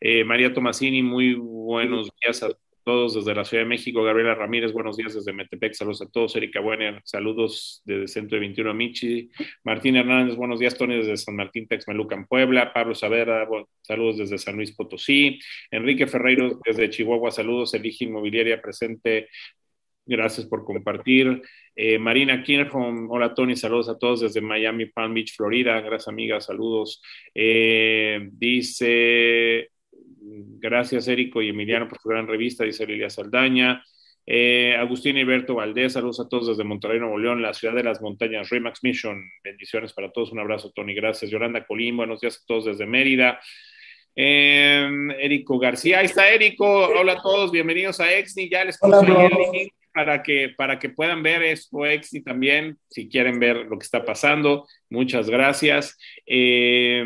[0.00, 2.50] Eh, María Tomasini, muy buenos días a
[2.84, 4.02] todos desde la Ciudad de México.
[4.02, 5.72] Gabriela Ramírez, buenos días desde Metepec.
[5.72, 6.36] Saludos a todos.
[6.36, 9.30] Erika Buena, saludos desde Centro de 21 Michi.
[9.64, 10.76] Martín Hernández, buenos días.
[10.76, 12.72] Tony desde San Martín Texmeluca en Puebla.
[12.72, 13.48] Pablo Savera,
[13.82, 15.38] saludos desde San Luis Potosí.
[15.70, 17.72] Enrique Ferreiro desde Chihuahua, saludos.
[17.74, 19.28] Elige Inmobiliaria presente.
[20.06, 21.42] Gracias por compartir.
[21.74, 25.80] Eh, Marina Kirchhoff, hola Tony, saludos a todos desde Miami, Palm Beach, Florida.
[25.80, 27.02] Gracias amiga, saludos.
[27.34, 29.70] Eh, dice
[30.36, 33.84] Gracias, Érico y Emiliano, por su gran revista, dice Lilia Saldaña.
[34.26, 38.00] Eh, Agustín Berto Valdés, saludos a todos desde Monterrey, Nuevo León, la ciudad de las
[38.00, 41.30] montañas, Remax Mission, bendiciones para todos, un abrazo, Tony, gracias.
[41.30, 43.38] Yolanda Colín, buenos días a todos desde Mérida.
[44.16, 49.06] Eh, Érico García, ahí está Érico, hola a todos, bienvenidos a Exni, ya les puse
[49.06, 53.78] el link para que, para que puedan ver esto Exni también, si quieren ver lo
[53.78, 55.98] que está pasando, muchas gracias.
[56.26, 57.04] Eh,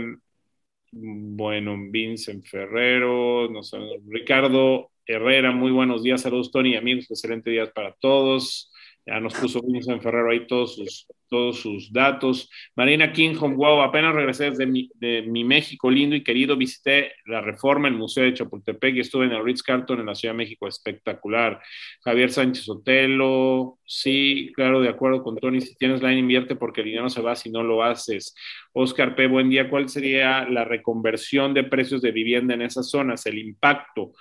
[0.93, 3.63] bueno, Vincent Ferrero, no
[4.07, 8.73] Ricardo Herrera, muy buenos días, saludos Tony, amigos, excelente día para todos.
[9.09, 12.51] Ya nos puso Vincent Ferrero ahí todos sus, todos sus datos.
[12.77, 17.41] Marina King, wow, apenas regresé desde mi, de mi México lindo y querido, visité la
[17.41, 20.39] Reforma, el Museo de Chapultepec y estuve en el Ritz Carlton en la Ciudad de
[20.39, 21.59] México, espectacular.
[22.03, 26.89] Javier Sánchez Otelo, sí, claro, de acuerdo con Tony, si tienes line invierte porque el
[26.89, 28.35] dinero se va si no lo haces.
[28.75, 33.25] Oscar P, buen día, ¿cuál sería la reconversión de precios de vivienda en esas zonas?
[33.25, 34.13] El impacto.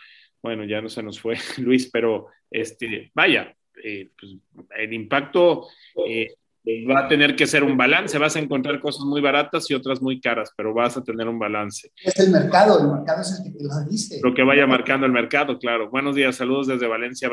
[0.41, 3.53] Bueno, ya no se nos fue Luis, pero este, vaya,
[3.83, 4.35] eh, pues,
[4.77, 5.67] el impacto
[6.07, 8.17] eh, va a tener que ser un balance.
[8.17, 11.39] Vas a encontrar cosas muy baratas y otras muy caras, pero vas a tener un
[11.39, 11.91] balance.
[12.03, 14.19] Es el mercado, el mercado es el que te lo dice.
[14.21, 15.89] Lo que vaya marcando el mercado, claro.
[15.89, 17.29] Buenos días, saludos desde Valencia,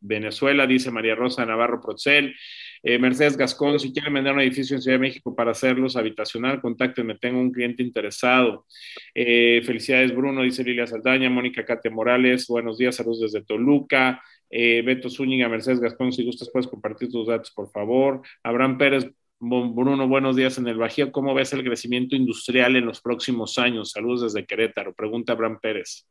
[0.00, 2.34] Venezuela, dice María Rosa Navarro Procel.
[2.82, 6.60] Eh, Mercedes Gascón, si quieren vender un edificio en Ciudad de México para hacerlos habitacional,
[6.60, 8.66] contáctenme, tengo un cliente interesado.
[9.14, 14.20] felicidades, Bruno, dice Lilia Saldaña, Mónica Cate Morales, buenos días, saludos desde Toluca.
[14.56, 18.22] Eh, Beto Zúñiga, Mercedes Gascón, si gustas puedes compartir tus datos, por favor.
[18.44, 21.10] Abraham Pérez, Bruno, buenos días en el Bajío.
[21.10, 23.90] ¿Cómo ves el crecimiento industrial en los próximos años?
[23.90, 24.94] Saludos desde Querétaro.
[24.94, 26.06] Pregunta Abraham Pérez.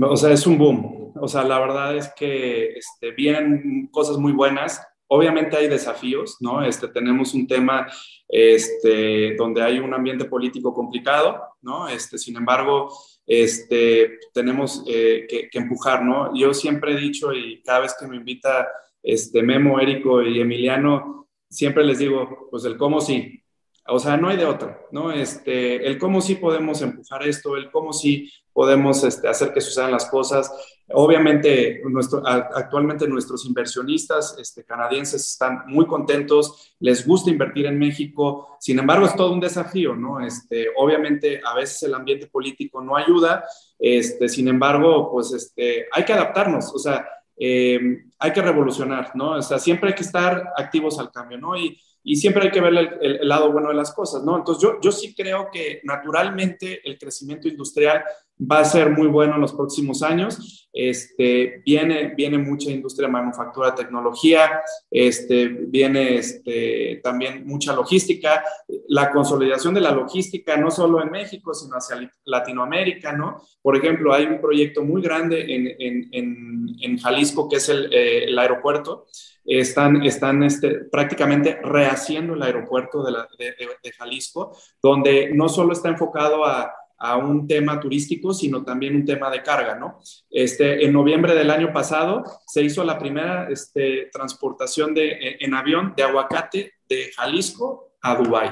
[0.00, 1.12] O sea, es un boom.
[1.20, 4.82] O sea, la verdad es que este, vienen cosas muy buenas.
[5.06, 6.64] Obviamente hay desafíos, ¿no?
[6.64, 7.86] Este, tenemos un tema
[8.26, 11.88] este, donde hay un ambiente político complicado, ¿no?
[11.88, 12.90] Este, sin embargo,
[13.28, 16.34] este, tenemos eh, que, empujar, ¿no?
[16.34, 18.66] Yo siempre he dicho y cada vez que me invita
[19.02, 23.42] este, Memo, Érico y Emiliano, siempre les digo, pues el cómo sí,
[23.86, 25.12] o sea, no hay de otra, ¿no?
[25.12, 29.92] Este, el cómo sí podemos empujar esto, el cómo sí podemos este, hacer que sucedan
[29.92, 30.50] las cosas.
[30.88, 38.56] Obviamente, nuestro, actualmente nuestros inversionistas este, canadienses están muy contentos, les gusta invertir en México,
[38.58, 40.18] sin embargo es todo un desafío, ¿no?
[40.18, 43.44] Este, obviamente a veces el ambiente político no ayuda,
[43.78, 47.06] este, sin embargo, pues este, hay que adaptarnos, o sea,
[47.36, 47.78] eh,
[48.18, 49.36] hay que revolucionar, ¿no?
[49.36, 51.56] O sea, siempre hay que estar activos al cambio, ¿no?
[51.56, 54.38] Y, y siempre hay que ver el, lado bueno de las cosas, ¿no?
[54.38, 58.02] Entonces yo, yo sí creo que naturalmente el crecimiento industrial
[58.40, 60.68] va a ser muy bueno en los próximos años.
[60.72, 64.60] Este, viene, viene mucha industria manufactura, tecnología,
[64.90, 68.44] este, viene este, también mucha logística,
[68.86, 73.42] la consolidación de la logística no solo en México, sino hacia Latinoamérica, ¿no?
[73.60, 75.66] Por ejemplo, hay un proyecto muy grande en,
[76.12, 79.06] en, en, Jalisco que es el, eh, aeropuerto,
[79.44, 86.44] están, están este, prácticamente rehaciendo el aeropuerto de, de, Jalisco, donde no solo está enfocado
[86.44, 90.00] a, a, un tema turístico, sino también un tema de carga, ¿no?
[90.30, 95.94] Este, en noviembre del año pasado se hizo la primera este, transportación de, en avión
[95.96, 98.50] de aguacate de Jalisco a Dubái.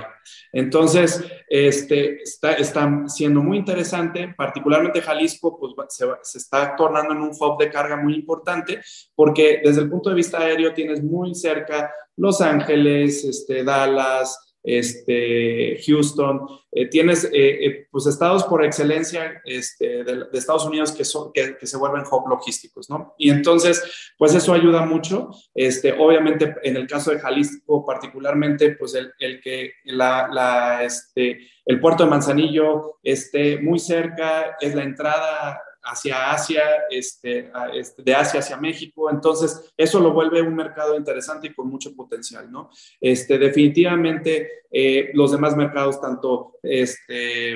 [0.52, 7.20] Entonces, este, está, está, siendo muy interesante, particularmente Jalisco, pues se, se, está tornando en
[7.20, 8.80] un hub de carga muy importante,
[9.14, 15.80] porque desde el punto de vista aéreo tienes muy cerca Los Ángeles, este, Dallas, este,
[15.86, 16.40] Houston,
[16.72, 21.56] eh, tienes eh, eh, pues estados por excelencia este, de, Estados Unidos que, son, que,
[21.64, 23.14] se vuelven hub logísticos, ¿no?
[23.16, 25.30] Y entonces, pues eso ayuda mucho.
[25.54, 31.48] Este, obviamente, en el caso de Jalisco particularmente, pues el, el que la, la, este,
[31.64, 38.14] el puerto de Manzanillo esté muy cerca, es la entrada hacia Asia, este, este, de
[38.14, 39.10] Asia hacia México.
[39.10, 42.70] Entonces, eso lo vuelve un mercado interesante y con mucho potencial, ¿no?
[43.00, 47.54] Este, definitivamente, eh, los demás mercados, tanto este,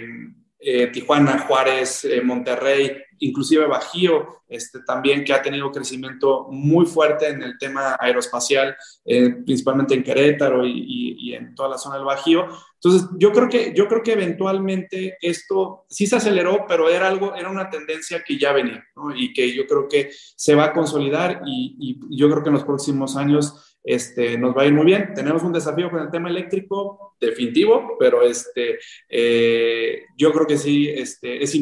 [0.61, 7.29] eh, Tijuana, Juárez, eh, Monterrey, inclusive Bajío, este, también que ha tenido crecimiento muy fuerte
[7.29, 12.47] en el tema aeroespacial, eh, principalmente en Querétaro y, en toda la zona del Bajío.
[12.75, 17.37] Entonces, yo creo que, yo creo que eventualmente esto sí se aceleró, pero era algo,
[17.37, 18.85] era una tendencia que ya venía.
[19.15, 22.65] Y que yo creo que se va a consolidar y yo creo que en los
[22.65, 25.13] próximos años este, nos va a ir muy bien.
[25.15, 28.79] Tenemos un desafío con el tema eléctrico, definitivo, pero este,
[29.09, 31.55] eh, yo creo que sí este, es,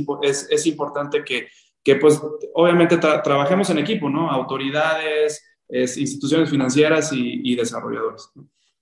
[0.50, 1.48] es, importante que,
[1.82, 2.20] que, pues,
[2.54, 4.30] obviamente trabajemos en equipo, ¿no?
[4.30, 8.30] Autoridades, instituciones financieras y, desarrolladores.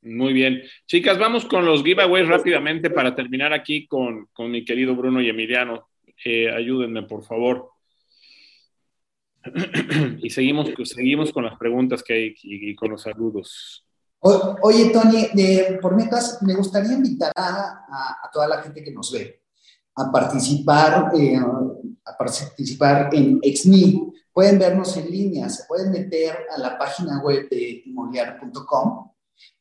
[0.03, 0.63] Muy bien.
[0.87, 5.29] Chicas, vamos con los giveaways rápidamente para terminar aquí con, con mi querido Bruno y
[5.29, 5.89] Emiliano.
[6.25, 7.76] Eh, ayúdenme, por favor.
[10.23, 13.85] y seguimos, seguimos con las preguntas que hay y, con los saludos.
[14.21, 15.29] oye, Tony,
[15.81, 19.43] por metas, me gustaría invitar a, toda la gente que nos ve
[19.97, 21.39] a participar, eh,
[22.05, 24.13] a participar en EXNI.
[24.33, 29.11] Pueden vernos en línea, se pueden meter a la página web de inmobiliario.com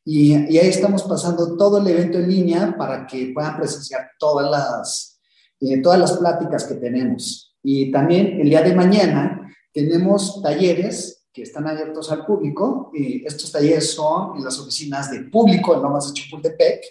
[0.04, 4.50] y, y, ahí estamos pasando todo el evento en línea para que puedan presenciar todas
[4.50, 5.20] las,
[5.60, 7.56] eh, todas las pláticas que tenemos.
[7.62, 9.45] Y también el día de mañana
[9.76, 12.90] tenemos talleres que están abiertos al público.
[12.98, 16.82] Eh, estos talleres son en las oficinas de público en Lomas de Chapultepec,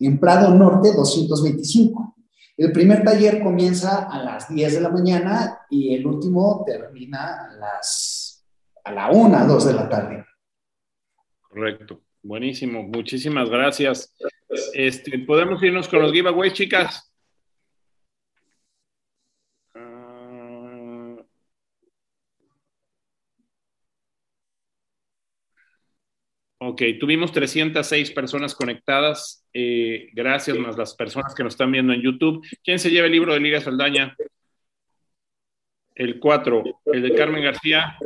[0.00, 2.16] en Prado Norte 225.
[2.56, 7.56] El primer taller comienza a las 10 de la mañana y el último termina a
[7.56, 8.44] las
[8.82, 10.24] a la 1, 2 de la tarde.
[11.48, 12.00] Correcto.
[12.24, 12.82] Buenísimo.
[12.82, 14.12] Muchísimas gracias.
[14.74, 17.11] Este, Podemos irnos con los giveaways, chicas.
[26.64, 29.44] Ok, tuvimos 306 personas conectadas.
[29.52, 32.46] Eh, gracias más las personas que nos están viendo en YouTube.
[32.62, 34.14] ¿Quién se lleva el libro de Liga Saldaña?
[35.96, 36.62] El 4.
[36.84, 37.96] El de Carmen García.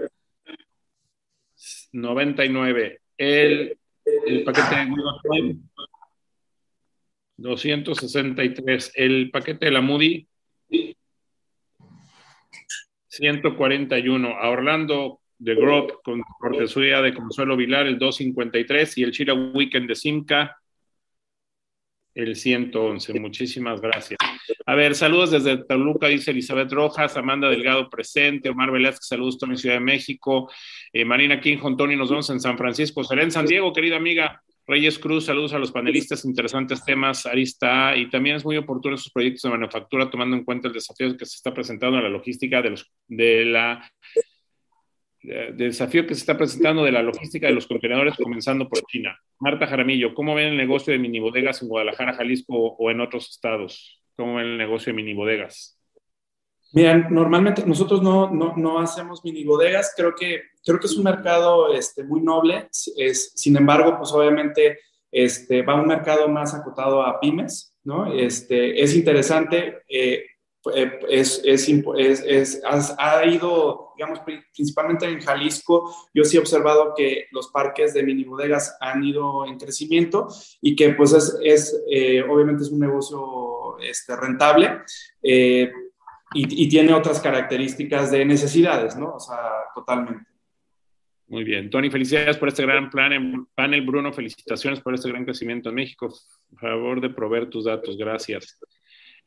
[1.93, 3.01] 99.
[3.19, 3.79] El,
[4.27, 5.57] el paquete de
[7.37, 8.93] 263.
[8.95, 10.27] El paquete de la Moody.
[13.09, 14.29] 141.
[14.31, 19.89] A Orlando de Grove con cortesía de Consuelo Vilar, el 253, y el Chira Weekend
[19.89, 20.57] de Simca,
[22.15, 23.21] el 111.
[23.21, 24.19] Muchísimas gracias.
[24.65, 29.57] A ver, saludos desde Toluca, dice Elizabeth Rojas, Amanda Delgado presente, Omar Velázquez, saludos Tony
[29.57, 30.51] Ciudad de México,
[30.93, 34.43] eh, Marina King, Tony, nos vemos en San Francisco, será San Diego, querida amiga.
[34.69, 39.13] Reyes Cruz, saludos a los panelistas, interesantes temas, Arista, y también es muy oportuno sus
[39.13, 42.61] proyectos de manufactura, tomando en cuenta el desafío que se está presentando en la logística
[42.63, 43.89] de, los, de la
[45.27, 49.19] del desafío que se está presentando de la logística de los contenedores, comenzando por China.
[49.41, 53.31] Marta Jaramillo, ¿cómo ven el negocio de mini bodegas en Guadalajara, Jalisco o en otros
[53.31, 54.01] estados?
[54.17, 55.79] ¿Cómo ven el negocio de mini bodegas?
[56.73, 61.05] Miren, normalmente nosotros no, no, no, hacemos mini bodegas, creo que, creo que es un
[61.05, 64.79] mercado este, muy noble, es, sin embargo, pues obviamente
[65.11, 68.13] este, va a un mercado más acotado a pymes, ¿no?
[68.13, 70.27] Este, es interesante, eh, eh,
[70.75, 72.63] es, es, es,
[72.99, 78.25] ha ido, digamos, principalmente en Jalisco, yo sí he observado que los parques de mini
[78.25, 80.29] bodegas han ido en crecimiento
[80.61, 81.13] y que pues
[81.43, 84.81] es, eh, obviamente es un negocio este, rentable
[85.23, 85.71] eh,
[86.35, 89.15] y, y, tiene otras características de necesidades, ¿no?
[89.15, 89.39] O sea,
[89.75, 90.37] totalmente.
[91.29, 91.71] Muy bien.
[91.71, 93.85] Tony, felicidades por este gran plan, panel.
[93.85, 96.09] Bruno, felicitaciones por este gran crecimiento en México.
[96.51, 97.97] Por favor de proveer tus datos.
[97.97, 98.59] Gracias.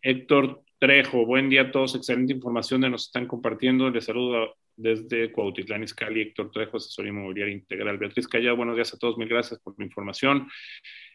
[0.02, 3.90] Héctor Trejo, buen día a todos, excelente información que nos están compartiendo.
[3.90, 7.98] Les saludo desde Cuautitlán, Izcalli, Héctor Trejo, asesoría inmobiliaria integral.
[7.98, 10.48] Beatriz Callado, buenos días a todos, mil gracias por la información.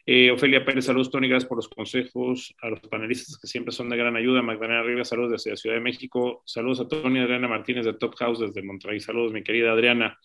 [0.05, 2.53] Eh, Ofelia Pérez, saludos, Tony, gracias por los consejos.
[2.61, 4.43] A los panelistas que siempre son de gran ayuda.
[4.43, 6.43] Magdalena Rivas, saludos desde Ciudad de México.
[6.45, 8.99] Saludos a Tony Adriana Martínez de Top House desde Monterrey.
[8.99, 10.19] Saludos, mi querida Adriana.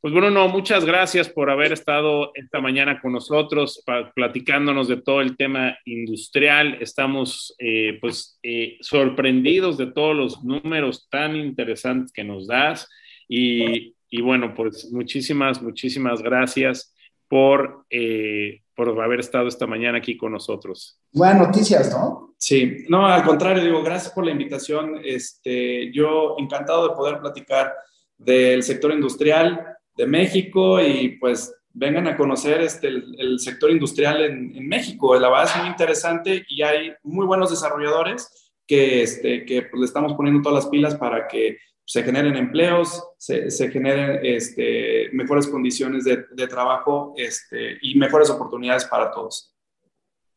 [0.00, 3.84] Pues Bruno, muchas gracias por haber estado esta mañana con nosotros,
[4.14, 6.78] platicándonos de todo el tema industrial.
[6.80, 12.88] Estamos eh, pues eh, sorprendidos de todos los números tan interesantes que nos das.
[13.28, 16.94] Y, bueno, pues muchísimas, muchísimas gracias
[17.28, 20.98] por, eh, por haber estado esta mañana aquí con nosotros.
[21.12, 22.34] Buenas noticias, ¿no?
[22.38, 24.98] Sí, no, al contrario, digo, gracias por la invitación.
[25.04, 27.74] Este, yo encantado de poder platicar
[28.16, 34.66] del sector industrial de México y pues vengan a conocer este, el, sector industrial en,
[34.66, 35.14] México.
[35.18, 39.86] La verdad es muy interesante y hay muy buenos desarrolladores que, este, que pues, le
[39.86, 45.46] estamos poniendo todas las pilas para que se generen empleos, se, se generen este, mejores
[45.48, 49.54] condiciones de, de trabajo este, y mejores oportunidades para todos.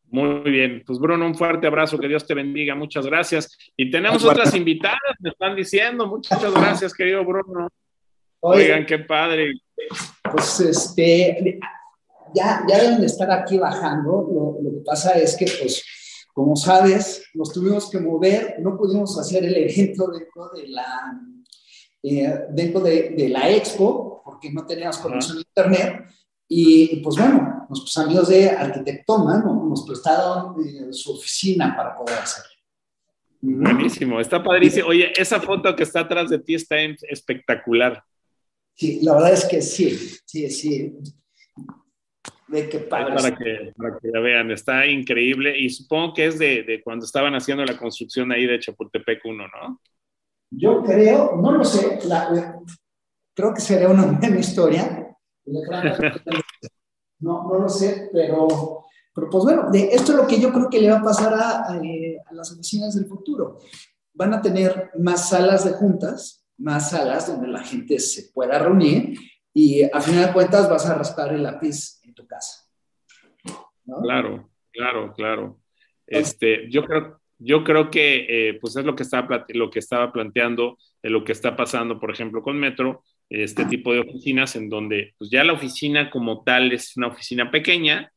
[0.09, 3.57] Muy bien, pues Bruno, un fuerte abrazo, que Dios te bendiga, muchas gracias.
[3.77, 7.69] Y tenemos otras invitadas, me están diciendo, muchas gracias, querido Bruno.
[8.45, 9.53] Oigan, qué padre.
[10.29, 11.59] Pues este,
[12.33, 14.11] ya, ya deben de estar aquí bajando.
[14.11, 15.81] Lo, lo, que pasa es que, pues,
[16.33, 21.21] como sabes, nos tuvimos que mover, no pudimos hacer el evento dentro de la,
[22.03, 26.05] eh, dentro de, de, la expo, porque no teníamos conexión a internet.
[26.49, 29.65] Y, pues bueno, nuestros amigos de Arquitectoma ¿no?
[29.69, 32.49] nos prestaron eh, su oficina para poder hacerlo.
[33.39, 34.87] Buenísimo, está padrísimo.
[34.89, 36.75] Oye, esa foto que está atrás de ti está
[37.09, 38.03] espectacular.
[38.75, 40.93] Sí, la verdad es que sí, sí, sí.
[42.47, 46.63] De que para, que, para que la vean, está increíble y supongo que es de,
[46.63, 49.81] de, cuando estaban haciendo la construcción ahí de Chapultepec 1, ¿no?
[50.51, 52.59] Yo creo, no lo sé, la,
[53.33, 55.17] creo que sería una buena historia.
[57.19, 58.83] No, no lo sé, pero,
[59.15, 61.33] pero pues bueno, de esto es lo que yo creo que le va a pasar
[61.33, 63.59] a, a, a las oficinas del futuro.
[64.13, 69.17] Van a tener más salas de juntas, más salas donde la gente se pueda reunir
[69.53, 72.67] y a final de cuentas vas a raspar el lápiz en tu casa.
[74.01, 75.59] Claro, claro, claro.
[76.07, 80.11] Este, yo creo, yo creo que eh, pues es lo que, estaba, lo que estaba
[80.11, 84.69] planteando, de lo que está pasando, por ejemplo, con Metro, este tipo de oficinas en
[84.69, 88.11] donde pues ya la oficina como tal es una oficina pequeña,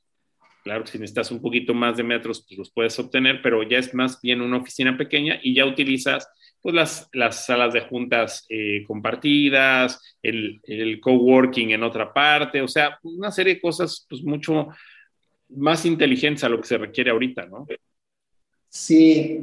[0.63, 3.79] claro que si necesitas un poquito más de metros, pues los puedes obtener, pero ya
[3.79, 6.29] es más bien una oficina pequeña y ya utilizas
[6.67, 12.67] pues las, las salas de juntas eh, compartidas, el, el, coworking en otra parte, o
[12.67, 14.67] sea, una serie de cosas pues mucho
[15.51, 17.69] más inteligentes a lo que se requiere ahorita, ¿no?
[18.69, 19.43] Sí,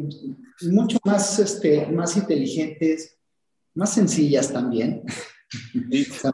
[0.63, 3.17] mucho más, este, más inteligentes,
[3.73, 5.03] más sencillas también.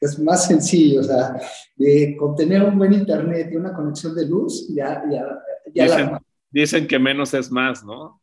[0.00, 1.40] es más sencillo, o sea,
[1.74, 5.26] de, con tener un buen internet y una conexión de luz, ya, ya,
[5.74, 6.10] ya dicen,
[6.52, 8.22] dicen que menos es más, ¿no?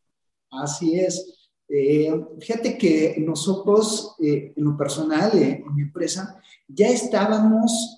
[0.51, 1.34] Así es.
[1.67, 7.97] Eh, fíjate que nosotros, eh, en lo personal, eh, en mi empresa, ya estábamos,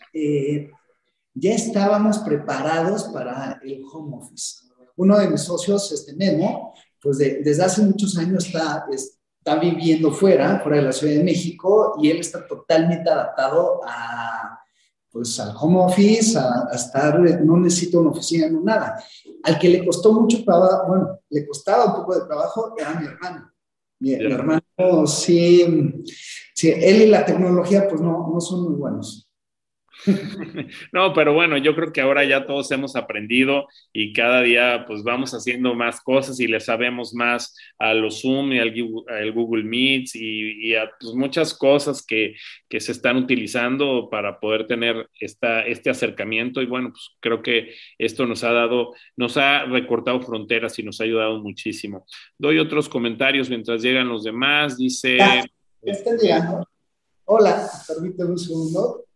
[1.34, 4.66] ya estábamos preparados para el home office.
[4.96, 10.60] Uno de mis socios, este Memo, pues desde hace muchos años está, está viviendo fuera,
[10.60, 14.60] fuera de la Ciudad de México, y él está totalmente adaptado a,
[15.12, 19.02] pues, al home office, a, estar, no necesita una oficina, no nada.
[19.44, 23.06] Al que le costó mucho trabajo, bueno, le costaba un poco de trabajo, era mi
[23.06, 23.52] hermano
[24.00, 25.66] mi, hermano, sí,
[26.54, 29.27] sí, él y la tecnología, pues no, no son muy buenos.
[30.92, 35.04] No, pero bueno, yo creo que ahora ya todos hemos aprendido y cada día pues
[35.04, 38.74] vamos haciendo más cosas y le sabemos más a los Zoom y al,
[39.34, 42.36] Google Meets y, a pues, muchas cosas que,
[42.70, 46.62] se están utilizando para poder tener este acercamiento.
[46.62, 51.02] Y bueno, pues creo que esto nos ha dado, nos ha recortado fronteras y nos
[51.02, 52.06] ha ayudado muchísimo.
[52.38, 55.18] Doy otros comentarios mientras llegan los demás, dice...
[57.26, 59.07] Hola, permíteme un segundo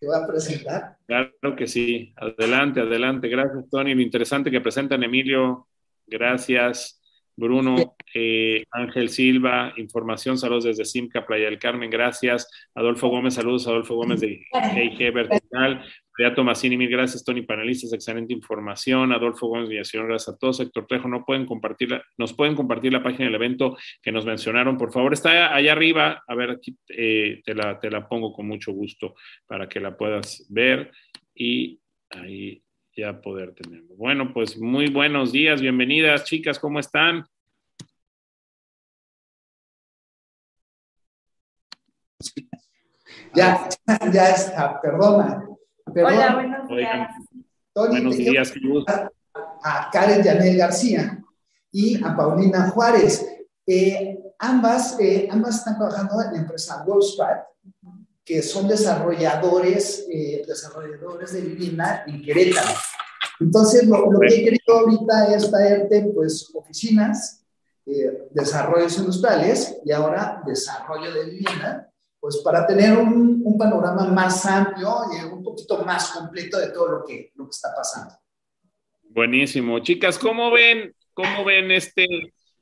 [0.00, 0.96] te va a presentar.
[1.06, 2.12] Claro que sí.
[2.16, 3.28] Adelante, adelante.
[3.28, 3.94] Gracias, Tony.
[3.94, 5.68] Lo interesante que presentan Emilio.
[6.06, 7.00] Gracias.
[7.36, 12.46] Bruno, eh, Ángel Silva, información, saludos desde Simca, Playa del Carmen, gracias.
[12.74, 14.44] Adolfo Gómez, saludos, Adolfo Gómez de
[14.74, 15.82] GIG Vertical.
[16.20, 19.10] María Tomasini, mil gracias, Tony, panelistas, excelente información.
[19.10, 20.60] Adolfo Gómez Villación, gracias a todos.
[20.60, 24.76] Héctor Trejo, no pueden compartir nos pueden compartir la página del evento que nos mencionaron,
[24.76, 25.14] por favor.
[25.14, 29.14] Está allá arriba, a ver, aquí eh, te, la, te la pongo con mucho gusto
[29.46, 30.92] para que la puedas ver
[31.34, 31.80] y
[32.10, 32.62] ahí
[32.94, 33.94] ya poder tenerlo.
[33.96, 37.24] Bueno, pues muy buenos días, bienvenidas, chicas, ¿cómo están?
[43.34, 43.70] Ya,
[44.12, 45.49] ya está, perdona.
[45.94, 47.10] Hola, buenos días.
[47.74, 48.52] buenos días,
[49.62, 51.22] a, Karen Yanel García
[51.72, 53.26] y a Paulina Juárez.
[53.66, 57.44] Eh, ambas, eh, ambas están trabajando en la empresa Wolfspat,
[58.24, 62.70] que son desarrolladores, eh, desarrolladores de vivienda en Querétaro.
[63.40, 67.44] Entonces, lo, lo, que he querido ahorita es traerte, pues, oficinas,
[68.30, 71.89] desarrollos industriales y ahora desarrollo de vivienda
[72.20, 77.04] pues para tener un, panorama más amplio y un poquito más completo de todo lo
[77.04, 78.14] que, lo que está pasando.
[79.02, 79.80] Buenísimo.
[79.80, 82.06] Chicas, ¿cómo ven, cómo ven este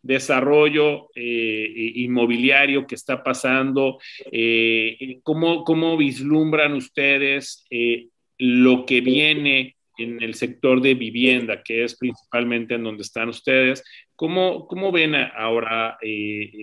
[0.03, 3.99] desarrollo eh, inmobiliario que está pasando?
[4.33, 8.09] Eh, ¿cómo, ¿cómo, vislumbran ustedes eh,
[8.39, 13.85] lo que viene en el sector de vivienda, que es principalmente en donde están ustedes?
[14.19, 15.97] ¿Cómo, cómo ven ahora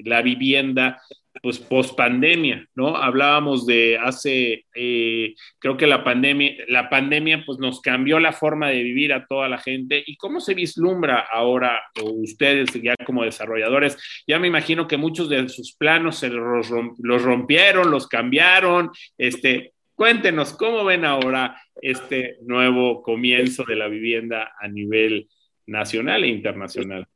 [0.04, 1.02] la vivienda
[1.42, 2.98] pues post pandemia, ¿no?
[2.98, 8.68] Hablábamos de hace, eh, creo que la pandemia, la pandemia pues nos cambió la forma
[8.70, 13.98] de vivir a toda la gente y cómo se vislumbra ahora ustedes ya como desarrolladores.
[14.28, 16.70] Ya me imagino que muchos de sus planos se los,
[17.00, 24.54] los rompieron, los cambiaron, este, cuéntenos cómo ven ahora este nuevo comienzo de la vivienda
[24.60, 25.30] a nivel
[25.68, 27.08] nacional e internacional.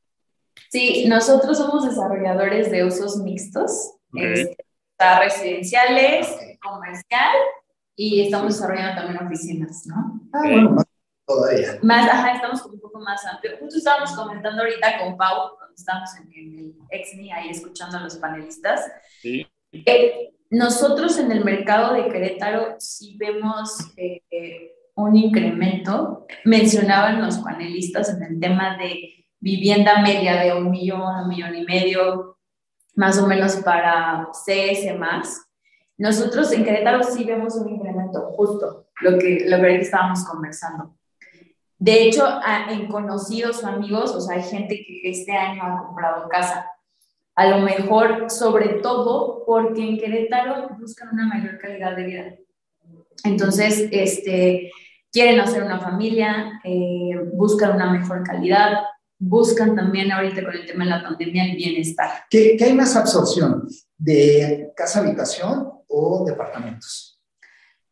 [0.69, 3.95] Sí, nosotros somos desarrolladores de usos mixtos.
[4.13, 4.57] Este,
[4.91, 6.27] está residenciales,
[6.61, 7.35] comercial
[7.95, 10.21] y estamos desarrollando también oficinas, ¿no?
[10.33, 10.85] Ah, bueno, más
[11.25, 11.79] todavía.
[11.83, 13.57] Más, ajá, estamos un poco más amplio.
[13.59, 18.17] Justo estábamos comentando ahorita con Pau, cuando estábamos en, el EXNI ahí escuchando a los
[18.17, 18.91] panelistas.
[19.21, 19.47] Sí.
[20.49, 26.25] nosotros en el mercado de Querétaro sí vemos eh, un incremento.
[26.45, 31.63] Mencionaban los panelistas en el tema de vivienda media de un millón, un millón y
[31.63, 32.37] medio,
[32.95, 35.45] más o menos para CS más.
[35.97, 40.95] Nosotros en Querétaro sí vemos un incremento, justo lo que, lo que estábamos conversando.
[41.77, 42.25] De hecho,
[42.69, 46.69] en conocidos o amigos, o sea, hay gente que este año ha comprado casa.
[47.35, 52.35] A lo mejor, sobre todo, porque en Querétaro buscan una mayor calidad de vida.
[53.23, 54.71] Entonces, este,
[55.11, 58.83] quieren hacer una familia, eh, buscan una mejor calidad,
[59.19, 62.09] buscan también ahorita con el tema de la pandemia el bienestar.
[62.29, 63.67] ¿Qué, qué hay más absorción?
[63.97, 67.21] ¿De casa habitación o departamentos?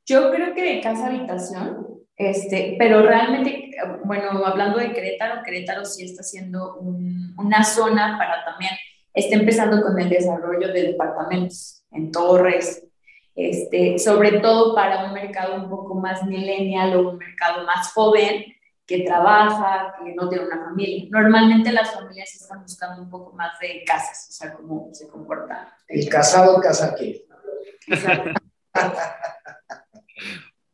[0.05, 1.85] Yo creo que de casa habitación,
[2.15, 3.71] este, pero realmente,
[4.05, 8.71] bueno, hablando de Querétaro, Querétaro sí está siendo una zona para también,
[9.13, 12.87] está empezando con el desarrollo de departamentos en torres,
[13.35, 18.45] este, sobre todo para un mercado un poco más millennial o un mercado más joven
[18.87, 21.07] que trabaja, que no tiene una familia.
[21.11, 25.77] Normalmente las familias están buscando un poco más de casas, o sea, cómo se comporta.
[25.89, 27.27] El casado casa qué.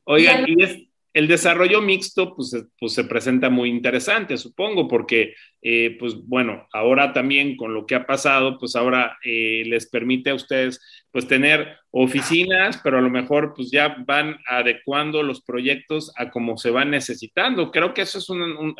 [0.05, 5.95] Oigan, y es, el desarrollo mixto pues, pues, se presenta muy interesante, supongo, porque, eh,
[5.99, 10.35] pues bueno, ahora también con lo que ha pasado, pues ahora eh, les permite a
[10.35, 10.81] ustedes
[11.11, 16.57] pues tener oficinas, pero a lo mejor pues ya van adecuando los proyectos a como
[16.57, 17.71] se van necesitando.
[17.71, 18.27] Creo que eso es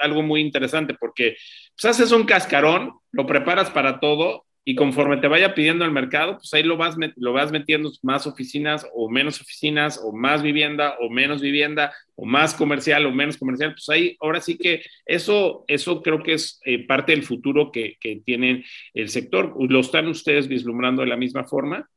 [0.02, 1.38] algo muy interesante porque
[1.80, 6.38] pues haces un cascarón, lo preparas para todo y conforme te vaya pidiendo el mercado,
[6.38, 10.96] pues ahí lo vas, lo vas metiendo más oficinas o menos oficinas o más vivienda
[11.02, 15.66] o menos vivienda o más comercial o menos comercial, pues ahí ahora sí que eso,
[15.68, 18.64] eso creo que es eh, parte del futuro que, que tiene
[18.94, 19.54] el sector.
[19.58, 21.90] ¿Lo están ustedes vislumbrando de la misma forma?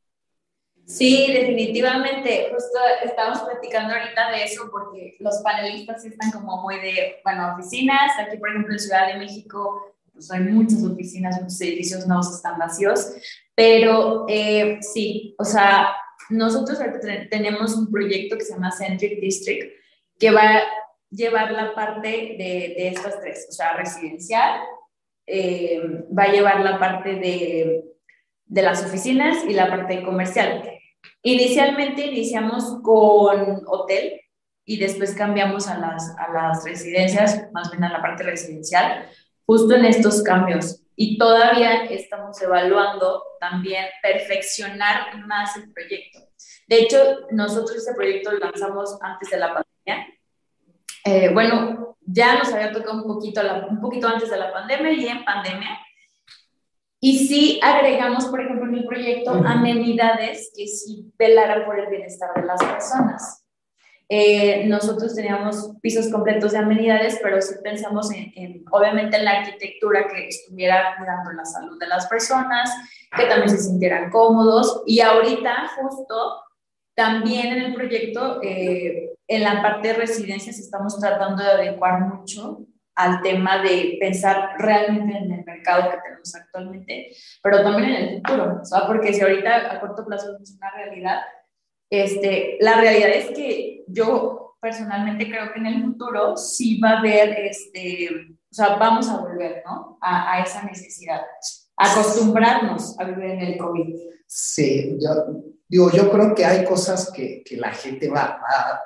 [0.87, 2.49] Sí, definitivamente.
[2.53, 8.13] Justo estamos platicando ahorita de eso porque los panelistas están como muy de, bueno, oficinas.
[8.19, 12.59] Aquí, por ejemplo, en Ciudad de México pues hay muchas oficinas, muchos edificios nuevos están
[12.59, 13.13] vacíos,
[13.55, 15.89] pero eh, sí, o sea,
[16.31, 16.79] nosotros
[17.31, 19.71] tenemos un proyecto que se llama Centric District,
[20.19, 20.63] que va a
[21.11, 24.61] llevar la parte de, de estas tres, o sea, residencial,
[25.27, 25.81] eh,
[26.17, 27.85] va a llevar la parte de,
[28.47, 30.63] de las oficinas y la parte comercial.
[31.23, 34.21] Inicialmente iniciamos con hotel
[34.65, 39.09] y después cambiamos a las, a las residencias, más bien a la parte residencial,
[39.47, 40.83] justo en estos cambios.
[40.97, 46.21] Y todavía estamos evaluando también perfeccionar más el proyecto.
[46.67, 46.99] De hecho,
[47.31, 50.07] nosotros este proyecto lo lanzamos antes de la pandemia.
[51.05, 55.07] Eh, bueno, ya nos había tocado un poquito, un poquito antes de la pandemia y
[55.07, 55.79] en pandemia.
[56.99, 62.31] Y sí agregamos, por ejemplo, en el proyecto amenidades que sí velaran por el bienestar
[62.35, 63.46] de las personas.
[64.09, 70.07] Eh, nosotros teníamos pisos completos de amenidades, pero sí pensamos en, obviamente, en la arquitectura
[70.07, 72.71] que estuviera cuidando la salud de las personas,
[73.17, 74.83] que también se sintieran cómodos.
[74.87, 76.43] Y ahorita, justo,
[76.95, 82.61] también en el proyecto, eh, en la parte de residencias, estamos tratando de adecuar mucho
[82.95, 87.09] al tema de pensar realmente en el mercado que tenemos actualmente,
[87.43, 88.87] pero también en el futuro, ¿sabes?
[88.87, 91.21] Porque si ahorita a corto plazo es una realidad,
[91.91, 96.99] este, la realidad es que yo personalmente creo que en el futuro sí va a
[96.99, 98.09] haber, este,
[98.51, 99.99] o sea, vamos a volver, ¿no?
[100.01, 101.21] A, a esa necesidad,
[101.77, 103.95] acostumbrarnos a vivir en el COVID.
[104.27, 108.81] Sí, yo digo, yo creo que hay cosas que, que la gente va, va,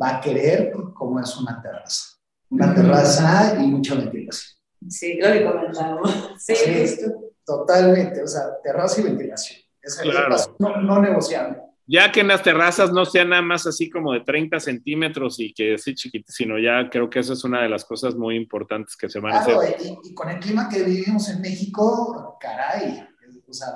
[0.00, 2.16] va, a querer, como es una terraza.
[2.48, 4.56] Una terraza y mucha ventilación.
[4.88, 6.36] Sí, lo que comentamos.
[6.38, 7.04] Sí, sí
[7.46, 9.60] totalmente, o sea, terraza y ventilación.
[9.80, 11.62] Eso es no, no negociable.
[11.86, 15.54] Ya que en las terrazas no sean nada más así como de 30 centímetros y
[15.54, 18.96] que así chiquitos, sino ya creo que eso es una de las cosas muy importantes
[18.96, 19.76] que se van a hacer.
[19.80, 23.06] Y, y, con el clima que vivimos en México, caray,
[23.48, 23.68] o sea,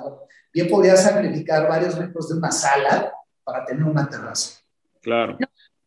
[0.53, 3.13] bien podría sacrificar varios metros de una sala
[3.43, 4.59] para tener una terraza.
[5.01, 5.37] Claro.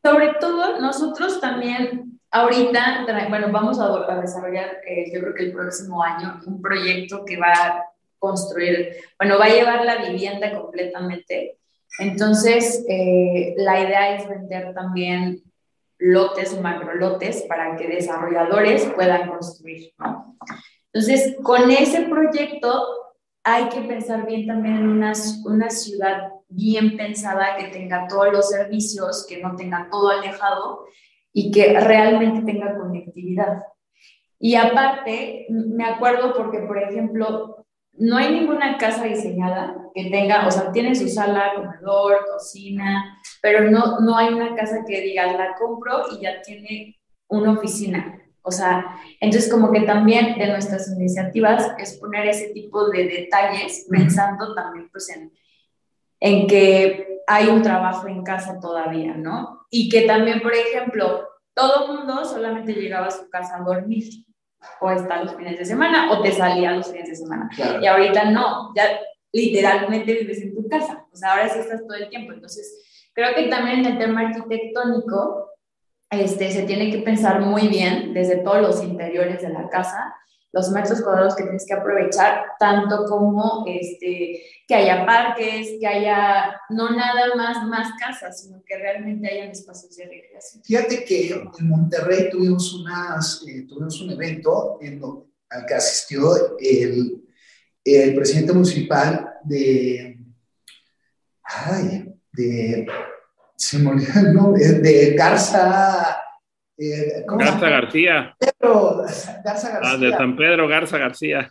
[0.03, 6.03] sobre todo, nosotros también ahorita, bueno, vamos a, desarrollar, eh, yo creo que el próximo
[6.03, 7.85] año, un proyecto que va a
[8.19, 11.59] construir, bueno, va a llevar la vivienda completamente
[11.99, 15.43] entonces, eh, la idea es vender también
[15.99, 19.93] lotes o macrolotes para que desarrolladores puedan construir.
[20.93, 22.87] Entonces, con ese proyecto
[23.45, 25.13] hay que pensar bien también en una,
[25.45, 30.87] una ciudad bien pensada que tenga todos los servicios, que no tenga todo alejado
[31.33, 33.63] y que realmente tenga conectividad.
[34.39, 37.64] Y aparte, me acuerdo porque, por ejemplo,
[37.97, 43.71] no hay ninguna casa diseñada que tenga, o sea, tiene su sala, comedor, cocina, pero
[43.71, 46.99] no, no hay una casa que diga, la compro y ya tiene
[47.29, 48.21] una oficina.
[48.43, 53.87] O sea, entonces como que también de nuestras iniciativas es poner ese tipo de detalles
[53.89, 55.33] pensando también pues en,
[56.21, 59.67] en que hay un trabajo en casa todavía, ¿no?
[59.71, 64.05] Y que también, por ejemplo, todo mundo solamente llegaba a su casa a dormir
[64.81, 67.49] o está los fines de semana o te salía los fines de semana.
[67.81, 69.01] Y ahorita no, ya
[69.33, 72.33] literalmente vives en tu casa, o sea, ahora sí estás todo el tiempo.
[72.33, 75.51] Entonces, creo que también en el tema arquitectónico
[76.11, 80.14] este, se tiene que pensar muy bien desde todos los interiores de la casa
[80.55, 86.61] los metros cuadrados que tienes que aprovechar, tanto como este, que haya parques, que haya
[86.71, 90.63] no nada más más casas, sino que realmente haya espacios de recreación.
[90.63, 95.03] Fíjate que en Monterrey tuvimos, unas, eh, tuvimos un evento en
[95.51, 97.25] al que asistió el,
[97.85, 100.19] el presidente municipal de,
[101.43, 102.87] ay, de,
[103.57, 106.17] se me el nombre, de Garza,
[106.79, 108.37] eh, Garza García.
[108.39, 109.05] Pedro,
[109.45, 109.81] Garza García.
[109.83, 111.51] Ah, de San Pedro Garza García.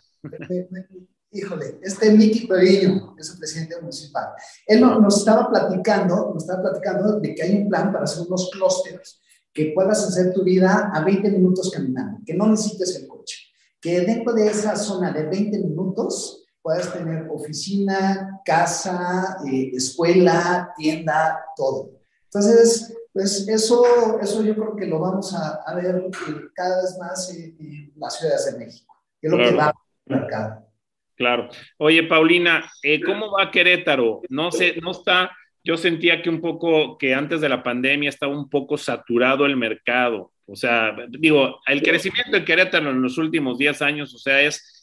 [1.30, 4.28] Híjole, este Miki Peviño es el presidente municipal.
[4.66, 8.50] Él nos estaba platicando, nos estaba platicando de que hay un plan para hacer unos
[8.52, 9.20] clústeres,
[9.52, 13.36] que puedas hacer tu vida a 20 minutos caminando, que no necesites el coche,
[13.80, 21.44] que dentro de esa zona de 20 minutos puedas tener oficina, casa, eh, escuela, tienda,
[21.56, 21.90] todo.
[22.34, 26.10] Entonces, pues eso, eso yo creo que lo vamos a, a ver eh,
[26.52, 29.74] cada vez más en, las ciudades de México, que es lo que va al
[30.06, 30.66] mercado.
[31.14, 31.48] Claro.
[31.78, 34.22] Oye, Paulina, eh, ¿cómo va Querétaro?
[34.30, 35.30] No sé, no está,
[35.62, 39.56] yo sentía que un poco, que antes de la pandemia estaba un poco saturado el
[39.56, 40.32] mercado.
[40.46, 44.73] O sea, digo, el crecimiento de Querétaro en los últimos 10 años, o sea, es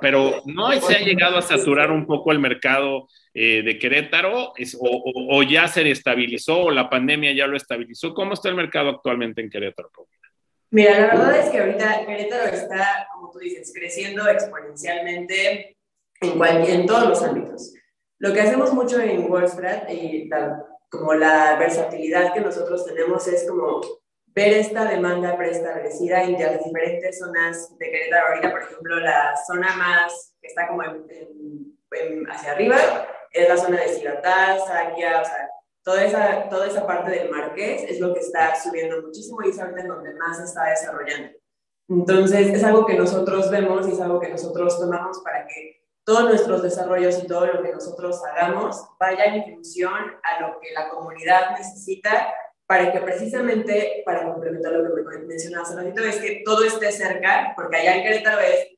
[0.00, 5.42] pero no se ha llegado a saturar un poco el mercado eh, de Querétaro o,
[5.42, 8.14] ya se estabilizó o la pandemia ya lo estabilizó.
[8.14, 9.90] ¿Cómo está el mercado actualmente en Querétaro?
[10.70, 15.76] Mira, la verdad es que ahorita Querétaro está, como tú dices, creciendo exponencialmente
[16.20, 17.74] en, en todos los ámbitos.
[18.18, 20.28] Lo que hacemos mucho en Wallstrat y
[20.90, 23.80] como la versatilidad que nosotros tenemos es como
[24.38, 28.28] ver esta demanda preestablecida en las diferentes zonas de Querétaro.
[28.28, 30.82] Ahorita, por ejemplo, la zona más que está como
[32.30, 32.76] hacia arriba
[33.32, 35.50] es la zona de Cibatá, Saquia, o sea,
[35.82, 39.58] toda esa, toda esa parte del Marqués es lo que está subiendo muchísimo y es
[39.58, 41.36] ahorita en donde más se está desarrollando.
[41.88, 46.24] Entonces, es algo que nosotros vemos y es algo que nosotros tomamos para que todos
[46.26, 50.90] nuestros desarrollos y todo lo que nosotros hagamos vaya en función a lo que la
[50.90, 52.32] comunidad necesita
[52.68, 57.54] para que precisamente, para complementar lo que me mencionabas hace es que todo esté cerca,
[57.56, 58.68] porque allá en Querétaro es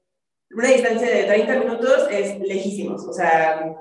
[0.52, 3.74] una distancia de 30 minutos, es lejísimos, o sea,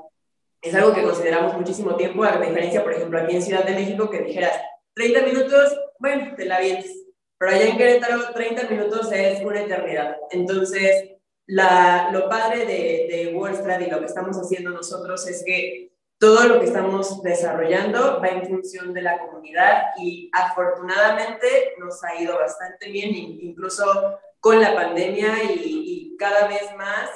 [0.64, 4.10] es algo que consideramos muchísimo tiempo, a diferencia, por ejemplo, aquí en Ciudad de México,
[4.10, 4.60] que dijeras
[4.96, 7.06] 30 vienes, bueno, te la vienes,
[7.38, 10.18] pero allá en Querétaro 30 minutos es una eternidad.
[10.32, 11.12] Entonces,
[11.46, 15.89] la, lo padre de, de Wallstrad y lo que estamos haciendo nosotros es que
[16.20, 22.22] todo lo que estamos desarrollando va en función de la comunidad y afortunadamente nos ha
[22.22, 27.10] ido bastante bien, incluso con la pandemia y, cada vez más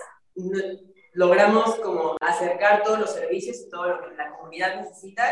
[1.11, 5.25] logramos como acercar todos los servicios y todo lo que la comunidad necesita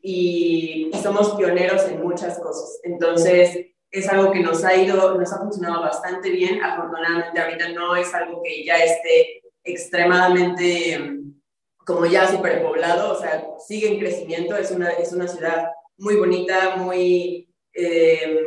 [0.00, 2.78] y, somos pioneros en muchas cosas.
[2.84, 6.62] Entonces, es algo que nos ha ido, nos ha funcionado bastante bien.
[6.62, 11.23] Afortunadamente, ahorita no es algo que ya esté extremadamente
[11.84, 16.76] como ya superpoblado, o sea, sigue en crecimiento, es una, es una ciudad muy bonita,
[16.76, 18.38] muy, eh,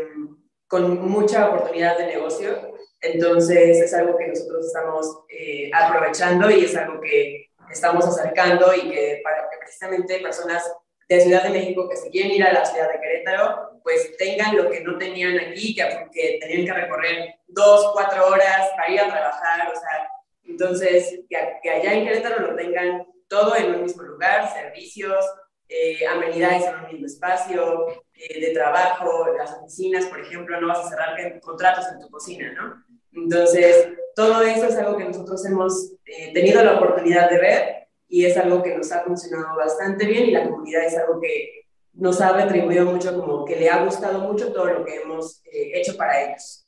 [0.68, 6.76] con mucha oportunidad de negocio, entonces es algo que nosotros estamos eh, aprovechando y es
[6.76, 10.64] algo que estamos acercando y que para que precisamente personas
[11.08, 14.58] de Ciudad de México que se quieren ir a la ciudad de Querétaro, pues tengan
[14.58, 19.00] lo que no tenían aquí, que, que tenían que recorrer dos, cuatro horas para ir
[19.00, 20.10] a trabajar, o sea,
[20.44, 25.26] entonces que, que allá en Querétaro lo tengan todo en un mismo lugar, servicios,
[25.70, 30.80] eh, amenidades en un mismo espacio, eh, de trabajo, las oficinas, por ejemplo, no vas
[30.80, 32.84] a cerrar contratos en tu cocina, ¿no?
[33.12, 38.26] Entonces, todo eso es algo que nosotros hemos eh, tenido la oportunidad de ver y
[38.26, 42.22] es algo que nos ha funcionado bastante bien y la comunidad es algo que nos
[42.22, 46.22] ha retribuido mucho, como que le ha gustado mucho todo lo que hemos hecho para
[46.22, 46.67] ellos.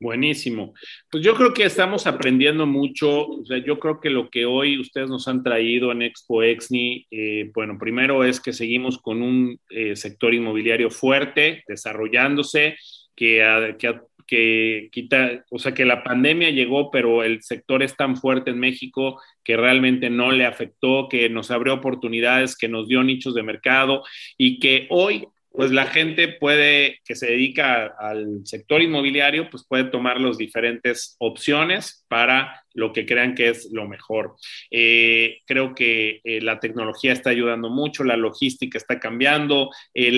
[0.00, 0.72] Buenísimo.
[1.10, 3.26] Pues yo creo que estamos aprendiendo mucho.
[3.26, 7.06] O sea, yo creo que lo que hoy ustedes nos han traído en Expo Exni,
[7.10, 12.78] eh, bueno, primero es que seguimos con un eh, sector inmobiliario fuerte, desarrollándose,
[13.14, 18.16] que, que, que, quita, o sea, que la pandemia llegó, pero el sector es tan
[18.16, 23.02] fuerte en México que realmente no le afectó, que nos abrió oportunidades, que nos dio
[23.02, 24.02] nichos de mercado
[24.38, 29.84] y que hoy pues la gente puede, que se dedica al sector inmobiliario, pues puede
[29.84, 34.36] tomar las diferentes opciones para lo que crean que es lo mejor.
[34.70, 40.16] Eh, creo que eh, la tecnología está ayudando mucho, la logística está cambiando, eh,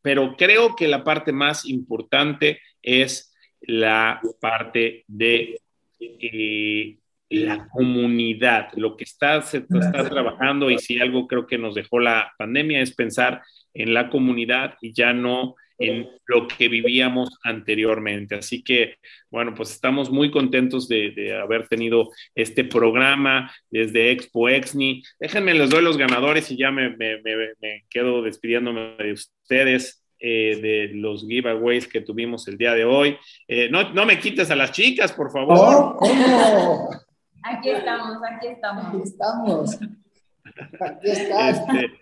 [0.00, 5.58] pero creo que la parte más importante es la parte de
[7.30, 11.98] la comunidad, lo que está, se está trabajando y si algo creo que nos dejó
[11.98, 13.42] la pandemia es pensar
[13.74, 18.34] en la comunidad y ya no en lo que vivíamos anteriormente.
[18.34, 18.96] Así que,
[19.30, 25.02] bueno, pues estamos muy contentos de, haber tenido este programa desde Expo Exni.
[25.20, 26.96] Déjenme, les doy los ganadores y ya me,
[27.88, 30.04] quedo despidiéndome de ustedes.
[30.20, 33.16] Eh, de los giveaways que tuvimos el día de hoy.
[33.46, 35.94] Eh, no, no, me quites a las chicas, por favor.
[35.96, 36.90] ¿Cómo?
[37.44, 38.86] Aquí estamos, aquí estamos.
[38.86, 39.78] Aquí estamos.
[40.80, 41.60] Aquí estás.
[41.68, 41.92] Este,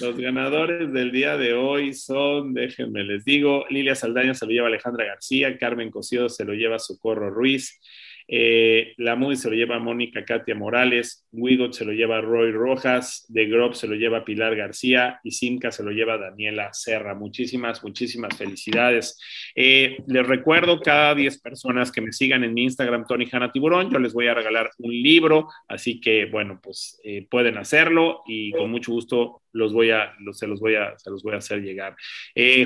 [0.00, 4.68] los ganadores del día de hoy son, déjenme les digo, Lilia Saldaña se lo lleva
[4.68, 7.80] Alejandra García, Carmen Cosío se lo lleva Socorro Ruiz,
[8.28, 13.24] eh, la Moody se lo lleva Mónica Katia Morales, Wigot se lo lleva Roy Rojas,
[13.28, 17.14] De Grob se lo lleva Pilar García y Simca se lo lleva Daniela Serra.
[17.14, 19.18] Muchísimas, muchísimas felicidades.
[19.54, 23.90] Eh, les recuerdo cada 10 personas que me sigan en mi Instagram, Tony Hanna Tiburón,
[23.90, 28.50] yo les voy a regalar un libro, así que bueno, pues eh, pueden hacerlo y
[28.52, 31.62] con mucho gusto los voy a, se, los voy a, se los voy a hacer
[31.62, 31.96] llegar.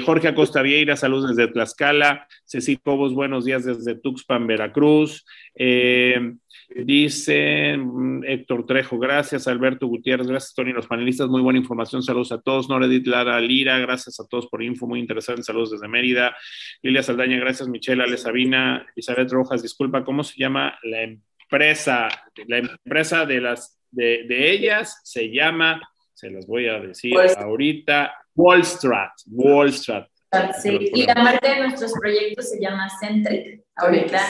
[0.05, 2.27] Jorge Acosta Vieira, saludos desde Tlaxcala.
[2.45, 5.25] Cecil Cobos, buenos días desde Tuxpan, Veracruz.
[5.55, 6.35] Eh,
[6.75, 9.47] dice mm, Héctor Trejo, gracias.
[9.47, 10.73] Alberto Gutiérrez, gracias, Tony.
[10.73, 12.03] Los panelistas, muy buena información.
[12.03, 12.69] Saludos a todos.
[12.69, 15.43] Noredit Lara Lira, gracias a todos por info, muy interesante.
[15.43, 16.37] Saludos desde Mérida.
[16.83, 17.69] Lilia Saldaña, gracias.
[17.69, 22.09] Michelle, Ale Sabina, Isabel Rojas, disculpa, ¿cómo se llama la empresa?
[22.47, 25.81] La empresa de las de, ellas se llama,
[26.21, 29.11] se las voy a decir ahorita, Wall Street.
[29.27, 30.05] Wall Street.
[30.63, 33.65] Sí, y la marca de nuestros proyectos se llama Centric.
[33.75, 34.21] Ahorita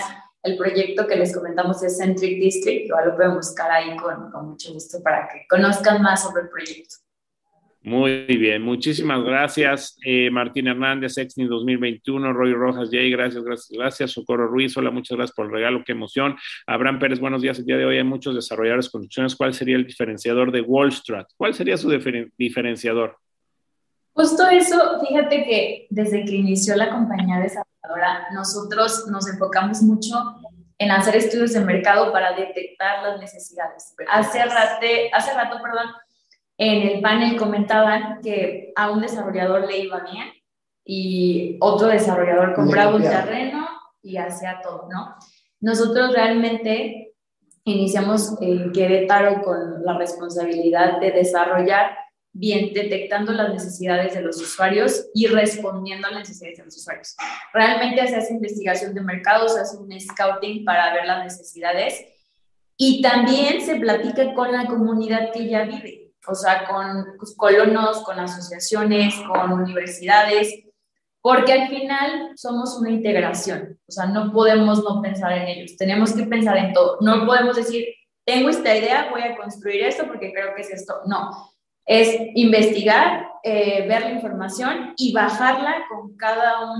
[0.42, 4.50] el proyecto que les comentamos es Centric District, igual lo pueden buscar ahí con, con
[4.50, 6.96] mucho gusto para que conozcan más sobre el proyecto.
[7.82, 9.96] Muy bien, muchísimas gracias.
[10.04, 14.10] Eh, Martín Hernández, Exni 2021, Roy Rojas, Jay, gracias, gracias, gracias.
[14.10, 16.36] Socorro Ruiz, hola, muchas gracias por el regalo, qué emoción.
[16.66, 17.58] Abraham Pérez, buenos días.
[17.58, 19.34] El día de hoy hay muchos desarrolladores de construcciones.
[19.34, 21.24] ¿Cuál sería el diferenciador de Wall Street?
[21.38, 21.90] ¿Cuál sería su
[22.36, 23.16] diferenciador?
[24.12, 30.16] Justo eso, fíjate que desde que inició la compañía desarrolladora, nosotros nos enfocamos mucho
[30.76, 33.94] en hacer estudios de mercado para detectar las necesidades.
[34.10, 35.92] Hace rato, hace rato perdón,
[36.62, 40.28] en el panel comentaban que a un desarrollador le iba bien
[40.84, 43.66] y otro desarrollador compraba un terreno
[44.02, 45.16] y hacía todo, ¿no?
[45.60, 47.14] Nosotros realmente
[47.64, 51.96] iniciamos en Querétaro con la responsabilidad de desarrollar
[52.32, 57.16] bien detectando las necesidades de los usuarios y respondiendo a las necesidades de los usuarios.
[57.54, 62.04] Realmente se hace investigación de mercado, se hace un scouting para ver las necesidades
[62.76, 68.02] y también se platica con la comunidad que ya vive, o sea, con pues, colonos,
[68.02, 70.64] con asociaciones, con universidades,
[71.22, 76.12] porque al final somos una integración, o sea, no podemos no pensar en ellos, tenemos
[76.12, 77.86] que pensar en todo, no podemos decir,
[78.24, 81.30] tengo esta idea, voy a construir esto porque creo que es esto, no,
[81.84, 86.70] es investigar, eh, ver la información y bajarla con cada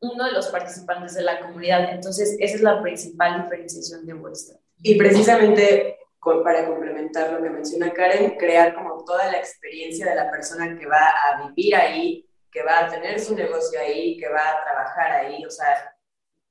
[0.00, 1.92] uno de los participantes de la comunidad.
[1.92, 4.58] Entonces, esa es la principal diferenciación de vuestra.
[4.82, 10.30] Y precisamente para complementar lo que menciona Karen, crear como toda la experiencia de la
[10.30, 14.50] persona que va a vivir ahí, que va a tener su negocio ahí, que va
[14.50, 15.96] a trabajar ahí, o sea,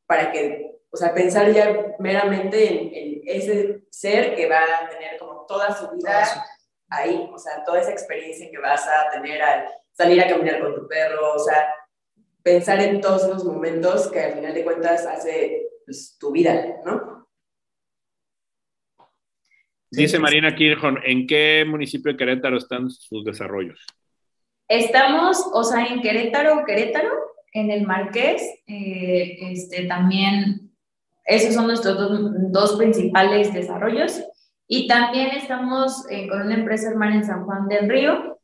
[0.06, 5.18] para que, o sea, pensar ya meramente en, en ese ser que va a tener
[5.20, 6.24] como toda su vida
[6.90, 10.76] ahí, o sea, toda esa experiencia que vas a tener al salir a caminar con
[10.76, 11.74] tu perro, o sea,
[12.44, 17.17] pensar en todos esos momentos que al final de cuentas hace pues, tu vida, ¿no?
[19.90, 23.80] Dice Marina Kirchhoff, ¿en qué municipio de Querétaro están sus desarrollos?
[24.68, 27.10] Estamos, o sea, en Querétaro, Querétaro,
[27.54, 30.72] en el Marqués, eh, este, también,
[31.26, 32.20] esos son nuestros dos,
[32.52, 34.22] dos principales desarrollos.
[34.68, 38.40] Y también estamos eh, con una empresa hermana en San Juan del Río,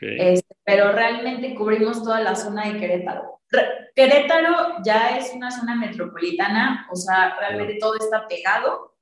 [0.00, 3.40] este, pero realmente cubrimos toda la zona de Querétaro.
[3.94, 8.97] Querétaro ya es una zona metropolitana, o sea, realmente todo está pegado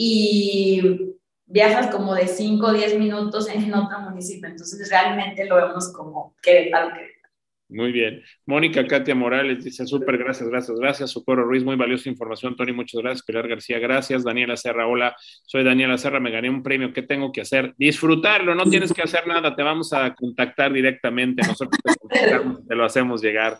[0.00, 5.92] y viajas como de 5 o 10 minutos en otro municipio, entonces realmente lo vemos
[5.92, 7.18] como Querétaro, Querétaro.
[7.70, 8.22] Muy bien.
[8.46, 11.10] Mónica Katia Morales dice, súper, gracias, gracias, gracias.
[11.10, 12.56] Socorro Ruiz, muy valiosa información.
[12.56, 13.26] Tony, muchas gracias.
[13.26, 14.24] Pilar García, gracias.
[14.24, 15.14] Daniela Serra, hola,
[15.44, 16.94] soy Daniela Serra, me gané un premio.
[16.94, 17.74] ¿Qué tengo que hacer?
[17.76, 21.46] Disfrutarlo, no tienes que hacer nada, te vamos a contactar directamente.
[21.46, 21.78] Nosotros
[22.66, 23.58] te, lo hacemos llegar.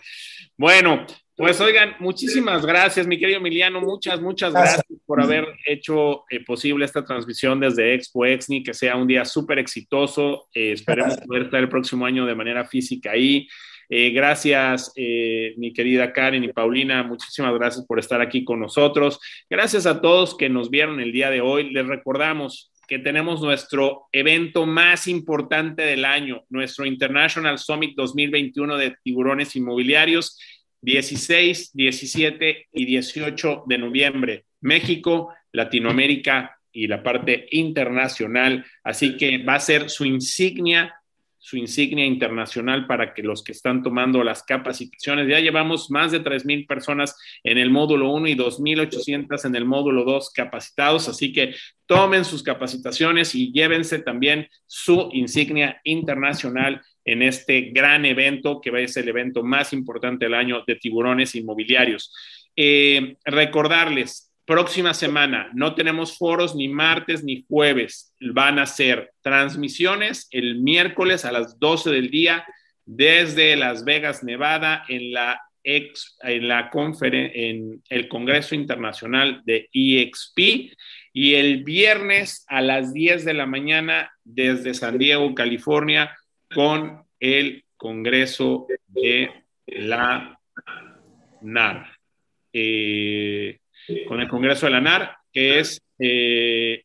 [0.58, 1.06] Bueno,
[1.36, 6.84] pues oigan, muchísimas gracias, mi querido Emiliano, muchas, muchas gracias por haber hecho eh, posible
[6.84, 10.48] esta transmisión desde Expo Exni, que sea un día súper exitoso.
[10.52, 13.46] Eh, esperemos poder estar el próximo año de manera física ahí.
[13.88, 19.18] Eh, gracias, eh, mi querida Karen y Paulina, muchísimas gracias por estar aquí con nosotros.
[19.48, 21.70] Gracias a todos que nos vieron el día de hoy.
[21.70, 28.96] Les recordamos, que tenemos nuestro evento más importante del año, nuestro International Summit 2021 de
[29.04, 30.38] tiburones inmobiliarios,
[30.80, 34.44] 16, 17 y 18 de noviembre.
[34.62, 38.64] México, Latinoamérica y la parte internacional.
[38.82, 40.94] Así que va a ser su insignia
[41.38, 46.22] su insignia internacional para que los que están tomando las capacitaciones, ya llevamos más de
[46.22, 51.54] 3.000 personas en el módulo 1 y 2.800 en el módulo 2 capacitados, así que
[51.86, 58.80] tomen sus capacitaciones y llévense también su insignia internacional en este gran evento que va
[58.80, 62.12] a ser el evento más importante del año de tiburones inmobiliarios.
[62.54, 68.14] Eh, recordarles, Próxima semana no tenemos foros ni martes ni jueves.
[68.18, 72.46] Van a ser transmisiones el miércoles a las 12 del día
[72.86, 80.72] desde Las Vegas, Nevada, en la ex, en la en el Congreso Internacional de EXP
[81.12, 86.16] y el viernes a las 10 de la mañana desde San Diego, California,
[86.54, 89.30] con el Congreso de
[89.66, 90.40] la
[91.42, 91.98] NAR.
[92.50, 93.58] Eh,
[94.06, 96.84] con el Congreso de la NAR, que es, eh,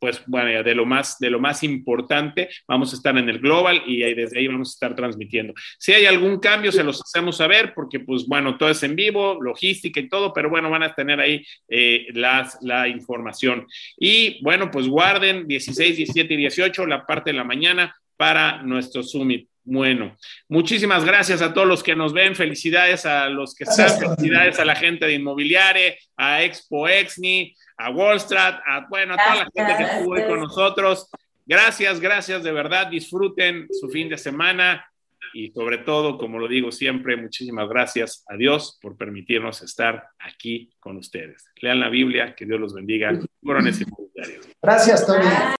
[0.00, 2.48] pues, bueno, de lo, más, de lo más importante.
[2.66, 5.54] Vamos a estar en el Global y desde ahí vamos a estar transmitiendo.
[5.78, 9.38] Si hay algún cambio, se los hacemos saber, porque, pues, bueno, todo es en vivo,
[9.40, 13.66] logística y todo, pero bueno, van a tener ahí eh, las, la información.
[13.96, 19.02] Y, bueno, pues guarden 16, 17 y 18, la parte de la mañana para nuestro
[19.02, 19.51] Summit.
[19.64, 20.16] Bueno,
[20.48, 24.64] muchísimas gracias a todos los que nos ven, felicidades a los que están, felicidades a
[24.64, 29.76] la gente de Inmobiliare, a Expo Exni, a Wallstrat, a, bueno, a toda la gente
[29.76, 31.08] que estuvo hoy con nosotros.
[31.46, 34.84] Gracias, gracias, de verdad, disfruten su fin de semana
[35.32, 40.70] y sobre todo, como lo digo siempre, muchísimas gracias a Dios por permitirnos estar aquí
[40.78, 41.44] con ustedes.
[41.60, 43.12] Lean la Biblia, que Dios los bendiga.
[43.42, 43.84] Corones
[44.62, 45.26] Gracias, Tony.